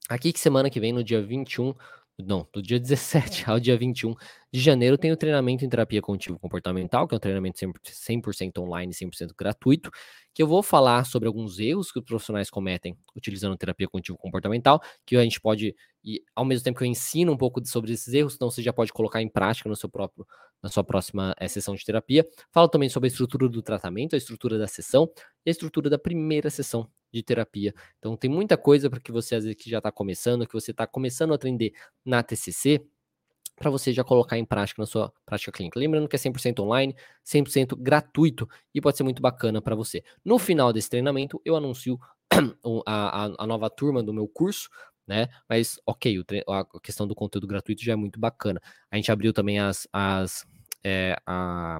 Aqui 0.08 0.32
que 0.32 0.40
semana 0.40 0.68
que 0.68 0.80
vem, 0.80 0.92
no 0.92 1.02
dia 1.02 1.22
21 1.22 1.74
não, 2.22 2.48
do 2.52 2.62
dia 2.62 2.78
17 2.78 3.44
ao 3.50 3.58
dia 3.58 3.76
21 3.76 4.14
de 4.52 4.60
janeiro 4.60 4.96
tem 4.96 5.10
o 5.10 5.16
treinamento 5.16 5.64
em 5.64 5.68
terapia 5.68 6.00
cognitivo 6.00 6.38
comportamental, 6.38 7.08
que 7.08 7.14
é 7.14 7.16
um 7.16 7.20
treinamento 7.20 7.58
100% 7.58 8.58
online, 8.58 8.92
100% 8.92 9.32
gratuito, 9.36 9.90
que 10.32 10.42
eu 10.42 10.46
vou 10.46 10.62
falar 10.62 11.04
sobre 11.04 11.26
alguns 11.26 11.58
erros 11.58 11.90
que 11.90 11.98
os 11.98 12.04
profissionais 12.04 12.50
cometem 12.50 12.96
utilizando 13.16 13.56
terapia 13.56 13.88
cognitivo 13.88 14.16
comportamental, 14.16 14.80
que 15.04 15.16
a 15.16 15.22
gente 15.22 15.40
pode 15.40 15.74
e 16.04 16.22
ao 16.36 16.44
mesmo 16.44 16.64
tempo 16.64 16.78
que 16.78 16.84
eu 16.84 16.88
ensino 16.88 17.32
um 17.32 17.36
pouco 17.36 17.64
sobre 17.66 17.92
esses 17.92 18.12
erros, 18.12 18.34
então 18.34 18.50
você 18.50 18.62
já 18.62 18.72
pode 18.72 18.92
colocar 18.92 19.22
em 19.22 19.28
prática 19.28 19.68
no 19.68 19.74
seu 19.74 19.88
próprio 19.88 20.26
na 20.62 20.70
sua 20.70 20.84
próxima 20.84 21.34
é, 21.38 21.46
sessão 21.46 21.74
de 21.74 21.84
terapia. 21.84 22.26
Falo 22.50 22.68
também 22.68 22.88
sobre 22.88 23.06
a 23.06 23.10
estrutura 23.10 23.48
do 23.48 23.60
tratamento, 23.60 24.14
a 24.14 24.18
estrutura 24.18 24.58
da 24.58 24.66
sessão 24.66 25.10
e 25.44 25.50
a 25.50 25.52
estrutura 25.52 25.90
da 25.90 25.98
primeira 25.98 26.48
sessão 26.48 26.88
de 27.14 27.22
terapia. 27.22 27.74
Então 27.98 28.16
tem 28.16 28.30
muita 28.30 28.56
coisa 28.56 28.90
para 28.90 29.00
que 29.00 29.12
você 29.12 29.36
às 29.36 29.44
vezes 29.44 29.62
que 29.62 29.70
já 29.70 29.78
está 29.78 29.90
começando, 29.92 30.46
que 30.46 30.52
você 30.52 30.70
está 30.70 30.86
começando 30.86 31.32
a 31.32 31.36
aprender 31.36 31.72
na 32.04 32.22
TCC, 32.22 32.84
para 33.56 33.70
você 33.70 33.92
já 33.92 34.02
colocar 34.02 34.36
em 34.36 34.44
prática 34.44 34.82
na 34.82 34.86
sua 34.86 35.12
prática 35.24 35.52
clínica. 35.52 35.78
Lembrando 35.78 36.08
que 36.08 36.16
é 36.16 36.18
100% 36.18 36.60
online, 36.60 36.94
100% 37.24 37.76
gratuito 37.76 38.48
e 38.74 38.80
pode 38.80 38.96
ser 38.96 39.04
muito 39.04 39.22
bacana 39.22 39.62
para 39.62 39.76
você. 39.76 40.02
No 40.24 40.38
final 40.38 40.72
desse 40.72 40.90
treinamento, 40.90 41.40
eu 41.44 41.54
anuncio 41.54 41.98
a, 42.86 43.26
a, 43.26 43.34
a, 43.38 43.46
nova 43.46 43.70
turma 43.70 44.02
do 44.02 44.12
meu 44.12 44.26
curso, 44.26 44.68
né? 45.06 45.28
Mas, 45.48 45.78
ok, 45.86 46.24
a 46.48 46.80
questão 46.80 47.06
do 47.06 47.14
conteúdo 47.14 47.46
gratuito 47.46 47.84
já 47.84 47.92
é 47.92 47.96
muito 47.96 48.18
bacana. 48.18 48.60
A 48.90 48.96
gente 48.96 49.12
abriu 49.12 49.32
também 49.32 49.60
as, 49.60 49.86
as 49.92 50.44
é, 50.82 51.16
a, 51.24 51.78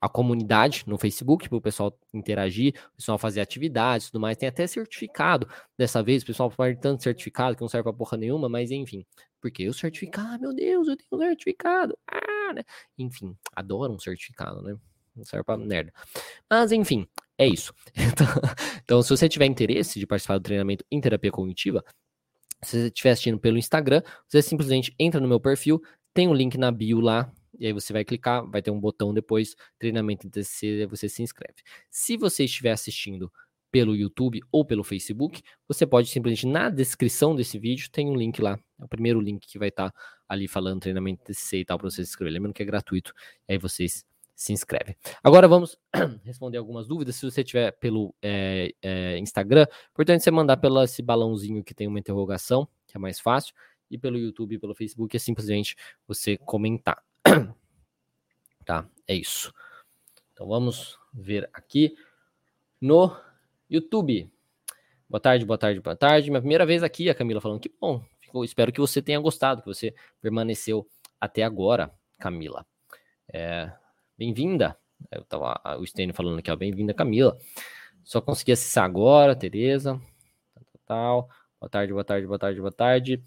a 0.00 0.08
comunidade 0.08 0.84
no 0.86 0.98
Facebook 0.98 1.48
para 1.48 1.58
o 1.58 1.60
pessoal 1.60 1.98
interagir, 2.12 2.74
o 2.92 2.96
pessoal 2.96 3.18
fazer 3.18 3.40
atividades 3.40 4.06
e 4.06 4.10
tudo 4.10 4.20
mais. 4.20 4.36
Tem 4.36 4.48
até 4.48 4.66
certificado 4.66 5.48
dessa 5.76 6.02
vez, 6.02 6.22
o 6.22 6.26
pessoal 6.26 6.50
faz 6.50 6.76
tanto 6.80 7.02
certificado 7.02 7.56
que 7.56 7.62
não 7.62 7.68
serve 7.68 7.84
para 7.84 7.92
porra 7.92 8.16
nenhuma, 8.16 8.48
mas 8.48 8.70
enfim. 8.70 9.04
Porque 9.40 9.68
o 9.68 9.74
certificado, 9.74 10.34
ah, 10.34 10.38
meu 10.38 10.54
Deus, 10.54 10.88
eu 10.88 10.96
tenho 10.96 11.08
um 11.12 11.18
certificado. 11.18 11.96
Ah, 12.06 12.52
né? 12.52 12.62
Enfim, 12.98 13.36
adoro 13.54 13.92
um 13.92 13.98
certificado, 13.98 14.62
né? 14.62 14.76
Não 15.14 15.24
serve 15.24 15.44
pra 15.44 15.56
merda. 15.56 15.92
Mas 16.50 16.72
enfim, 16.72 17.06
é 17.38 17.46
isso. 17.46 17.72
Então, 17.96 18.26
então, 18.84 19.02
se 19.02 19.10
você 19.10 19.28
tiver 19.28 19.46
interesse 19.46 19.98
de 19.98 20.06
participar 20.06 20.38
do 20.38 20.42
treinamento 20.42 20.84
em 20.90 21.00
terapia 21.00 21.30
cognitiva, 21.30 21.84
se 22.62 22.72
você 22.72 22.86
estiver 22.86 23.10
assistindo 23.10 23.38
pelo 23.38 23.58
Instagram, 23.58 24.02
você 24.28 24.40
simplesmente 24.42 24.94
entra 24.98 25.20
no 25.20 25.28
meu 25.28 25.40
perfil, 25.40 25.82
tem 26.14 26.28
um 26.28 26.34
link 26.34 26.56
na 26.56 26.70
bio 26.70 27.00
lá, 27.00 27.30
e 27.58 27.66
aí 27.66 27.72
você 27.72 27.92
vai 27.92 28.04
clicar, 28.04 28.48
vai 28.48 28.62
ter 28.62 28.70
um 28.70 28.80
botão 28.80 29.12
depois, 29.12 29.54
treinamento 29.78 30.28
TCC, 30.28 30.86
você 30.86 31.08
se 31.08 31.22
inscreve. 31.22 31.62
Se 31.90 32.16
você 32.16 32.44
estiver 32.44 32.72
assistindo 32.72 33.32
pelo 33.70 33.94
YouTube 33.94 34.40
ou 34.50 34.64
pelo 34.64 34.84
Facebook, 34.84 35.42
você 35.68 35.86
pode 35.86 36.08
simplesmente 36.08 36.46
na 36.46 36.70
descrição 36.70 37.34
desse 37.34 37.58
vídeo 37.58 37.90
tem 37.90 38.08
um 38.08 38.16
link 38.16 38.40
lá, 38.40 38.58
é 38.80 38.84
o 38.84 38.88
primeiro 38.88 39.20
link 39.20 39.46
que 39.46 39.58
vai 39.58 39.68
estar 39.68 39.90
tá 39.90 39.98
ali 40.28 40.48
falando 40.48 40.80
treinamento 40.80 41.24
TCC 41.24 41.58
e 41.58 41.64
tal 41.64 41.78
para 41.78 41.90
você 41.90 42.04
se 42.04 42.10
inscrever. 42.10 42.32
Lembrando 42.32 42.54
que 42.54 42.62
é 42.62 42.66
gratuito, 42.66 43.12
aí 43.48 43.58
vocês 43.58 44.04
se 44.36 44.52
inscrevem. 44.52 44.94
Agora 45.24 45.48
vamos 45.48 45.78
responder 46.22 46.58
algumas 46.58 46.86
dúvidas. 46.86 47.16
Se 47.16 47.28
você 47.28 47.42
tiver 47.42 47.72
pelo 47.72 48.14
é, 48.22 48.70
é, 48.82 49.18
Instagram, 49.18 49.66
importante 49.90 50.22
você 50.22 50.30
mandar 50.30 50.58
pelo 50.58 50.82
esse 50.82 51.00
balãozinho 51.02 51.64
que 51.64 51.74
tem 51.74 51.86
uma 51.86 51.98
interrogação, 51.98 52.68
que 52.86 52.96
é 52.96 53.00
mais 53.00 53.18
fácil, 53.18 53.54
e 53.90 53.96
pelo 53.96 54.18
YouTube 54.18 54.54
e 54.54 54.58
pelo 54.58 54.74
Facebook 54.74 55.16
é 55.16 55.18
simplesmente 55.18 55.74
você 56.06 56.36
comentar. 56.36 57.02
Tá, 58.64 58.88
é 59.06 59.14
isso. 59.14 59.52
Então 60.32 60.48
vamos 60.48 60.98
ver 61.12 61.48
aqui 61.52 61.96
no 62.80 63.16
YouTube. 63.70 64.30
Boa 65.08 65.20
tarde, 65.20 65.44
boa 65.44 65.56
tarde, 65.56 65.80
boa 65.80 65.96
tarde. 65.96 66.30
Minha 66.30 66.40
primeira 66.40 66.66
vez 66.66 66.82
aqui, 66.82 67.08
a 67.08 67.14
Camila 67.14 67.40
falando 67.40 67.60
que 67.60 67.72
bom. 67.80 68.04
Ficou, 68.20 68.44
espero 68.44 68.72
que 68.72 68.80
você 68.80 69.00
tenha 69.00 69.20
gostado, 69.20 69.62
que 69.62 69.68
você 69.68 69.94
permaneceu 70.20 70.86
até 71.20 71.42
agora, 71.42 71.92
Camila. 72.18 72.66
É, 73.32 73.72
bem-vinda. 74.18 74.76
Eu 75.10 75.24
tava, 75.24 75.60
o 75.78 75.86
Stênio 75.86 76.14
falando 76.14 76.38
aqui, 76.38 76.50
ó, 76.50 76.56
bem-vinda, 76.56 76.92
Camila. 76.92 77.38
Só 78.02 78.20
consegui 78.20 78.52
acessar 78.52 78.84
agora, 78.84 79.36
Tereza. 79.36 80.00
Tal, 80.54 80.64
tal. 80.86 81.28
Boa 81.60 81.70
tarde, 81.70 81.92
boa 81.92 82.04
tarde, 82.04 82.26
boa 82.26 82.38
tarde, 82.38 82.60
boa 82.60 82.72
tarde. 82.72 83.22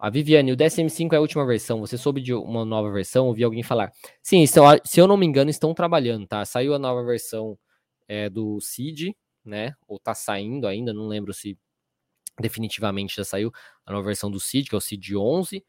A 0.00 0.08
Viviane, 0.08 0.50
o 0.50 0.56
DSM-5 0.56 1.12
é 1.12 1.16
a 1.16 1.20
última 1.20 1.44
versão. 1.44 1.80
Você 1.80 1.98
soube 1.98 2.22
de 2.22 2.32
uma 2.32 2.64
nova 2.64 2.90
versão? 2.90 3.26
Ouvi 3.26 3.44
alguém 3.44 3.62
falar. 3.62 3.92
Sim, 4.22 4.42
estão, 4.42 4.64
se 4.82 4.98
eu 4.98 5.06
não 5.06 5.14
me 5.14 5.26
engano, 5.26 5.50
estão 5.50 5.74
trabalhando, 5.74 6.26
tá? 6.26 6.42
Saiu 6.46 6.72
a 6.72 6.78
nova 6.78 7.04
versão 7.04 7.58
é, 8.08 8.30
do 8.30 8.58
CID, 8.62 9.14
né? 9.44 9.74
Ou 9.86 9.98
tá 9.98 10.14
saindo 10.14 10.66
ainda, 10.66 10.94
não 10.94 11.06
lembro 11.06 11.34
se 11.34 11.58
definitivamente 12.40 13.14
já 13.14 13.24
saiu 13.24 13.52
a 13.84 13.92
nova 13.92 14.06
versão 14.06 14.30
do 14.30 14.40
CID, 14.40 14.70
que 14.70 14.74
é 14.74 14.78
o 14.78 14.80
CID 14.80 15.18
11. 15.18 15.62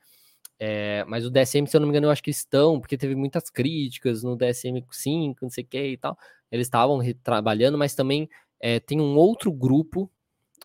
É, 0.57 1.03
mas 1.09 1.25
o 1.25 1.29
DSM, 1.29 1.67
se 1.67 1.75
eu 1.75 1.81
não 1.81 1.87
me 1.87 1.91
engano, 1.91 2.07
eu 2.07 2.11
acho 2.11 2.23
que 2.23 2.29
estão, 2.29 2.79
porque 2.79 2.97
teve 2.97 3.15
muitas 3.15 3.49
críticas 3.49 4.23
no 4.23 4.37
DSM-5, 4.37 5.35
não 5.41 5.49
sei 5.49 5.65
o 5.65 5.67
que 5.67 5.87
e 5.87 5.97
tal. 5.97 6.17
Eles 6.49 6.67
estavam 6.67 7.01
trabalhando, 7.21 7.77
mas 7.77 7.95
também 7.95 8.29
é, 8.61 8.79
tem 8.79 9.01
um 9.01 9.17
outro 9.17 9.51
grupo 9.51 10.09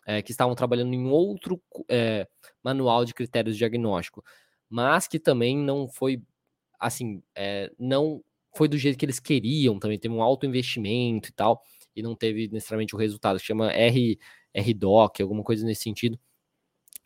é, 0.05 0.21
que 0.21 0.31
estavam 0.31 0.55
trabalhando 0.55 0.93
em 0.93 1.07
outro 1.07 1.61
é, 1.89 2.27
manual 2.63 3.05
de 3.05 3.13
critérios 3.13 3.55
de 3.55 3.59
diagnóstico, 3.59 4.23
mas 4.69 5.07
que 5.07 5.19
também 5.19 5.57
não 5.57 5.87
foi 5.87 6.21
assim, 6.79 7.23
é, 7.35 7.71
não 7.79 8.23
foi 8.55 8.67
do 8.67 8.77
jeito 8.77 8.97
que 8.97 9.05
eles 9.05 9.19
queriam, 9.19 9.79
também 9.79 9.99
teve 9.99 10.13
um 10.13 10.21
alto 10.21 10.45
investimento 10.45 11.29
e 11.29 11.31
tal, 11.33 11.61
e 11.95 12.01
não 12.01 12.15
teve 12.15 12.47
necessariamente 12.47 12.95
o 12.95 12.97
resultado, 12.97 13.39
chama 13.39 13.71
R, 13.71 14.19
RDoc, 14.55 15.21
alguma 15.21 15.43
coisa 15.43 15.65
nesse 15.65 15.83
sentido, 15.83 16.19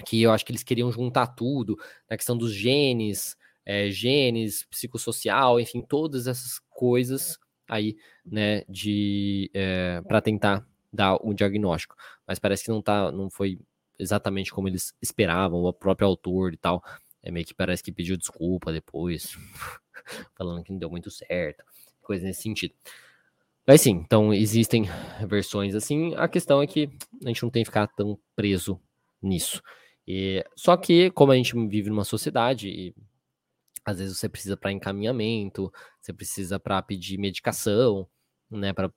que 0.06 0.22
eu 0.22 0.32
acho 0.32 0.46
que 0.46 0.52
eles 0.52 0.64
queriam 0.64 0.92
juntar 0.92 1.28
tudo, 1.28 1.78
na 2.10 2.18
questão 2.18 2.38
dos 2.38 2.54
genes, 2.54 3.36
é, 3.66 3.90
genes, 3.90 4.64
psicossocial, 4.66 5.60
enfim, 5.60 5.82
todas 5.82 6.28
essas 6.28 6.60
coisas 6.70 7.38
aí, 7.68 7.96
né, 8.26 8.64
de 8.68 9.50
é, 9.54 10.02
para 10.02 10.22
tentar 10.22 10.66
dar 10.92 11.18
um 11.24 11.34
diagnóstico, 11.34 11.96
mas 12.28 12.40
parece 12.40 12.64
que 12.64 12.70
não 12.70 12.82
tá, 12.82 13.12
não 13.12 13.30
foi 13.30 13.60
exatamente 13.98 14.52
como 14.52 14.68
eles 14.68 14.94
esperavam, 15.02 15.64
o 15.64 15.74
próprio 15.74 16.08
autor 16.08 16.54
e 16.54 16.58
tal, 16.58 16.84
é 17.22 17.32
meio 17.32 17.46
que 17.46 17.54
parece 17.54 17.84
que 17.84 17.92
pediu 17.92 18.18
desculpa 18.18 18.72
depois, 18.72 19.38
falando 20.36 20.64
que 20.64 20.72
não 20.72 20.80
deu 20.80 20.90
muito 20.90 21.12
certo, 21.12 21.64
coisa 22.02 22.26
nesse 22.26 22.42
sentido. 22.42 22.74
Mas 23.66 23.82
sim, 23.82 23.92
então 23.92 24.34
existem 24.34 24.86
versões 25.28 25.76
assim, 25.76 26.16
a 26.16 26.28
questão 26.28 26.62
é 26.62 26.68
que 26.68 26.90
a 27.24 27.28
gente 27.28 27.44
não 27.44 27.50
tem 27.50 27.64
que 27.64 27.70
ficar 27.70 27.88
tão 27.88 28.20
preso 28.36 28.80
nisso. 29.22 29.62
E, 30.08 30.44
só 30.56 30.76
que, 30.76 31.12
como 31.12 31.32
a 31.32 31.36
gente 31.36 31.54
vive 31.68 31.90
numa 31.90 32.04
sociedade, 32.04 32.68
e 32.68 32.96
às 33.86 34.00
vezes 34.00 34.18
você 34.18 34.28
precisa 34.28 34.58
para 34.58 34.72
encaminhamento, 34.72 35.72
você 36.02 36.12
precisa 36.12 36.60
para 36.60 36.82
pedir 36.82 37.18
medicação, 37.18 38.08
né, 38.52 38.74
para 38.74 38.92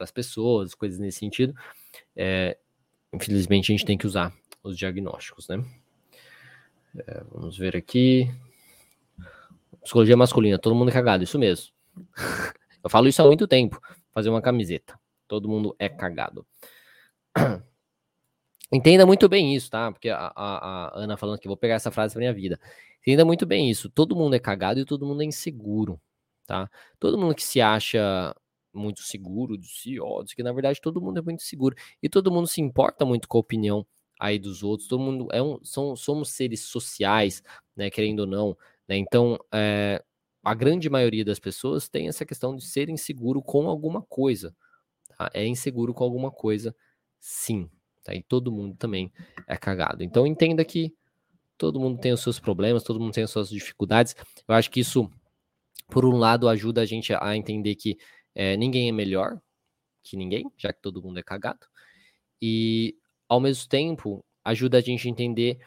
as 0.00 0.10
pessoas, 0.10 0.74
coisas 0.74 0.98
nesse 0.98 1.18
sentido. 1.18 1.54
É, 2.16 2.56
infelizmente, 3.12 3.70
a 3.70 3.76
gente 3.76 3.86
tem 3.86 3.98
que 3.98 4.06
usar 4.06 4.32
os 4.62 4.76
diagnósticos, 4.76 5.48
né? 5.48 5.64
É, 7.06 7.22
vamos 7.30 7.56
ver 7.56 7.76
aqui. 7.76 8.28
Psicologia 9.82 10.16
masculina, 10.16 10.58
todo 10.58 10.74
mundo 10.74 10.92
cagado, 10.92 11.24
isso 11.24 11.38
mesmo. 11.38 11.72
Eu 12.82 12.90
falo 12.90 13.08
isso 13.08 13.22
há 13.22 13.26
muito 13.26 13.46
tempo. 13.46 13.80
Fazer 14.12 14.28
uma 14.28 14.42
camiseta. 14.42 14.98
Todo 15.28 15.48
mundo 15.48 15.74
é 15.78 15.88
cagado. 15.88 16.46
Entenda 18.72 19.04
muito 19.04 19.28
bem 19.28 19.54
isso, 19.54 19.70
tá? 19.70 19.92
Porque 19.92 20.08
a, 20.08 20.32
a, 20.34 20.88
a 20.96 20.98
Ana 20.98 21.16
falando 21.16 21.38
que 21.38 21.46
vou 21.46 21.56
pegar 21.56 21.74
essa 21.74 21.90
frase 21.90 22.14
pra 22.14 22.20
minha 22.20 22.32
vida. 22.32 22.58
Entenda 23.00 23.24
muito 23.24 23.44
bem 23.44 23.70
isso. 23.70 23.90
Todo 23.90 24.16
mundo 24.16 24.34
é 24.34 24.38
cagado 24.38 24.80
e 24.80 24.84
todo 24.84 25.06
mundo 25.06 25.22
é 25.22 25.26
inseguro, 25.26 26.00
tá? 26.46 26.70
Todo 26.98 27.18
mundo 27.18 27.34
que 27.34 27.42
se 27.42 27.60
acha 27.60 28.34
muito 28.72 29.02
seguro 29.02 29.56
de 29.56 29.68
si, 29.68 30.00
ó, 30.00 30.24
que 30.24 30.42
na 30.42 30.52
verdade 30.52 30.80
todo 30.80 31.00
mundo 31.00 31.18
é 31.18 31.22
muito 31.22 31.42
seguro 31.42 31.76
e 32.02 32.08
todo 32.08 32.30
mundo 32.30 32.46
se 32.46 32.60
importa 32.60 33.04
muito 33.04 33.28
com 33.28 33.38
a 33.38 33.40
opinião 33.40 33.86
aí 34.18 34.38
dos 34.38 34.62
outros, 34.62 34.88
todo 34.88 35.02
mundo 35.02 35.28
é 35.32 35.42
um, 35.42 35.58
são, 35.64 35.96
somos 35.96 36.30
seres 36.30 36.60
sociais, 36.60 37.42
né, 37.74 37.90
querendo 37.90 38.20
ou 38.20 38.26
não, 38.26 38.56
né, 38.88 38.96
então 38.96 39.36
é, 39.52 40.02
a 40.44 40.54
grande 40.54 40.88
maioria 40.88 41.24
das 41.24 41.40
pessoas 41.40 41.88
tem 41.88 42.08
essa 42.08 42.24
questão 42.24 42.54
de 42.54 42.64
ser 42.64 42.88
inseguro 42.88 43.42
com 43.42 43.68
alguma 43.68 44.00
coisa, 44.02 44.54
tá? 45.18 45.28
é 45.34 45.44
inseguro 45.44 45.92
com 45.92 46.04
alguma 46.04 46.30
coisa, 46.30 46.74
sim, 47.18 47.68
tá? 48.04 48.14
e 48.14 48.22
todo 48.22 48.52
mundo 48.52 48.76
também 48.76 49.12
é 49.48 49.56
cagado, 49.56 50.04
então 50.04 50.26
entenda 50.26 50.64
que 50.64 50.94
todo 51.58 51.80
mundo 51.80 52.00
tem 52.00 52.12
os 52.12 52.20
seus 52.20 52.38
problemas, 52.38 52.84
todo 52.84 53.00
mundo 53.00 53.12
tem 53.12 53.24
as 53.24 53.30
suas 53.30 53.48
dificuldades, 53.48 54.14
eu 54.46 54.54
acho 54.54 54.70
que 54.70 54.80
isso, 54.80 55.10
por 55.88 56.04
um 56.04 56.16
lado, 56.16 56.48
ajuda 56.48 56.80
a 56.80 56.86
gente 56.86 57.12
a 57.12 57.36
entender 57.36 57.74
que 57.74 57.98
é, 58.34 58.56
ninguém 58.56 58.88
é 58.88 58.92
melhor 58.92 59.40
que 60.02 60.16
ninguém, 60.16 60.50
já 60.56 60.72
que 60.72 60.80
todo 60.80 61.02
mundo 61.02 61.18
é 61.18 61.22
cagado. 61.22 61.66
E, 62.40 62.96
ao 63.28 63.40
mesmo 63.40 63.68
tempo, 63.68 64.24
ajuda 64.44 64.78
a 64.78 64.80
gente 64.80 65.06
a 65.06 65.10
entender 65.10 65.60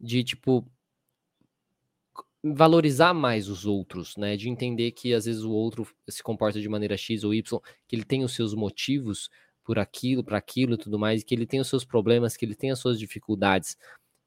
de, 0.00 0.22
tipo, 0.22 0.64
valorizar 2.42 3.12
mais 3.12 3.48
os 3.48 3.66
outros, 3.66 4.16
né? 4.16 4.36
De 4.36 4.48
entender 4.48 4.92
que 4.92 5.12
às 5.12 5.24
vezes 5.26 5.42
o 5.42 5.50
outro 5.50 5.86
se 6.08 6.22
comporta 6.22 6.60
de 6.60 6.68
maneira 6.68 6.96
X 6.96 7.24
ou 7.24 7.34
Y, 7.34 7.60
que 7.86 7.96
ele 7.96 8.04
tem 8.04 8.24
os 8.24 8.34
seus 8.34 8.54
motivos 8.54 9.28
por 9.64 9.78
aquilo, 9.78 10.24
para 10.24 10.38
aquilo 10.38 10.74
e 10.74 10.78
tudo 10.78 10.98
mais, 10.98 11.22
que 11.22 11.34
ele 11.34 11.46
tem 11.46 11.60
os 11.60 11.68
seus 11.68 11.84
problemas, 11.84 12.36
que 12.36 12.44
ele 12.44 12.54
tem 12.54 12.70
as 12.70 12.78
suas 12.78 12.98
dificuldades, 12.98 13.76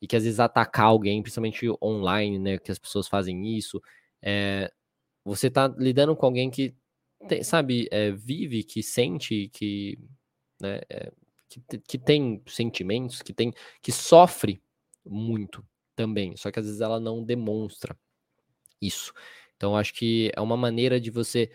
e 0.01 0.07
que 0.07 0.15
às 0.15 0.23
vezes 0.23 0.39
atacar 0.39 0.85
alguém, 0.85 1.21
principalmente 1.21 1.65
online, 1.81 2.37
né? 2.37 2.57
Que 2.57 2.71
as 2.71 2.79
pessoas 2.79 3.07
fazem 3.07 3.57
isso, 3.57 3.81
é, 4.21 4.71
você 5.25 5.49
tá 5.49 5.67
lidando 5.77 6.15
com 6.15 6.25
alguém 6.25 6.51
que 6.51 6.75
tem, 7.27 7.43
sabe, 7.43 7.87
é, 7.91 8.11
vive, 8.11 8.63
que 8.63 8.83
sente, 8.83 9.49
que, 9.49 9.97
né, 10.61 10.81
é, 10.89 11.11
que, 11.49 11.61
que 11.87 11.97
tem 11.97 12.41
sentimentos, 12.47 13.21
que 13.21 13.33
tem, 13.33 13.53
que 13.81 13.91
sofre 13.91 14.61
muito 15.05 15.65
também, 15.95 16.35
só 16.37 16.51
que 16.51 16.59
às 16.59 16.65
vezes 16.65 16.81
ela 16.81 16.99
não 16.99 17.23
demonstra 17.23 17.97
isso. 18.81 19.13
Então 19.57 19.75
acho 19.75 19.93
que 19.93 20.31
é 20.35 20.41
uma 20.41 20.57
maneira 20.57 20.99
de 20.99 21.11
você 21.11 21.51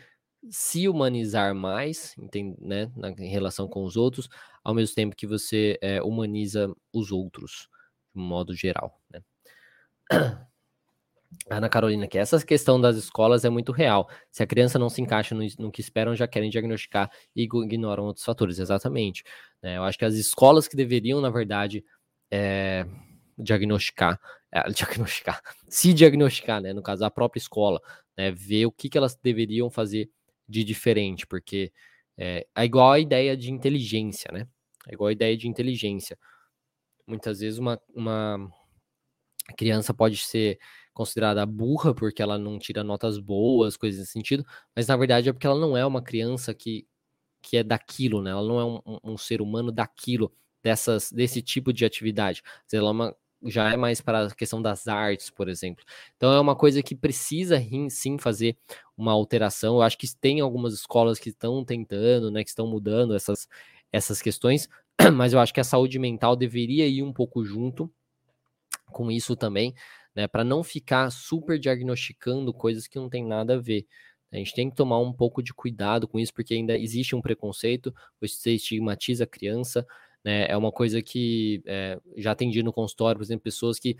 se 0.50 0.88
humanizar 0.88 1.54
mais, 1.54 2.14
entende, 2.18 2.56
né, 2.60 2.90
na, 2.96 3.10
em 3.10 3.28
relação 3.28 3.68
com 3.68 3.84
os 3.84 3.96
outros, 3.96 4.28
ao 4.64 4.74
mesmo 4.74 4.94
tempo 4.94 5.16
que 5.16 5.26
você 5.26 5.78
é, 5.82 6.02
humaniza 6.02 6.72
os 6.92 7.10
outros, 7.12 7.68
de 8.14 8.20
um 8.20 8.24
modo 8.24 8.54
geral, 8.54 9.00
né? 9.10 9.22
Ana 11.50 11.68
Carolina, 11.68 12.06
que 12.06 12.16
essa 12.18 12.44
questão 12.44 12.80
das 12.80 12.96
escolas 12.96 13.44
é 13.44 13.50
muito 13.50 13.72
real. 13.72 14.08
Se 14.30 14.42
a 14.42 14.46
criança 14.46 14.78
não 14.78 14.88
se 14.88 15.02
encaixa 15.02 15.34
no, 15.34 15.46
no 15.58 15.70
que 15.70 15.80
esperam, 15.80 16.14
já 16.14 16.26
querem 16.26 16.50
diagnosticar 16.50 17.10
e 17.36 17.42
ignoram 17.42 18.04
outros 18.04 18.24
fatores. 18.24 18.58
Exatamente. 18.58 19.22
É, 19.62 19.76
eu 19.76 19.84
acho 19.84 19.98
que 19.98 20.04
as 20.04 20.14
escolas 20.14 20.66
que 20.66 20.76
deveriam, 20.76 21.20
na 21.20 21.30
verdade, 21.30 21.84
é, 22.30 22.86
diagnosticar, 23.36 24.18
é, 24.52 24.62
diagnosticar, 24.72 25.42
se 25.68 25.92
diagnosticar, 25.92 26.60
né? 26.62 26.72
No 26.72 26.82
caso, 26.82 27.04
a 27.04 27.10
própria 27.10 27.40
escola, 27.40 27.80
né? 28.16 28.30
Ver 28.30 28.66
o 28.66 28.72
que, 28.72 28.88
que 28.88 28.96
elas 28.96 29.14
deveriam 29.16 29.70
fazer 29.70 30.10
de 30.48 30.64
diferente, 30.64 31.26
porque 31.26 31.72
é, 32.16 32.46
é 32.56 32.64
igual 32.64 32.92
a 32.92 32.98
ideia 32.98 33.36
de 33.36 33.52
inteligência, 33.52 34.30
né? 34.32 34.46
É 34.88 34.94
igual 34.94 35.08
a 35.08 35.12
ideia 35.12 35.36
de 35.36 35.46
inteligência. 35.46 36.18
Muitas 37.06 37.40
vezes 37.40 37.58
uma, 37.58 37.80
uma 37.94 38.50
criança 39.56 39.94
pode 39.94 40.16
ser 40.18 40.58
considerada 40.98 41.46
burra 41.46 41.94
porque 41.94 42.20
ela 42.20 42.36
não 42.36 42.58
tira 42.58 42.82
notas 42.82 43.18
boas, 43.20 43.76
coisas 43.76 44.00
nesse 44.00 44.12
sentido, 44.12 44.44
mas 44.74 44.88
na 44.88 44.96
verdade 44.96 45.28
é 45.28 45.32
porque 45.32 45.46
ela 45.46 45.58
não 45.58 45.76
é 45.76 45.86
uma 45.86 46.02
criança 46.02 46.52
que, 46.52 46.84
que 47.40 47.56
é 47.56 47.62
daquilo, 47.62 48.20
né? 48.20 48.32
Ela 48.32 48.42
não 48.42 48.60
é 48.60 48.64
um, 48.64 49.12
um 49.12 49.16
ser 49.16 49.40
humano 49.40 49.70
daquilo, 49.70 50.32
dessas, 50.60 51.12
desse 51.12 51.40
tipo 51.40 51.72
de 51.72 51.84
atividade. 51.84 52.42
Ela 52.72 52.88
é 52.88 52.90
uma, 52.90 53.16
já 53.44 53.72
é 53.72 53.76
mais 53.76 54.00
para 54.00 54.26
a 54.26 54.34
questão 54.34 54.60
das 54.60 54.88
artes, 54.88 55.30
por 55.30 55.48
exemplo. 55.48 55.84
Então 56.16 56.32
é 56.32 56.40
uma 56.40 56.56
coisa 56.56 56.82
que 56.82 56.96
precisa 56.96 57.62
sim 57.90 58.18
fazer 58.18 58.56
uma 58.96 59.12
alteração. 59.12 59.76
Eu 59.76 59.82
acho 59.82 59.96
que 59.96 60.12
tem 60.16 60.40
algumas 60.40 60.74
escolas 60.74 61.20
que 61.20 61.28
estão 61.28 61.64
tentando, 61.64 62.28
né, 62.28 62.42
que 62.42 62.50
estão 62.50 62.66
mudando 62.66 63.14
essas, 63.14 63.48
essas 63.92 64.20
questões, 64.20 64.68
mas 65.14 65.32
eu 65.32 65.38
acho 65.38 65.54
que 65.54 65.60
a 65.60 65.64
saúde 65.64 65.96
mental 65.98 66.34
deveria 66.34 66.88
ir 66.88 67.04
um 67.04 67.12
pouco 67.12 67.44
junto 67.44 67.88
com 68.90 69.10
isso 69.10 69.36
também, 69.36 69.74
né, 70.18 70.26
para 70.26 70.42
não 70.42 70.64
ficar 70.64 71.12
super 71.12 71.60
diagnosticando 71.60 72.52
coisas 72.52 72.88
que 72.88 72.98
não 72.98 73.08
tem 73.08 73.24
nada 73.24 73.54
a 73.54 73.60
ver. 73.60 73.86
A 74.32 74.36
gente 74.36 74.52
tem 74.52 74.68
que 74.68 74.74
tomar 74.74 74.98
um 74.98 75.12
pouco 75.12 75.40
de 75.40 75.54
cuidado 75.54 76.08
com 76.08 76.18
isso, 76.18 76.34
porque 76.34 76.54
ainda 76.54 76.76
existe 76.76 77.14
um 77.14 77.22
preconceito, 77.22 77.94
você 78.20 78.54
estigmatiza 78.54 79.22
a 79.22 79.26
criança, 79.28 79.86
né? 80.24 80.48
É 80.48 80.56
uma 80.56 80.72
coisa 80.72 81.00
que 81.00 81.62
é, 81.64 82.00
já 82.16 82.32
atendi 82.32 82.64
no 82.64 82.72
consultório, 82.72 83.16
por 83.20 83.24
exemplo, 83.24 83.44
pessoas 83.44 83.78
que 83.78 83.96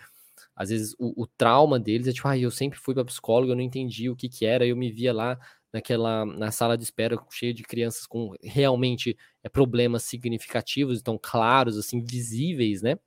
às 0.56 0.70
vezes 0.70 0.92
o, 0.98 1.22
o 1.22 1.26
trauma 1.28 1.78
deles 1.78 2.08
é 2.08 2.12
tipo, 2.12 2.26
ah, 2.26 2.36
eu 2.36 2.50
sempre 2.50 2.80
fui 2.80 2.94
para 2.94 3.04
psicólogo, 3.04 3.52
eu 3.52 3.56
não 3.56 3.62
entendi 3.62 4.10
o 4.10 4.16
que 4.16 4.28
que 4.28 4.44
era, 4.44 4.66
eu 4.66 4.76
me 4.76 4.90
via 4.90 5.12
lá 5.12 5.38
naquela 5.72 6.26
na 6.26 6.50
sala 6.50 6.76
de 6.76 6.82
espera 6.82 7.16
cheia 7.30 7.54
de 7.54 7.62
crianças 7.62 8.06
com 8.08 8.34
realmente 8.42 9.16
é, 9.44 9.48
problemas 9.48 10.02
significativos, 10.02 10.98
então 10.98 11.16
claros, 11.22 11.78
assim, 11.78 12.02
visíveis, 12.02 12.82
né? 12.82 12.98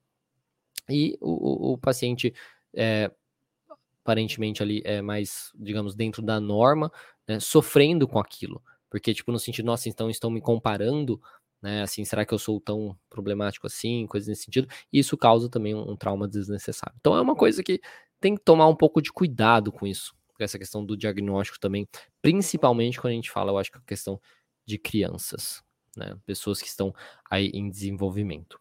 E 0.89 1.17
o, 1.19 1.71
o, 1.71 1.73
o 1.73 1.77
paciente 1.77 2.33
é, 2.75 3.11
aparentemente 4.03 4.61
ali 4.63 4.81
é 4.85 5.01
mais, 5.01 5.51
digamos, 5.55 5.95
dentro 5.95 6.21
da 6.21 6.39
norma, 6.39 6.91
né, 7.27 7.39
sofrendo 7.39 8.07
com 8.07 8.19
aquilo. 8.19 8.61
Porque, 8.89 9.13
tipo, 9.13 9.31
no 9.31 9.39
sentido, 9.39 9.65
nossa, 9.65 9.87
então 9.87 10.09
estão 10.09 10.29
me 10.29 10.41
comparando, 10.41 11.21
né? 11.61 11.81
Assim, 11.83 12.03
será 12.03 12.25
que 12.25 12.33
eu 12.33 12.39
sou 12.39 12.59
tão 12.59 12.97
problemático 13.09 13.67
assim? 13.67 14.05
Coisas 14.07 14.27
nesse 14.27 14.43
sentido. 14.43 14.67
E 14.91 14.99
isso 14.99 15.17
causa 15.17 15.49
também 15.49 15.75
um, 15.75 15.91
um 15.91 15.95
trauma 15.95 16.27
desnecessário. 16.27 16.95
Então 16.99 17.15
é 17.15 17.21
uma 17.21 17.35
coisa 17.35 17.63
que 17.63 17.79
tem 18.19 18.35
que 18.35 18.43
tomar 18.43 18.67
um 18.67 18.75
pouco 18.75 19.01
de 19.01 19.11
cuidado 19.11 19.71
com 19.71 19.87
isso. 19.87 20.13
Com 20.35 20.43
essa 20.43 20.57
questão 20.59 20.85
do 20.85 20.97
diagnóstico 20.97 21.59
também. 21.59 21.87
Principalmente 22.21 22.99
quando 22.99 23.11
a 23.11 23.15
gente 23.15 23.31
fala, 23.31 23.51
eu 23.51 23.57
acho 23.57 23.71
que 23.71 23.77
a 23.77 23.81
questão 23.81 24.19
de 24.65 24.77
crianças, 24.77 25.63
né? 25.95 26.17
Pessoas 26.25 26.61
que 26.61 26.67
estão 26.67 26.93
aí 27.29 27.51
em 27.53 27.69
desenvolvimento. 27.69 28.59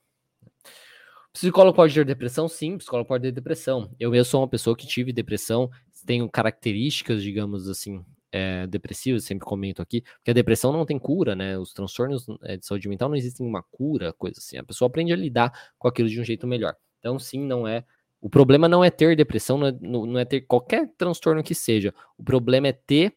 Psicólogo 1.33 1.77
pode 1.77 1.95
ter 1.95 2.05
depressão? 2.05 2.49
Sim, 2.49 2.77
psicólogo 2.77 3.07
pode 3.09 3.23
ter 3.23 3.33
depressão. 3.33 3.95
Eu 4.01 4.11
mesmo 4.11 4.25
sou 4.25 4.41
uma 4.41 4.49
pessoa 4.49 4.77
que 4.77 4.87
tive 4.87 5.13
depressão, 5.13 5.71
tenho 6.05 6.29
características, 6.29 7.23
digamos 7.23 7.69
assim, 7.69 8.05
é, 8.33 8.67
depressivas, 8.67 9.25
sempre 9.25 9.47
comento 9.47 9.81
aqui, 9.81 10.03
porque 10.03 10.31
a 10.31 10.35
depressão 10.35 10.73
não 10.73 10.85
tem 10.85 10.99
cura, 10.99 11.37
né? 11.37 11.57
Os 11.59 11.73
transtornos 11.73 12.27
é, 12.43 12.57
de 12.57 12.67
saúde 12.67 12.89
mental 12.89 13.09
não 13.09 13.17
existem 13.17 13.47
uma 13.47 13.63
cura, 13.63 14.13
coisa 14.13 14.39
assim. 14.39 14.57
A 14.57 14.65
pessoa 14.65 14.89
aprende 14.89 15.13
a 15.13 15.17
lidar 15.17 15.53
com 15.79 15.87
aquilo 15.89 16.09
de 16.09 16.21
um 16.21 16.25
jeito 16.25 16.47
melhor. 16.47 16.75
Então, 16.99 17.19
sim, 17.19 17.45
não 17.45 17.67
é. 17.67 17.85
O 18.21 18.29
problema 18.29 18.69
não 18.69 18.85
é 18.85 18.91
ter 18.91 19.17
depressão, 19.17 19.57
não 19.57 19.67
é, 19.69 19.73
não 19.81 20.19
é 20.19 20.25
ter 20.25 20.43
qualquer 20.43 20.89
transtorno 20.97 21.43
que 21.43 21.55
seja. 21.55 21.95
O 22.19 22.25
problema 22.25 22.69
é 22.69 22.73
ter 22.73 23.17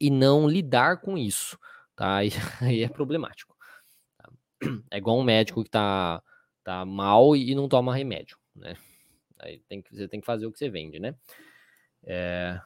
e 0.00 0.10
não 0.10 0.48
lidar 0.48 1.00
com 1.00 1.16
isso, 1.16 1.58
tá? 1.96 2.16
Aí, 2.18 2.30
aí 2.60 2.82
é 2.82 2.88
problemático. 2.88 3.56
Tá? 4.18 4.30
É 4.90 4.98
igual 4.98 5.18
um 5.18 5.24
médico 5.24 5.62
que 5.64 5.70
tá 5.70 6.22
tá 6.70 6.84
mal 6.84 7.34
e 7.34 7.52
não 7.52 7.68
toma 7.68 7.96
remédio, 7.96 8.38
né? 8.54 8.76
Aí 9.40 9.60
tem 9.68 9.82
que, 9.82 9.94
você 9.94 10.06
tem 10.06 10.20
que 10.20 10.26
fazer 10.26 10.46
o 10.46 10.52
que 10.52 10.58
você 10.58 10.68
vende, 10.68 11.00
né? 11.00 11.14
É... 12.04 12.60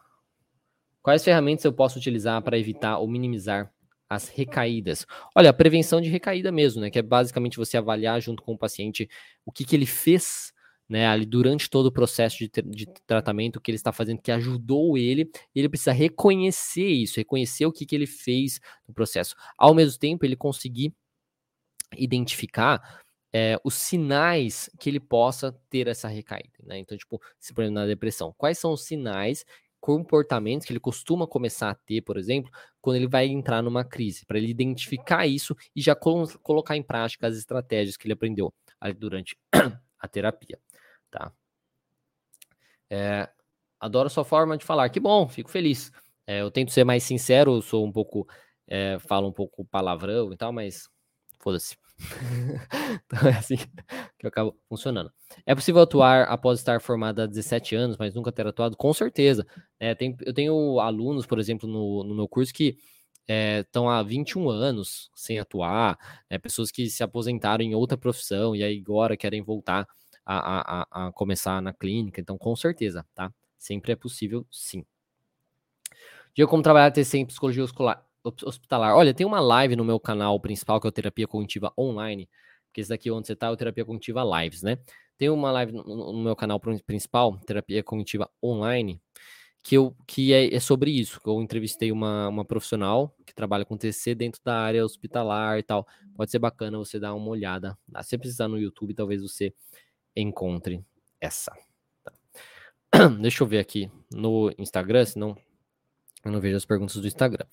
Quais 1.02 1.24
ferramentas 1.24 1.64
eu 1.64 1.72
posso 1.72 1.98
utilizar 1.98 2.42
para 2.42 2.58
evitar 2.58 2.98
ou 2.98 3.08
minimizar 3.08 3.72
as 4.08 4.28
recaídas? 4.28 5.06
Olha, 5.34 5.50
a 5.50 5.54
prevenção 5.54 6.00
de 6.00 6.10
recaída 6.10 6.52
mesmo, 6.52 6.82
né? 6.82 6.90
Que 6.90 6.98
é 6.98 7.02
basicamente 7.02 7.56
você 7.56 7.78
avaliar 7.78 8.20
junto 8.20 8.42
com 8.42 8.52
o 8.52 8.58
paciente 8.58 9.08
o 9.44 9.50
que, 9.50 9.64
que 9.64 9.74
ele 9.74 9.86
fez 9.86 10.52
né, 10.86 11.06
ali 11.06 11.24
durante 11.24 11.70
todo 11.70 11.86
o 11.86 11.92
processo 11.92 12.36
de, 12.38 12.50
de, 12.66 12.86
tratamento 13.06 13.58
que 13.58 13.70
ele 13.70 13.76
está 13.76 13.90
fazendo, 13.90 14.20
que 14.20 14.30
ajudou 14.30 14.98
ele, 14.98 15.30
ele 15.54 15.66
precisa 15.66 15.92
reconhecer 15.92 16.86
isso, 16.86 17.16
reconhecer 17.16 17.64
o 17.64 17.72
que, 17.72 17.86
que 17.86 17.94
ele 17.94 18.06
fez 18.06 18.60
no 18.86 18.92
processo. 18.92 19.34
Ao 19.56 19.74
mesmo 19.74 19.98
tempo, 19.98 20.26
ele 20.26 20.36
conseguir 20.36 20.92
identificar 21.96 23.03
é, 23.36 23.58
os 23.64 23.74
sinais 23.74 24.70
que 24.78 24.88
ele 24.88 25.00
possa 25.00 25.50
ter 25.68 25.88
essa 25.88 26.06
recaída, 26.06 26.56
né? 26.62 26.78
Então, 26.78 26.96
tipo, 26.96 27.20
se 27.40 27.52
por 27.52 27.62
exemplo, 27.62 27.80
na 27.80 27.86
depressão, 27.86 28.32
quais 28.38 28.58
são 28.58 28.72
os 28.72 28.84
sinais, 28.84 29.44
comportamentos 29.80 30.64
que 30.64 30.72
ele 30.72 30.78
costuma 30.78 31.26
começar 31.26 31.68
a 31.68 31.74
ter, 31.74 32.00
por 32.02 32.16
exemplo, 32.16 32.48
quando 32.80 32.96
ele 32.96 33.08
vai 33.08 33.26
entrar 33.26 33.60
numa 33.60 33.84
crise, 33.84 34.24
para 34.24 34.38
ele 34.38 34.48
identificar 34.48 35.26
isso 35.26 35.56
e 35.74 35.82
já 35.82 35.96
col 35.96 36.28
colocar 36.44 36.76
em 36.76 36.82
prática 36.82 37.26
as 37.26 37.36
estratégias 37.36 37.96
que 37.96 38.06
ele 38.06 38.14
aprendeu 38.14 38.54
durante 38.96 39.36
a 39.98 40.06
terapia, 40.06 40.58
tá? 41.10 41.32
É, 42.88 43.28
adoro 43.80 44.08
sua 44.08 44.24
forma 44.24 44.56
de 44.56 44.64
falar, 44.64 44.88
que 44.90 45.00
bom, 45.00 45.28
fico 45.28 45.50
feliz. 45.50 45.90
É, 46.24 46.40
eu 46.40 46.52
tento 46.52 46.70
ser 46.70 46.84
mais 46.84 47.02
sincero, 47.02 47.60
sou 47.60 47.84
um 47.84 47.90
pouco, 47.90 48.28
falo 49.00 49.28
um 49.28 49.32
pouco 49.32 49.64
palavrão 49.64 50.32
e 50.32 50.36
tal, 50.36 50.52
mas 50.52 50.88
foda-se. 51.40 51.76
então 53.06 53.28
é 53.28 53.36
assim 53.36 53.56
que 54.18 54.26
acaba 54.26 54.52
funcionando. 54.68 55.12
É 55.46 55.54
possível 55.54 55.82
atuar 55.82 56.24
após 56.24 56.58
estar 56.58 56.80
formado 56.80 57.22
há 57.22 57.26
17 57.26 57.74
anos, 57.74 57.96
mas 57.96 58.14
nunca 58.14 58.32
ter 58.32 58.46
atuado? 58.46 58.76
Com 58.76 58.92
certeza. 58.92 59.46
É, 59.78 59.94
tem, 59.94 60.16
eu 60.20 60.34
tenho 60.34 60.80
alunos, 60.80 61.26
por 61.26 61.38
exemplo, 61.38 61.68
no, 61.68 62.04
no 62.04 62.14
meu 62.14 62.28
curso 62.28 62.52
que 62.52 62.76
estão 63.26 63.90
é, 63.90 63.94
há 63.96 64.02
21 64.02 64.50
anos 64.50 65.10
sem 65.14 65.38
atuar, 65.38 65.98
né, 66.30 66.38
pessoas 66.38 66.70
que 66.70 66.90
se 66.90 67.02
aposentaram 67.02 67.64
em 67.64 67.74
outra 67.74 67.96
profissão 67.96 68.54
e 68.54 68.62
aí 68.62 68.78
agora 68.78 69.16
querem 69.16 69.42
voltar 69.42 69.86
a, 70.26 70.82
a, 70.82 71.06
a 71.08 71.12
começar 71.12 71.60
na 71.62 71.72
clínica. 71.72 72.20
Então, 72.20 72.36
com 72.36 72.54
certeza, 72.56 73.06
tá? 73.14 73.32
Sempre 73.58 73.92
é 73.92 73.96
possível, 73.96 74.46
sim. 74.50 74.84
Dia 76.34 76.46
como 76.46 76.62
trabalhar 76.62 76.90
TC 76.90 77.18
em 77.18 77.26
psicologia 77.26 77.64
escolar 77.64 78.04
hospitalar. 78.24 78.94
Olha, 78.94 79.12
tem 79.12 79.26
uma 79.26 79.40
live 79.40 79.76
no 79.76 79.84
meu 79.84 80.00
canal 80.00 80.38
principal, 80.40 80.80
que 80.80 80.86
é 80.86 80.88
o 80.88 80.92
Terapia 80.92 81.26
Cognitiva 81.26 81.72
Online, 81.78 82.28
porque 82.66 82.80
esse 82.80 82.90
daqui 82.90 83.10
onde 83.10 83.26
você 83.26 83.34
está 83.34 83.48
é 83.48 83.50
o 83.50 83.56
Terapia 83.56 83.84
Cognitiva 83.84 84.22
Lives, 84.24 84.62
né? 84.62 84.78
Tem 85.16 85.30
uma 85.30 85.52
live 85.52 85.72
no, 85.72 86.22
meu 86.22 86.34
canal 86.34 86.58
principal, 86.58 87.38
Terapia 87.46 87.84
Cognitiva 87.84 88.28
Online, 88.42 89.00
que, 89.62 89.76
eu, 89.76 89.96
que 90.06 90.32
é, 90.32 90.52
é, 90.52 90.58
sobre 90.58 90.90
isso. 90.90 91.20
Eu 91.24 91.40
entrevistei 91.40 91.92
uma, 91.92 92.28
uma 92.28 92.44
profissional 92.44 93.14
que 93.24 93.34
trabalha 93.34 93.64
com 93.64 93.76
TC 93.76 94.14
dentro 94.14 94.40
da 94.44 94.58
área 94.58 94.84
hospitalar 94.84 95.58
e 95.58 95.62
tal. 95.62 95.86
Pode 96.16 96.30
ser 96.30 96.40
bacana 96.40 96.78
você 96.78 96.98
dar 96.98 97.14
uma 97.14 97.28
olhada. 97.28 97.78
Se 98.02 98.10
você 98.10 98.18
precisar 98.18 98.48
no 98.48 98.58
YouTube, 98.58 98.92
talvez 98.92 99.22
você 99.22 99.54
encontre 100.16 100.84
essa. 101.20 101.52
Tá? 102.02 102.12
Deixa 103.20 103.44
eu 103.44 103.46
ver 103.46 103.60
aqui 103.60 103.88
no 104.12 104.52
Instagram, 104.58 105.04
senão 105.06 105.36
eu 106.24 106.32
não 106.32 106.40
vejo 106.40 106.56
as 106.56 106.64
perguntas 106.64 106.96
do 106.96 107.06
Instagram. 107.06 107.46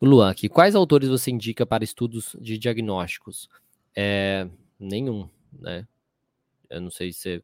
O 0.00 0.06
Luan 0.06 0.30
aqui. 0.30 0.48
Quais 0.48 0.74
autores 0.74 1.08
você 1.08 1.30
indica 1.30 1.64
para 1.66 1.84
estudos 1.84 2.36
de 2.40 2.58
diagnósticos? 2.58 3.48
É, 3.96 4.46
nenhum, 4.78 5.28
né? 5.52 5.86
Eu 6.68 6.80
não 6.80 6.90
sei 6.90 7.12
se. 7.12 7.42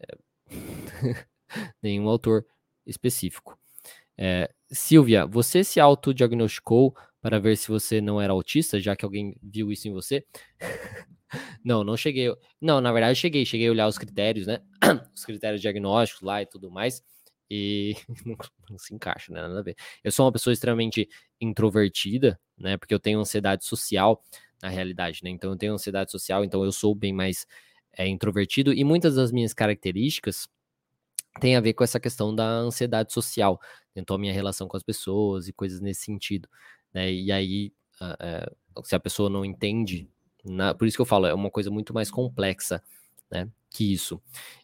É, 0.00 0.18
nenhum 1.82 2.08
autor 2.08 2.44
específico. 2.86 3.58
É, 4.16 4.50
Silvia, 4.70 5.26
você 5.26 5.64
se 5.64 5.80
autodiagnosticou 5.80 6.94
para 7.22 7.38
ver 7.38 7.56
se 7.56 7.68
você 7.68 8.00
não 8.00 8.20
era 8.20 8.32
autista, 8.32 8.78
já 8.80 8.94
que 8.94 9.04
alguém 9.04 9.36
viu 9.42 9.72
isso 9.72 9.88
em 9.88 9.92
você? 9.92 10.24
não, 11.64 11.82
não 11.82 11.96
cheguei. 11.96 12.34
Não, 12.60 12.80
na 12.80 12.92
verdade, 12.92 13.18
cheguei. 13.18 13.44
Cheguei 13.44 13.68
a 13.68 13.70
olhar 13.70 13.88
os 13.88 13.98
critérios, 13.98 14.46
né? 14.46 14.60
os 15.14 15.24
critérios 15.24 15.60
diagnósticos 15.60 16.22
lá 16.22 16.42
e 16.42 16.46
tudo 16.46 16.70
mais. 16.70 17.02
E 17.50 17.96
não, 18.24 18.36
não, 18.70 18.78
se 18.78 18.94
encaixa, 18.94 19.32
né? 19.32 19.40
Nada 19.42 19.58
a 19.58 19.62
ver. 19.62 19.76
Eu 20.04 20.12
sou 20.12 20.24
uma 20.26 20.32
pessoa 20.32 20.52
extremamente 20.52 21.08
introvertida, 21.40 22.38
né? 22.56 22.76
Porque 22.76 22.94
eu 22.94 23.00
tenho 23.00 23.20
ansiedade 23.20 23.64
social, 23.64 24.22
na 24.62 24.68
realidade, 24.68 25.20
né? 25.22 25.30
Então 25.30 25.50
eu 25.50 25.56
tenho 25.56 25.72
ansiedade 25.72 26.10
social, 26.10 26.44
então 26.44 26.64
eu 26.64 26.72
sou 26.72 26.94
bem 26.94 27.12
mais 27.12 27.46
é, 27.96 28.06
introvertido. 28.06 28.72
E 28.72 28.84
muitas 28.84 29.14
das 29.16 29.32
minhas 29.32 29.54
características 29.54 30.48
têm 31.40 31.56
a 31.56 31.60
ver 31.60 31.74
com 31.74 31.84
essa 31.84 32.00
questão 32.00 32.34
da 32.34 32.46
ansiedade 32.46 33.12
social, 33.12 33.60
então 33.94 34.16
a 34.16 34.18
minha 34.18 34.32
relação 34.32 34.68
com 34.68 34.76
as 34.76 34.82
pessoas 34.82 35.48
e 35.48 35.52
coisas 35.52 35.80
nesse 35.80 36.02
sentido. 36.02 36.48
Né? 36.92 37.12
E 37.12 37.32
aí, 37.32 37.72
uh, 38.00 38.78
uh, 38.80 38.86
se 38.86 38.94
a 38.94 39.00
pessoa 39.00 39.30
não 39.30 39.44
entende, 39.44 40.08
na, 40.44 40.74
por 40.74 40.86
isso 40.86 40.96
que 40.96 41.02
eu 41.02 41.06
falo, 41.06 41.26
é 41.26 41.34
uma 41.34 41.50
coisa 41.50 41.70
muito 41.70 41.94
mais 41.94 42.10
complexa 42.10 42.82
né, 43.30 43.48
que 43.70 43.92
isso. 43.92 44.20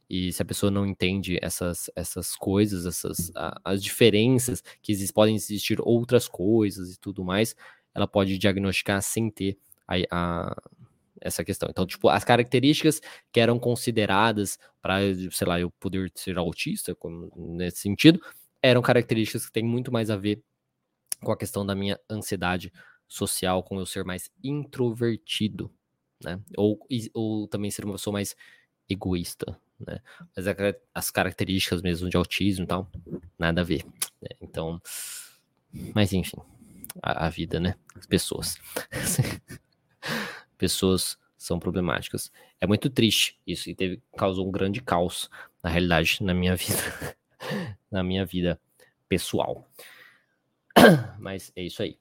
E 0.09 0.33
se 0.33 0.43
a 0.43 0.45
pessoa 0.45 0.71
não 0.71 0.87
entende 0.87 1.39
essas, 1.43 1.91
essas 1.97 2.37
coisas, 2.37 2.87
essas 2.87 3.33
a, 3.35 3.61
as 3.65 3.83
diferenças, 3.83 4.63
que 4.83 4.93
exist, 4.93 5.13
podem 5.13 5.35
existir 5.35 5.79
outras 5.81 6.29
coisas 6.29 6.95
e 6.95 6.99
tudo 6.99 7.25
mais, 7.25 7.55
ela 7.95 8.07
pode 8.07 8.39
diagnosticar 8.39 9.03
sem 9.03 9.31
ter 9.31 9.59
a, 9.87 9.97
a 10.11 10.57
essa 11.21 11.45
questão. 11.45 11.69
Então, 11.71 11.87
tipo, 11.87 12.09
as 12.09 12.25
características 12.25 13.01
que 13.33 13.41
eram 13.41 13.59
consideradas 13.59 14.59
para, 14.81 14.99
sei 15.31 15.47
lá, 15.47 15.59
eu 15.59 15.71
poder 15.71 16.13
ser 16.15 16.39
autista, 16.39 16.95
como, 16.95 17.31
nesse 17.37 17.79
sentido, 17.79 18.21
eram 18.63 18.83
características 18.83 19.47
que 19.47 19.53
têm 19.53 19.65
muito 19.65 19.93
mais 19.93 20.11
a 20.11 20.17
ver 20.17 20.43
com 21.23 21.33
a 21.33 21.37
questão 21.37 21.65
da 21.65 21.75
minha 21.75 21.99
ansiedade 22.11 22.73
social, 23.09 23.63
com 23.63 23.79
eu 23.79 23.87
ser 23.87 24.05
mais 24.05 24.31
introvertido, 24.43 25.73
né? 26.23 26.41
Ou, 26.57 26.79
ou 27.15 27.49
também 27.49 27.71
ser 27.71 27.85
uma 27.85 27.95
pessoa 27.95 28.13
mais 28.13 28.37
egoísta, 28.89 29.59
né? 29.79 30.01
Mas 30.35 30.47
as 30.95 31.11
características 31.11 31.83
mesmo 31.83 32.09
de 32.09 32.17
autismo 32.17 32.65
e 32.65 32.67
tal, 32.67 32.91
nada 33.39 33.61
a 33.61 33.65
ver. 33.65 33.85
Né? 34.21 34.29
Então, 34.41 34.81
mas 35.95 36.13
enfim, 36.13 36.39
a, 37.03 37.27
a 37.27 37.29
vida, 37.29 37.61
né? 37.61 37.75
As 37.95 38.07
pessoas. 38.07 38.59
pessoas 40.57 41.19
são 41.37 41.59
problemáticas. 41.59 42.31
É 42.61 42.67
muito 42.67 42.89
triste 42.89 43.39
isso 43.47 43.69
e 43.69 43.75
teve, 43.75 44.03
causou 44.17 44.49
um 44.49 44.51
grande 44.51 44.81
caos, 44.81 45.31
na 45.63 45.71
realidade, 45.71 46.19
na 46.23 46.35
minha 46.35 46.57
vida, 46.57 47.17
na 47.91 48.03
minha 48.03 48.25
vida 48.25 48.61
pessoal. 49.09 49.69
Mas 51.19 51.53
é 51.55 51.63
isso 51.63 51.83
aí. 51.83 51.99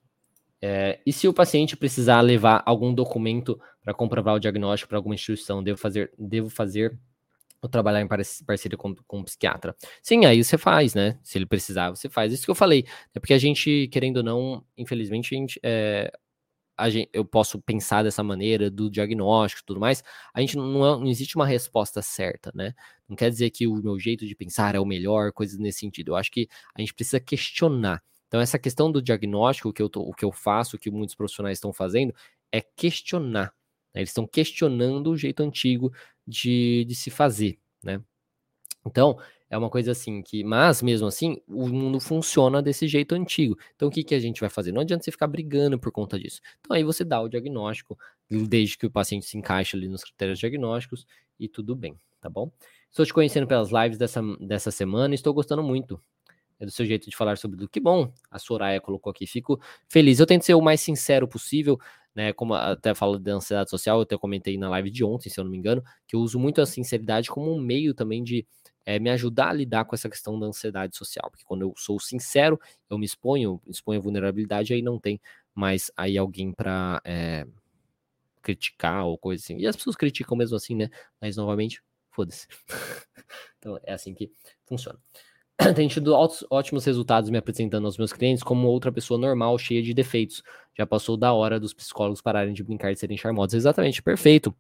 É, 0.62 1.00
e 1.06 1.14
se 1.14 1.28
o 1.28 1.34
paciente 1.34 1.78
precisar 1.78 2.22
levar 2.22 2.64
algum 2.66 2.94
documento 2.94 3.60
para 3.84 3.94
comprovar 3.94 4.36
o 4.36 4.40
diagnóstico 4.40 4.90
para 4.90 4.98
alguma 4.98 5.16
instituição, 5.16 5.64
devo 5.64 5.78
fazer, 5.78 6.12
devo 6.18 6.50
fazer 6.50 6.98
ou 7.62 7.70
trabalhar 7.70 8.02
em 8.02 8.08
parceria 8.08 8.78
com, 8.78 8.96
com 9.08 9.20
um 9.20 9.24
psiquiatra? 9.24 9.76
Sim, 10.02 10.26
aí 10.26 10.44
você 10.44 10.58
faz, 10.58 10.94
né? 10.94 11.20
Se 11.24 11.38
ele 11.38 11.46
precisar, 11.46 11.90
você 11.90 12.10
faz. 12.10 12.32
Isso 12.34 12.46
que 12.46 12.52
eu 12.52 12.56
falei. 12.56 12.86
É 13.14 13.20
porque 13.20 13.34
a 13.34 13.38
gente, 13.38 13.88
querendo 13.92 14.18
ou 14.18 14.24
não, 14.24 14.66
infelizmente, 14.78 15.36
a 15.36 15.38
gente, 15.38 15.60
é, 15.64 16.12
gente, 16.90 17.10
eu 17.14 17.26
posso 17.26 17.60
pensar 17.62 18.04
dessa 18.04 18.24
maneira, 18.24 18.70
do 18.70 18.90
diagnóstico 18.90 19.62
e 19.62 19.66
tudo 19.66 19.80
mais, 19.80 20.04
a 20.34 20.42
gente 20.42 20.58
não, 20.58 21.00
não, 21.00 21.08
existe 21.08 21.36
uma 21.36 21.46
resposta 21.46 22.02
certa, 22.02 22.52
né? 22.54 22.74
Não 23.08 23.16
quer 23.16 23.30
dizer 23.30 23.50
que 23.52 23.68
o 23.68 23.76
meu 23.76 24.00
jeito 24.00 24.26
de 24.26 24.36
pensar 24.36 24.76
é 24.76 24.80
o 24.80 24.86
melhor, 24.86 25.32
coisas 25.32 25.58
nesse 25.58 25.80
sentido. 25.80 26.12
Eu 26.12 26.16
acho 26.16 26.32
que 26.32 26.48
a 26.76 26.82
gente 26.82 26.94
precisa 26.94 27.20
questionar. 27.20 28.02
Então, 28.36 28.42
essa 28.42 28.60
questão 28.60 28.92
do 28.92 29.02
diagnóstico, 29.02 29.72
que 29.72 29.82
eu 29.82 29.88
tô, 29.88 30.02
o 30.02 30.14
que 30.14 30.26
eu 30.26 30.32
faço, 30.34 30.78
que 30.78 30.92
muitos 30.92 31.16
profissionais 31.16 31.56
estão 31.58 31.72
fazendo, 31.72 32.14
é 32.52 32.60
questionar. 32.60 33.54
Né? 33.94 34.02
Eles 34.02 34.10
estão 34.10 34.28
questionando 34.28 35.10
o 35.10 35.16
jeito 35.16 35.42
antigo 35.42 35.94
de, 36.28 36.84
de 36.84 36.96
se 36.96 37.10
fazer, 37.10 37.58
né? 37.82 38.02
Então, 38.86 39.18
é 39.50 39.58
uma 39.58 39.70
coisa 39.70 39.94
assim 39.94 40.22
que, 40.22 40.44
mas 40.44 40.82
mesmo 40.82 41.08
assim, 41.08 41.42
o 41.48 41.70
mundo 41.70 41.98
funciona 41.98 42.62
desse 42.62 42.90
jeito 42.90 43.16
antigo. 43.16 43.58
Então, 43.74 43.88
o 43.88 43.92
que, 43.92 44.04
que 44.04 44.14
a 44.14 44.20
gente 44.20 44.42
vai 44.42 44.50
fazer? 44.50 44.74
Não 44.74 44.82
adianta 44.82 45.06
você 45.06 45.12
ficar 45.12 45.28
brigando 45.28 45.80
por 45.80 45.94
conta 45.94 46.20
disso. 46.20 46.42
Então, 46.60 46.76
aí 46.76 46.84
você 46.84 47.06
dá 47.06 47.22
o 47.22 47.30
diagnóstico, 47.30 47.98
desde 48.30 48.78
que 48.78 48.86
o 48.86 48.92
paciente 48.92 49.26
se 49.26 49.38
encaixe 49.38 49.78
ali 49.78 49.88
nos 49.88 50.04
critérios 50.04 50.40
diagnósticos 50.40 51.08
e 51.40 51.48
tudo 51.48 51.74
bem, 51.74 51.98
tá 52.20 52.30
bom? 52.30 52.52
Estou 52.90 53.06
te 53.06 53.14
conhecendo 53.14 53.48
pelas 53.48 53.70
lives 53.72 53.98
dessa, 53.98 54.22
dessa 54.42 54.72
semana 54.72 55.14
e 55.14 55.16
estou 55.16 55.34
gostando 55.34 55.64
muito 55.64 56.02
é 56.60 56.66
do 56.66 56.72
seu 56.72 56.86
jeito 56.86 57.10
de 57.10 57.16
falar 57.16 57.38
sobre 57.38 57.58
tudo. 57.58 57.70
Que 57.70 57.80
bom, 57.80 58.12
a 58.30 58.40
Soraya 58.40 58.80
colocou 58.80 59.12
aqui. 59.12 59.28
Fico 59.28 59.60
feliz. 59.88 60.20
Eu 60.20 60.26
tento 60.26 60.44
ser 60.44 60.54
o 60.54 60.62
mais 60.62 60.82
sincero 60.82 61.28
possível, 61.28 61.80
né? 62.14 62.32
Como 62.34 62.54
até 62.54 62.94
falo 62.96 63.20
de 63.20 63.30
ansiedade 63.32 63.70
social, 63.70 63.98
eu 63.98 64.04
até 64.04 64.18
comentei 64.18 64.58
na 64.58 64.70
live 64.70 64.90
de 64.90 65.04
ontem, 65.04 65.30
se 65.30 65.40
eu 65.40 65.44
não 65.44 65.52
me 65.52 65.58
engano, 65.58 65.84
que 66.08 66.16
eu 66.16 66.20
uso 66.22 66.40
muito 66.40 66.62
a 66.62 66.66
sinceridade 66.66 67.30
como 67.30 67.54
um 67.54 67.60
meio 67.60 67.94
também 67.94 68.24
de 68.24 68.48
é, 68.86 69.00
me 69.00 69.10
ajudar 69.10 69.50
a 69.50 69.54
lidar 69.54 69.86
com 69.86 69.96
essa 69.96 70.10
questão 70.10 70.40
da 70.40 70.46
ansiedade 70.46 70.96
social, 70.96 71.30
porque 71.30 71.44
quando 71.44 71.64
eu 71.64 71.74
sou 71.76 72.00
sincero, 72.00 72.60
eu 72.90 72.98
me 72.98 73.06
exponho, 73.06 73.60
exponho 73.68 74.00
a 74.00 74.04
vulnerabilidade, 74.04 74.74
aí 74.74 74.82
não 74.82 75.00
tem 75.00 75.20
mais 75.54 75.92
aí 75.98 76.18
alguém 76.18 76.52
para 76.54 77.02
é, 77.04 77.48
criticar 78.42 79.06
ou 79.06 79.18
coisa 79.18 79.44
assim. 79.44 79.58
E 79.58 79.66
as 79.66 79.76
pessoas 79.76 79.96
criticam 79.96 80.38
mesmo 80.38 80.56
assim, 80.56 80.76
né? 80.76 80.90
Mas 81.20 81.36
novamente, 81.36 81.82
foda-se. 82.12 82.48
então 83.58 83.80
é 83.84 83.94
assim 83.94 84.14
que 84.14 84.32
funciona. 84.66 85.00
Tenho 85.76 85.90
tido 85.90 86.14
ótimos 86.50 86.86
resultados 86.86 87.30
me 87.30 87.38
apresentando 87.38 87.86
aos 87.86 87.98
meus 87.98 88.12
clientes 88.12 88.44
como 88.44 88.68
outra 88.68 88.92
pessoa 88.92 89.20
normal, 89.20 89.58
cheia 89.58 89.82
de 89.82 89.94
defeitos. 89.94 90.44
Já 90.78 90.86
passou 90.86 91.16
da 91.16 91.34
hora 91.34 91.60
dos 91.60 91.74
psicólogos 91.74 92.22
pararem 92.22 92.54
de 92.54 92.64
brincar 92.64 92.94
de 92.94 93.00
serem 93.00 93.18
charmosos. 93.18 93.54
Exatamente, 93.54 94.04
perfeito. 94.04 94.54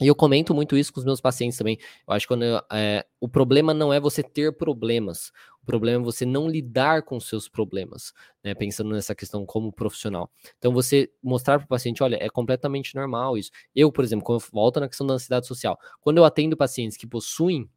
E 0.00 0.06
eu 0.06 0.14
comento 0.14 0.54
muito 0.54 0.76
isso 0.76 0.92
com 0.92 1.00
os 1.00 1.04
meus 1.04 1.20
pacientes 1.20 1.58
também. 1.58 1.76
Eu 2.06 2.14
acho 2.14 2.26
que 2.26 2.32
eu, 2.32 2.38
é, 2.72 3.04
o 3.20 3.28
problema 3.28 3.74
não 3.74 3.92
é 3.92 3.98
você 3.98 4.22
ter 4.22 4.56
problemas, 4.56 5.32
o 5.60 5.66
problema 5.66 6.00
é 6.00 6.04
você 6.04 6.24
não 6.24 6.48
lidar 6.48 7.02
com 7.02 7.16
os 7.16 7.28
seus 7.28 7.48
problemas, 7.48 8.12
né? 8.44 8.54
Pensando 8.54 8.90
nessa 8.90 9.12
questão 9.12 9.44
como 9.44 9.72
profissional. 9.72 10.30
Então, 10.56 10.72
você 10.72 11.10
mostrar 11.20 11.58
para 11.58 11.64
o 11.64 11.68
paciente: 11.68 12.00
olha, 12.00 12.16
é 12.20 12.28
completamente 12.30 12.94
normal 12.94 13.36
isso. 13.36 13.50
Eu, 13.74 13.90
por 13.90 14.04
exemplo, 14.04 14.24
quando 14.24 14.40
eu 14.40 14.46
volto 14.52 14.78
na 14.78 14.88
questão 14.88 15.06
da 15.06 15.14
ansiedade 15.14 15.48
social, 15.48 15.76
quando 16.00 16.18
eu 16.18 16.24
atendo 16.24 16.56
pacientes 16.56 16.96
que 16.96 17.06
possuem 17.06 17.68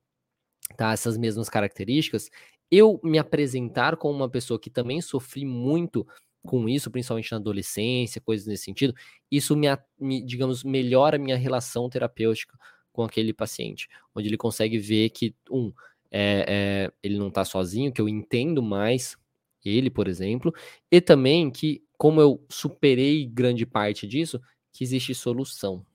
tá, 0.72 0.94
essas 0.94 1.18
mesmas 1.18 1.50
características, 1.50 2.30
eu 2.70 3.00
me 3.04 3.18
apresentar 3.20 3.98
como 3.98 4.16
uma 4.16 4.30
pessoa 4.30 4.60
que 4.60 4.70
também 4.70 5.02
sofri 5.02 5.46
muito 5.46 6.08
com 6.44 6.68
isso, 6.68 6.90
principalmente 6.90 7.32
na 7.32 7.38
adolescência, 7.38 8.22
coisas 8.22 8.48
nesse 8.48 8.64
sentido, 8.64 8.96
isso 9.30 9.56
me, 9.56 9.68
me, 10.00 10.22
digamos, 10.24 10.64
melhora 10.64 11.18
a 11.18 11.20
minha 11.20 11.38
relação 11.38 11.90
terapêutica 11.90 12.58
com 12.92 13.04
aquele 13.04 13.34
paciente, 13.34 13.88
onde 14.16 14.28
ele 14.28 14.38
consegue 14.38 14.78
ver 14.78 15.10
que, 15.10 15.36
um, 15.50 15.72
é, 16.10 16.46
é, 16.48 16.92
ele 17.04 17.18
não 17.18 17.28
está 17.28 17.46
sozinho, 17.46 17.92
que 17.92 18.02
eu 18.02 18.10
entendo 18.10 18.62
mais 18.62 19.18
ele, 19.64 19.90
por 19.90 20.08
exemplo, 20.08 20.54
e 20.92 21.00
também 21.00 21.52
que, 21.52 21.84
como 21.98 22.20
eu 22.20 22.44
superei 22.50 23.26
grande 23.26 23.66
parte 23.66 24.08
disso, 24.08 24.42
que 24.74 24.84
existe 24.84 25.14
solução, 25.14 25.86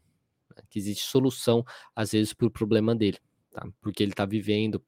né? 0.55 0.63
que 0.71 0.79
existe 0.79 1.05
solução, 1.05 1.65
às 1.95 2.13
vezes, 2.13 2.33
para 2.33 2.47
o 2.47 2.51
problema 2.51 2.95
dele, 2.95 3.19
tá? 3.57 3.67
Porque 3.81 4.03
ele 4.03 4.13
está 4.13 4.27
vivendo 4.27 4.83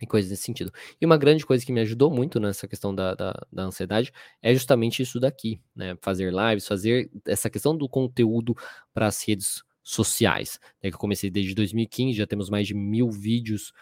e 0.00 0.06
coisas 0.06 0.30
nesse 0.30 0.42
sentido. 0.42 0.70
E 1.00 1.06
uma 1.06 1.16
grande 1.16 1.46
coisa 1.46 1.64
que 1.64 1.72
me 1.72 1.80
ajudou 1.80 2.10
muito 2.10 2.38
nessa 2.38 2.68
questão 2.68 2.94
da, 2.94 3.14
da, 3.14 3.46
da, 3.50 3.62
ansiedade 3.62 4.12
é 4.42 4.52
justamente 4.52 5.02
isso 5.02 5.18
daqui, 5.18 5.58
né? 5.74 5.96
Fazer 6.02 6.30
lives, 6.30 6.66
fazer 6.66 7.10
essa 7.24 7.48
questão 7.48 7.74
do 7.76 7.88
conteúdo 7.88 8.54
para 8.92 9.06
as 9.06 9.26
redes 9.26 9.62
sociais. 9.82 10.60
Né? 10.82 10.90
Que 10.90 10.96
eu 10.96 11.00
comecei 11.00 11.30
desde 11.30 11.54
2015, 11.54 12.18
já 12.18 12.26
temos 12.26 12.50
mais 12.50 12.66
de 12.66 12.74
mil 12.74 13.10
vídeos 13.10 13.72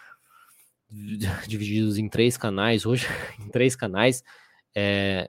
divididos 1.49 1.99
em 1.99 2.09
três 2.09 2.37
canais 2.37 2.87
hoje, 2.87 3.07
em 3.45 3.49
três 3.49 3.75
canais. 3.75 4.23
É... 4.75 5.29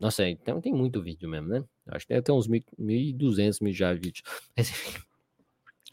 Nossa, 0.00 0.28
então 0.28 0.60
tem 0.60 0.72
muito 0.72 1.00
vídeo 1.00 1.28
mesmo, 1.28 1.48
né? 1.48 1.64
Acho 1.86 2.06
que 2.06 2.20
ter 2.20 2.32
uns 2.32 2.48
1.200 2.48 3.62
mil 3.62 3.72
já 3.72 3.92
vídeos. 3.92 4.22
Mas, 4.56 4.70
mil, 4.70 5.00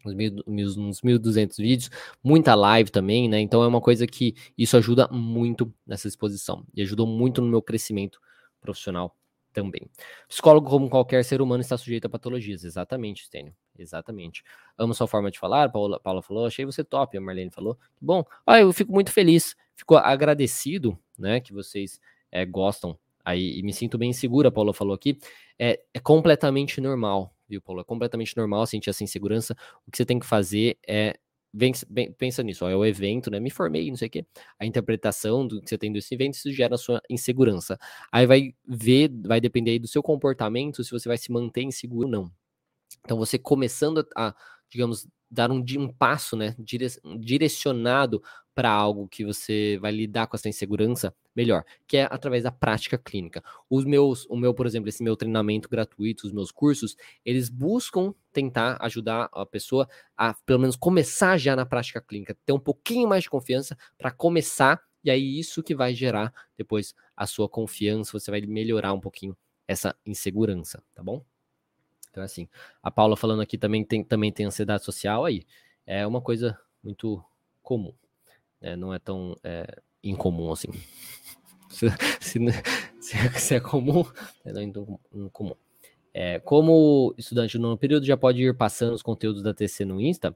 uns 0.06 1.02
1.200 1.02 1.58
vídeos, 1.58 1.92
muita 2.24 2.56
live 2.56 2.90
também, 2.90 3.30
né? 3.30 3.40
Então 3.40 3.64
é 3.64 3.68
uma 3.68 3.82
coisa 3.82 4.06
que 4.08 4.36
isso 4.58 4.78
ajuda 4.78 5.08
muito 5.10 5.74
nessa 5.86 6.08
exposição 6.08 6.66
e 6.74 6.82
ajudou 6.82 7.08
muito 7.08 7.42
no 7.42 7.48
meu 7.48 7.62
crescimento 7.62 8.20
profissional 8.60 9.16
também. 9.52 9.82
Psicólogo, 10.28 10.70
como 10.70 10.90
qualquer 10.90 11.24
ser 11.24 11.42
humano, 11.42 11.62
está 11.62 11.78
sujeito 11.78 12.06
a 12.06 12.10
patologias. 12.10 12.64
Exatamente, 12.64 13.26
Stênio. 13.26 13.54
Exatamente. 13.78 14.44
Amo 14.78 14.94
sua 14.94 15.08
forma 15.08 15.30
de 15.32 15.40
falar, 15.40 15.70
Paula, 15.70 16.00
Paula 16.00 16.22
falou, 16.22 16.46
achei 16.46 16.66
você 16.66 16.84
top, 16.84 17.18
a 17.18 17.22
Marlene 17.22 17.52
falou. 17.52 17.78
Bom, 18.00 18.24
ah, 18.46 18.60
eu 18.60 18.72
fico 18.72 18.92
muito 18.92 19.12
feliz. 19.12 19.56
fico 19.76 19.96
agradecido, 19.96 20.98
né, 21.18 21.40
que 21.40 21.54
vocês 21.54 22.00
é, 22.32 22.46
gostam 22.46 22.98
aí 23.24 23.60
e 23.60 23.64
me 23.64 23.74
sinto 23.74 23.98
bem 23.98 24.14
segura, 24.14 24.50
a 24.50 24.52
Paula 24.52 24.74
falou 24.74 24.94
aqui. 24.94 25.18
É, 25.58 25.80
é 25.94 26.00
completamente 26.00 26.80
normal, 26.80 27.34
viu, 27.52 27.62
Paula? 27.62 27.82
É 27.82 27.86
completamente 27.86 28.36
normal 28.38 28.66
sentir 28.66 28.90
essa 28.90 29.04
insegurança. 29.04 29.56
O 29.86 29.92
que 29.92 29.98
você 29.98 30.06
tem 30.06 30.20
que 30.20 30.26
fazer 30.26 30.78
é 30.88 31.18
Vem, 31.54 31.74
vem, 31.90 32.14
pensa 32.14 32.42
nisso, 32.42 32.64
ó, 32.64 32.70
é 32.70 32.76
o 32.78 32.86
evento, 32.86 33.30
né? 33.30 33.38
Me 33.38 33.50
formei, 33.50 33.90
não 33.90 33.98
sei 33.98 34.08
o 34.08 34.12
quê. 34.12 34.26
A 34.58 34.66
interpretação 34.66 35.46
do 35.46 35.62
que 35.62 35.70
você 35.70 35.78
tem 35.78 35.92
desse 35.92 36.14
evento, 36.16 36.36
isso 36.36 36.50
gera 36.54 36.76
a 36.76 36.78
sua 36.78 37.02
insegurança. 37.10 37.78
Aí 38.10 38.26
vai 38.26 38.56
ver, 38.66 39.12
vai 39.26 39.42
depender 39.42 39.72
aí 39.72 39.80
do 39.80 39.88
seu 39.88 40.02
comportamento, 40.02 40.82
se 40.82 40.92
você 40.92 41.10
vai 41.10 41.18
se 41.18 41.30
manter 41.30 41.64
inseguro 41.64 42.06
ou 42.08 42.12
não. 42.12 42.32
Então, 43.06 43.18
você 43.18 43.38
começando 43.40 44.08
a, 44.16 44.36
digamos, 44.70 45.08
dar 45.30 45.52
um, 45.52 45.64
um 45.78 45.88
passo, 45.94 46.36
né, 46.38 46.56
dire, 46.60 46.88
direcionado 47.20 48.24
para 48.56 48.70
algo 48.72 49.08
que 49.08 49.26
você 49.26 49.78
vai 49.82 49.92
lidar 49.92 50.28
com 50.28 50.36
essa 50.38 50.50
insegurança 50.50 51.14
melhor, 51.36 51.64
que 51.88 51.98
é 51.98 52.08
através 52.10 52.44
da 52.44 52.52
prática 52.52 52.98
clínica. 52.98 53.44
Os 53.70 53.86
meus, 53.86 54.26
o 54.26 54.36
meu, 54.36 54.54
por 54.54 54.66
exemplo, 54.66 54.90
esse 54.90 55.04
meu 55.04 55.16
treinamento 55.16 55.70
gratuito, 55.70 56.28
os 56.28 56.34
meus 56.34 56.52
cursos, 56.52 56.96
eles 57.26 57.50
buscam 57.50 58.14
tentar 58.32 58.78
ajudar 58.82 59.30
a 59.32 59.46
pessoa 59.46 59.88
a 60.16 60.34
pelo 60.34 60.60
menos 60.60 60.76
começar 60.76 61.38
já 61.38 61.56
na 61.56 61.66
prática 61.66 62.02
clínica, 62.02 62.38
ter 62.46 62.54
um 62.54 62.60
pouquinho 62.60 63.08
mais 63.08 63.24
de 63.24 63.30
confiança 63.30 63.78
para 63.98 64.12
começar 64.12 64.82
e 65.04 65.10
aí 65.10 65.40
isso 65.40 65.64
que 65.64 65.76
vai 65.76 65.96
gerar 65.96 66.34
depois 66.58 66.94
a 67.16 67.26
sua 67.26 67.50
confiança, 67.50 68.12
você 68.12 68.30
vai 68.30 68.42
melhorar 68.42 68.94
um 68.94 69.00
pouquinho 69.00 69.36
essa 69.68 69.96
insegurança, 70.06 70.84
tá 70.94 71.02
bom? 71.02 71.24
Então, 72.10 72.22
assim, 72.24 72.48
a 72.84 72.92
Paula 72.92 73.16
falando 73.16 73.42
aqui 73.42 73.58
também 73.58 73.86
tem, 73.86 74.04
também 74.04 74.32
tem 74.32 74.46
ansiedade 74.46 74.84
social 74.84 75.24
aí. 75.24 75.46
É 75.86 76.06
uma 76.06 76.22
coisa 76.22 76.60
muito 76.84 77.24
comum. 77.64 77.94
Né? 78.60 78.76
Não 78.76 78.94
é 78.94 79.00
tão 79.00 79.36
é, 79.44 79.82
incomum 80.04 80.52
assim. 80.52 80.70
se, 81.70 82.40
se, 83.00 83.40
se, 83.40 83.56
é 83.56 83.60
comum, 83.60 84.06
é 84.46 84.52
não 84.52 84.62
incomum. 84.62 85.56
É, 86.14 86.40
como 86.40 87.14
estudante 87.18 87.58
no 87.58 87.78
período, 87.78 88.06
já 88.06 88.18
pode 88.18 88.44
ir 88.44 88.56
passando 88.56 88.94
os 88.94 89.02
conteúdos 89.02 89.42
da 89.42 89.54
TC 89.54 89.86
no 89.86 90.02
Insta. 90.02 90.36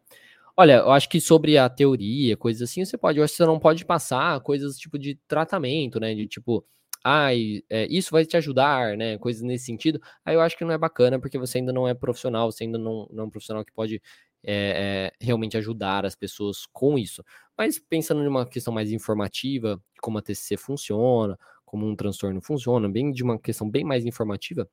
Olha, 0.58 0.78
eu 0.78 0.92
acho 0.92 1.10
que 1.10 1.20
sobre 1.20 1.58
a 1.58 1.68
teoria, 1.68 2.38
coisas 2.38 2.70
assim, 2.70 2.86
você 2.86 2.98
pode, 2.98 3.18
eu 3.18 3.26
acho 3.26 3.34
que 3.34 3.38
você 3.38 3.46
não 3.46 3.60
pode 3.60 3.84
passar 3.86 4.40
coisas 4.40 4.78
tipo 4.78 4.98
de 4.98 5.16
tratamento, 5.28 6.00
né? 6.00 6.16
De 6.16 6.26
tipo, 6.28 6.66
ai, 7.04 7.62
é, 7.70 7.86
isso 7.90 8.12
vai 8.12 8.26
te 8.26 8.38
ajudar, 8.38 8.96
né? 8.98 9.18
Coisas 9.18 9.44
nesse 9.44 9.66
sentido. 9.66 10.02
Aí 10.24 10.36
eu 10.36 10.42
acho 10.42 10.58
que 10.58 10.64
não 10.64 10.72
é 10.72 10.78
bacana, 10.78 11.20
porque 11.20 11.38
você 11.38 11.58
ainda 11.58 11.74
não 11.74 11.88
é 11.88 11.94
profissional, 11.94 12.52
você 12.52 12.64
ainda 12.64 12.78
não, 12.78 13.08
não 13.12 13.26
é 13.26 13.28
um 13.28 13.30
profissional 13.30 13.66
que 13.66 13.74
pode 13.74 14.02
é, 14.44 15.12
é, 15.22 15.26
realmente 15.26 15.58
ajudar 15.58 16.06
as 16.06 16.16
pessoas 16.16 16.66
com 16.72 16.98
isso. 16.98 17.24
Mas 17.58 17.80
pensando 17.80 18.24
em 18.24 18.28
uma 18.28 18.46
questão 18.46 18.74
mais 18.74 18.92
informativa, 18.92 19.78
de 19.94 20.02
como 20.02 20.18
a 20.18 20.22
TCC 20.22 20.58
funciona, 20.58 21.38
como 21.66 21.88
um 21.88 21.96
transtorno 21.96 22.42
funciona, 22.42 22.90
bem 22.90 23.12
de 23.12 23.24
uma 23.24 23.40
questão 23.40 23.70
bem 23.70 23.84
mais 23.84 24.06
informativa, 24.06 24.70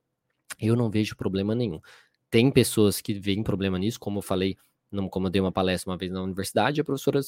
eu 0.61 0.77
não 0.77 0.91
vejo 0.91 1.17
problema 1.17 1.55
nenhum. 1.55 1.81
Tem 2.31 2.51
pessoas 2.51 3.01
que 3.01 3.15
veem 3.15 3.43
problema 3.43 3.79
nisso, 3.79 4.01
como 4.01 4.19
eu 4.19 4.23
falei 4.23 4.57
não, 4.91 5.09
como 5.09 5.27
eu 5.27 5.31
dei 5.31 5.41
uma 5.41 5.53
palestra 5.53 5.91
uma 5.91 5.97
vez 5.97 6.13
na 6.13 6.23
universidade, 6.23 6.81
a 6.81 6.85
professora 6.85 7.21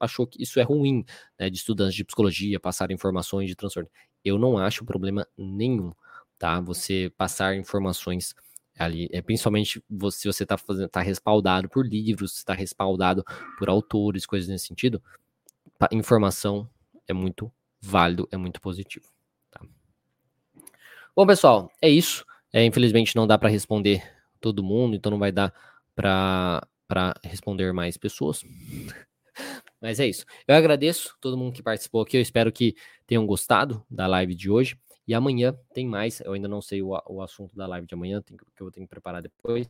achou 0.00 0.26
que 0.26 0.42
isso 0.42 0.58
é 0.58 0.64
ruim, 0.64 1.04
né, 1.38 1.48
de 1.48 1.56
estudantes 1.56 1.94
de 1.94 2.04
psicologia 2.04 2.58
passar 2.58 2.90
informações 2.90 3.48
de 3.48 3.54
transtorno. 3.54 3.88
Eu 4.24 4.38
não 4.38 4.58
acho 4.58 4.84
problema 4.84 5.26
nenhum, 5.38 5.92
tá? 6.38 6.60
Você 6.60 7.12
passar 7.16 7.54
informações 7.56 8.34
ali, 8.78 9.08
é, 9.12 9.20
principalmente 9.20 9.82
se 10.10 10.26
você 10.26 10.42
está 10.42 10.56
fazendo, 10.56 10.88
tá 10.88 11.00
respaldado 11.00 11.68
por 11.68 11.86
livros, 11.86 12.36
está 12.36 12.54
respaldado 12.54 13.24
por 13.58 13.68
autores, 13.68 14.26
coisas 14.26 14.48
nesse 14.48 14.66
sentido, 14.66 15.02
informação 15.90 16.68
é 17.06 17.12
muito 17.12 17.50
válido, 17.80 18.28
é 18.30 18.36
muito 18.36 18.60
positivo. 18.60 19.06
Tá? 19.50 19.60
Bom, 21.14 21.26
pessoal, 21.26 21.70
é 21.80 21.88
isso. 21.88 22.24
É, 22.52 22.64
infelizmente 22.64 23.16
não 23.16 23.26
dá 23.26 23.38
para 23.38 23.48
responder 23.48 24.02
todo 24.40 24.62
mundo, 24.62 24.94
então 24.94 25.10
não 25.10 25.18
vai 25.18 25.32
dar 25.32 25.52
para 25.94 26.66
para 26.86 27.14
responder 27.24 27.72
mais 27.72 27.96
pessoas. 27.96 28.44
Mas 29.80 29.98
é 29.98 30.06
isso. 30.06 30.26
Eu 30.46 30.54
agradeço 30.54 31.16
todo 31.20 31.38
mundo 31.38 31.54
que 31.54 31.62
participou 31.62 32.02
aqui. 32.02 32.18
Eu 32.18 32.20
espero 32.20 32.52
que 32.52 32.76
tenham 33.06 33.26
gostado 33.26 33.82
da 33.90 34.06
live 34.06 34.34
de 34.34 34.50
hoje. 34.50 34.78
E 35.06 35.14
amanhã 35.14 35.56
tem 35.74 35.86
mais. 35.86 36.20
Eu 36.20 36.32
ainda 36.32 36.48
não 36.48 36.60
sei 36.60 36.82
o, 36.82 36.90
o 37.06 37.22
assunto 37.22 37.56
da 37.56 37.66
live 37.66 37.86
de 37.86 37.94
amanhã, 37.94 38.22
tem, 38.22 38.36
que 38.36 38.44
eu 38.44 38.66
vou 38.66 38.70
ter 38.70 38.80
que 38.80 38.86
preparar 38.86 39.22
depois. 39.22 39.68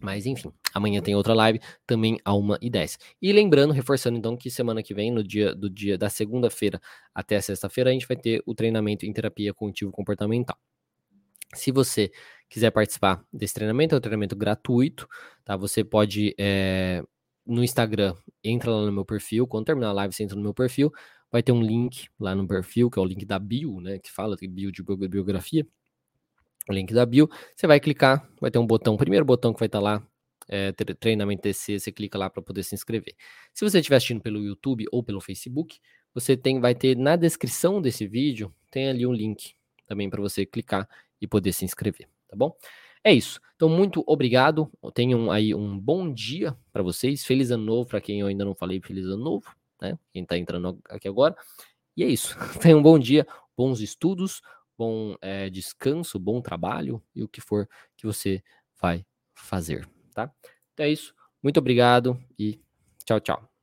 Mas 0.00 0.26
enfim, 0.26 0.52
amanhã 0.72 1.00
tem 1.00 1.14
outra 1.14 1.34
live, 1.34 1.60
também 1.86 2.18
a 2.24 2.32
1h10. 2.32 2.98
E 3.22 3.32
lembrando, 3.32 3.72
reforçando 3.72 4.18
então 4.18 4.36
que 4.36 4.50
semana 4.50 4.82
que 4.82 4.92
vem, 4.92 5.10
no 5.10 5.22
dia 5.22 5.54
do 5.54 5.70
dia 5.70 5.96
da 5.96 6.10
segunda-feira 6.10 6.80
até 7.14 7.40
sexta-feira, 7.40 7.90
a 7.90 7.92
gente 7.92 8.06
vai 8.06 8.16
ter 8.16 8.42
o 8.44 8.54
treinamento 8.54 9.06
em 9.06 9.12
terapia 9.12 9.54
cognitivo 9.54 9.92
comportamental. 9.92 10.58
Se 11.54 11.70
você 11.70 12.10
quiser 12.48 12.70
participar 12.72 13.24
desse 13.32 13.54
treinamento, 13.54 13.94
é 13.94 13.98
um 13.98 14.00
treinamento 14.00 14.34
gratuito, 14.34 15.08
tá? 15.44 15.56
Você 15.56 15.84
pode 15.84 16.34
é, 16.38 17.02
no 17.46 17.62
Instagram, 17.62 18.14
entra 18.42 18.70
lá 18.70 18.86
no 18.86 18.92
meu 18.92 19.04
perfil, 19.04 19.46
quando 19.46 19.66
terminar 19.66 19.90
a 19.90 19.92
live, 19.92 20.14
você 20.14 20.24
entra 20.24 20.36
no 20.36 20.42
meu 20.42 20.54
perfil, 20.54 20.92
vai 21.34 21.42
ter 21.42 21.50
um 21.50 21.60
link 21.60 22.06
lá 22.16 22.32
no 22.32 22.46
perfil, 22.46 22.88
que 22.88 22.96
é 22.96 23.02
o 23.02 23.04
link 23.04 23.24
da 23.24 23.40
bio, 23.40 23.80
né? 23.80 23.98
Que 23.98 24.08
fala 24.08 24.36
de 24.36 24.46
bio 24.46 24.70
de 24.70 24.84
biografia. 24.84 25.66
O 26.70 26.72
link 26.72 26.94
da 26.94 27.04
bio, 27.04 27.28
você 27.56 27.66
vai 27.66 27.80
clicar, 27.80 28.24
vai 28.40 28.52
ter 28.52 28.60
um 28.60 28.66
botão, 28.66 28.94
o 28.94 28.96
primeiro 28.96 29.24
botão 29.24 29.52
que 29.52 29.58
vai 29.58 29.66
estar 29.66 29.80
lá, 29.80 30.00
é, 30.48 30.70
treinamento 30.70 31.42
TC, 31.42 31.80
você 31.80 31.90
clica 31.90 32.16
lá 32.16 32.30
para 32.30 32.40
poder 32.40 32.62
se 32.62 32.76
inscrever. 32.76 33.16
Se 33.52 33.68
você 33.68 33.80
estiver 33.80 33.96
assistindo 33.96 34.20
pelo 34.20 34.44
YouTube 34.44 34.84
ou 34.92 35.02
pelo 35.02 35.20
Facebook, 35.20 35.80
você 36.14 36.36
tem, 36.36 36.60
vai 36.60 36.72
ter 36.72 36.96
na 36.96 37.16
descrição 37.16 37.82
desse 37.82 38.06
vídeo, 38.06 38.54
tem 38.70 38.88
ali 38.88 39.04
um 39.04 39.12
link 39.12 39.56
também 39.88 40.08
para 40.08 40.22
você 40.22 40.46
clicar 40.46 40.88
e 41.20 41.26
poder 41.26 41.52
se 41.52 41.64
inscrever, 41.64 42.08
tá 42.28 42.36
bom? 42.36 42.56
É 43.02 43.12
isso. 43.12 43.40
Então, 43.56 43.68
muito 43.68 44.04
obrigado. 44.06 44.70
Tenham 44.94 45.32
aí 45.32 45.52
um 45.52 45.76
bom 45.76 46.12
dia 46.12 46.56
para 46.72 46.82
vocês. 46.82 47.24
Feliz 47.24 47.50
ano 47.50 47.64
novo 47.64 47.88
para 47.88 48.00
quem 48.00 48.20
eu 48.20 48.28
ainda 48.28 48.44
não 48.44 48.54
falei. 48.54 48.80
Feliz 48.80 49.04
ano 49.06 49.22
novo, 49.22 49.46
né? 49.84 49.98
Quem 50.10 50.22
está 50.22 50.36
entrando 50.36 50.80
aqui 50.88 51.06
agora. 51.08 51.36
E 51.96 52.02
é 52.02 52.06
isso. 52.06 52.36
Tenham 52.60 52.78
um 52.78 52.82
bom 52.82 52.98
dia, 52.98 53.26
bons 53.56 53.80
estudos, 53.80 54.40
bom 54.76 55.16
é, 55.20 55.48
descanso, 55.50 56.18
bom 56.18 56.40
trabalho 56.40 57.02
e 57.14 57.22
o 57.22 57.28
que 57.28 57.40
for 57.40 57.68
que 57.96 58.06
você 58.06 58.42
vai 58.80 59.04
fazer, 59.34 59.88
tá? 60.14 60.32
Então 60.72 60.86
é 60.86 60.90
isso. 60.90 61.14
Muito 61.42 61.58
obrigado 61.58 62.18
e 62.38 62.60
tchau, 63.04 63.20
tchau. 63.20 63.53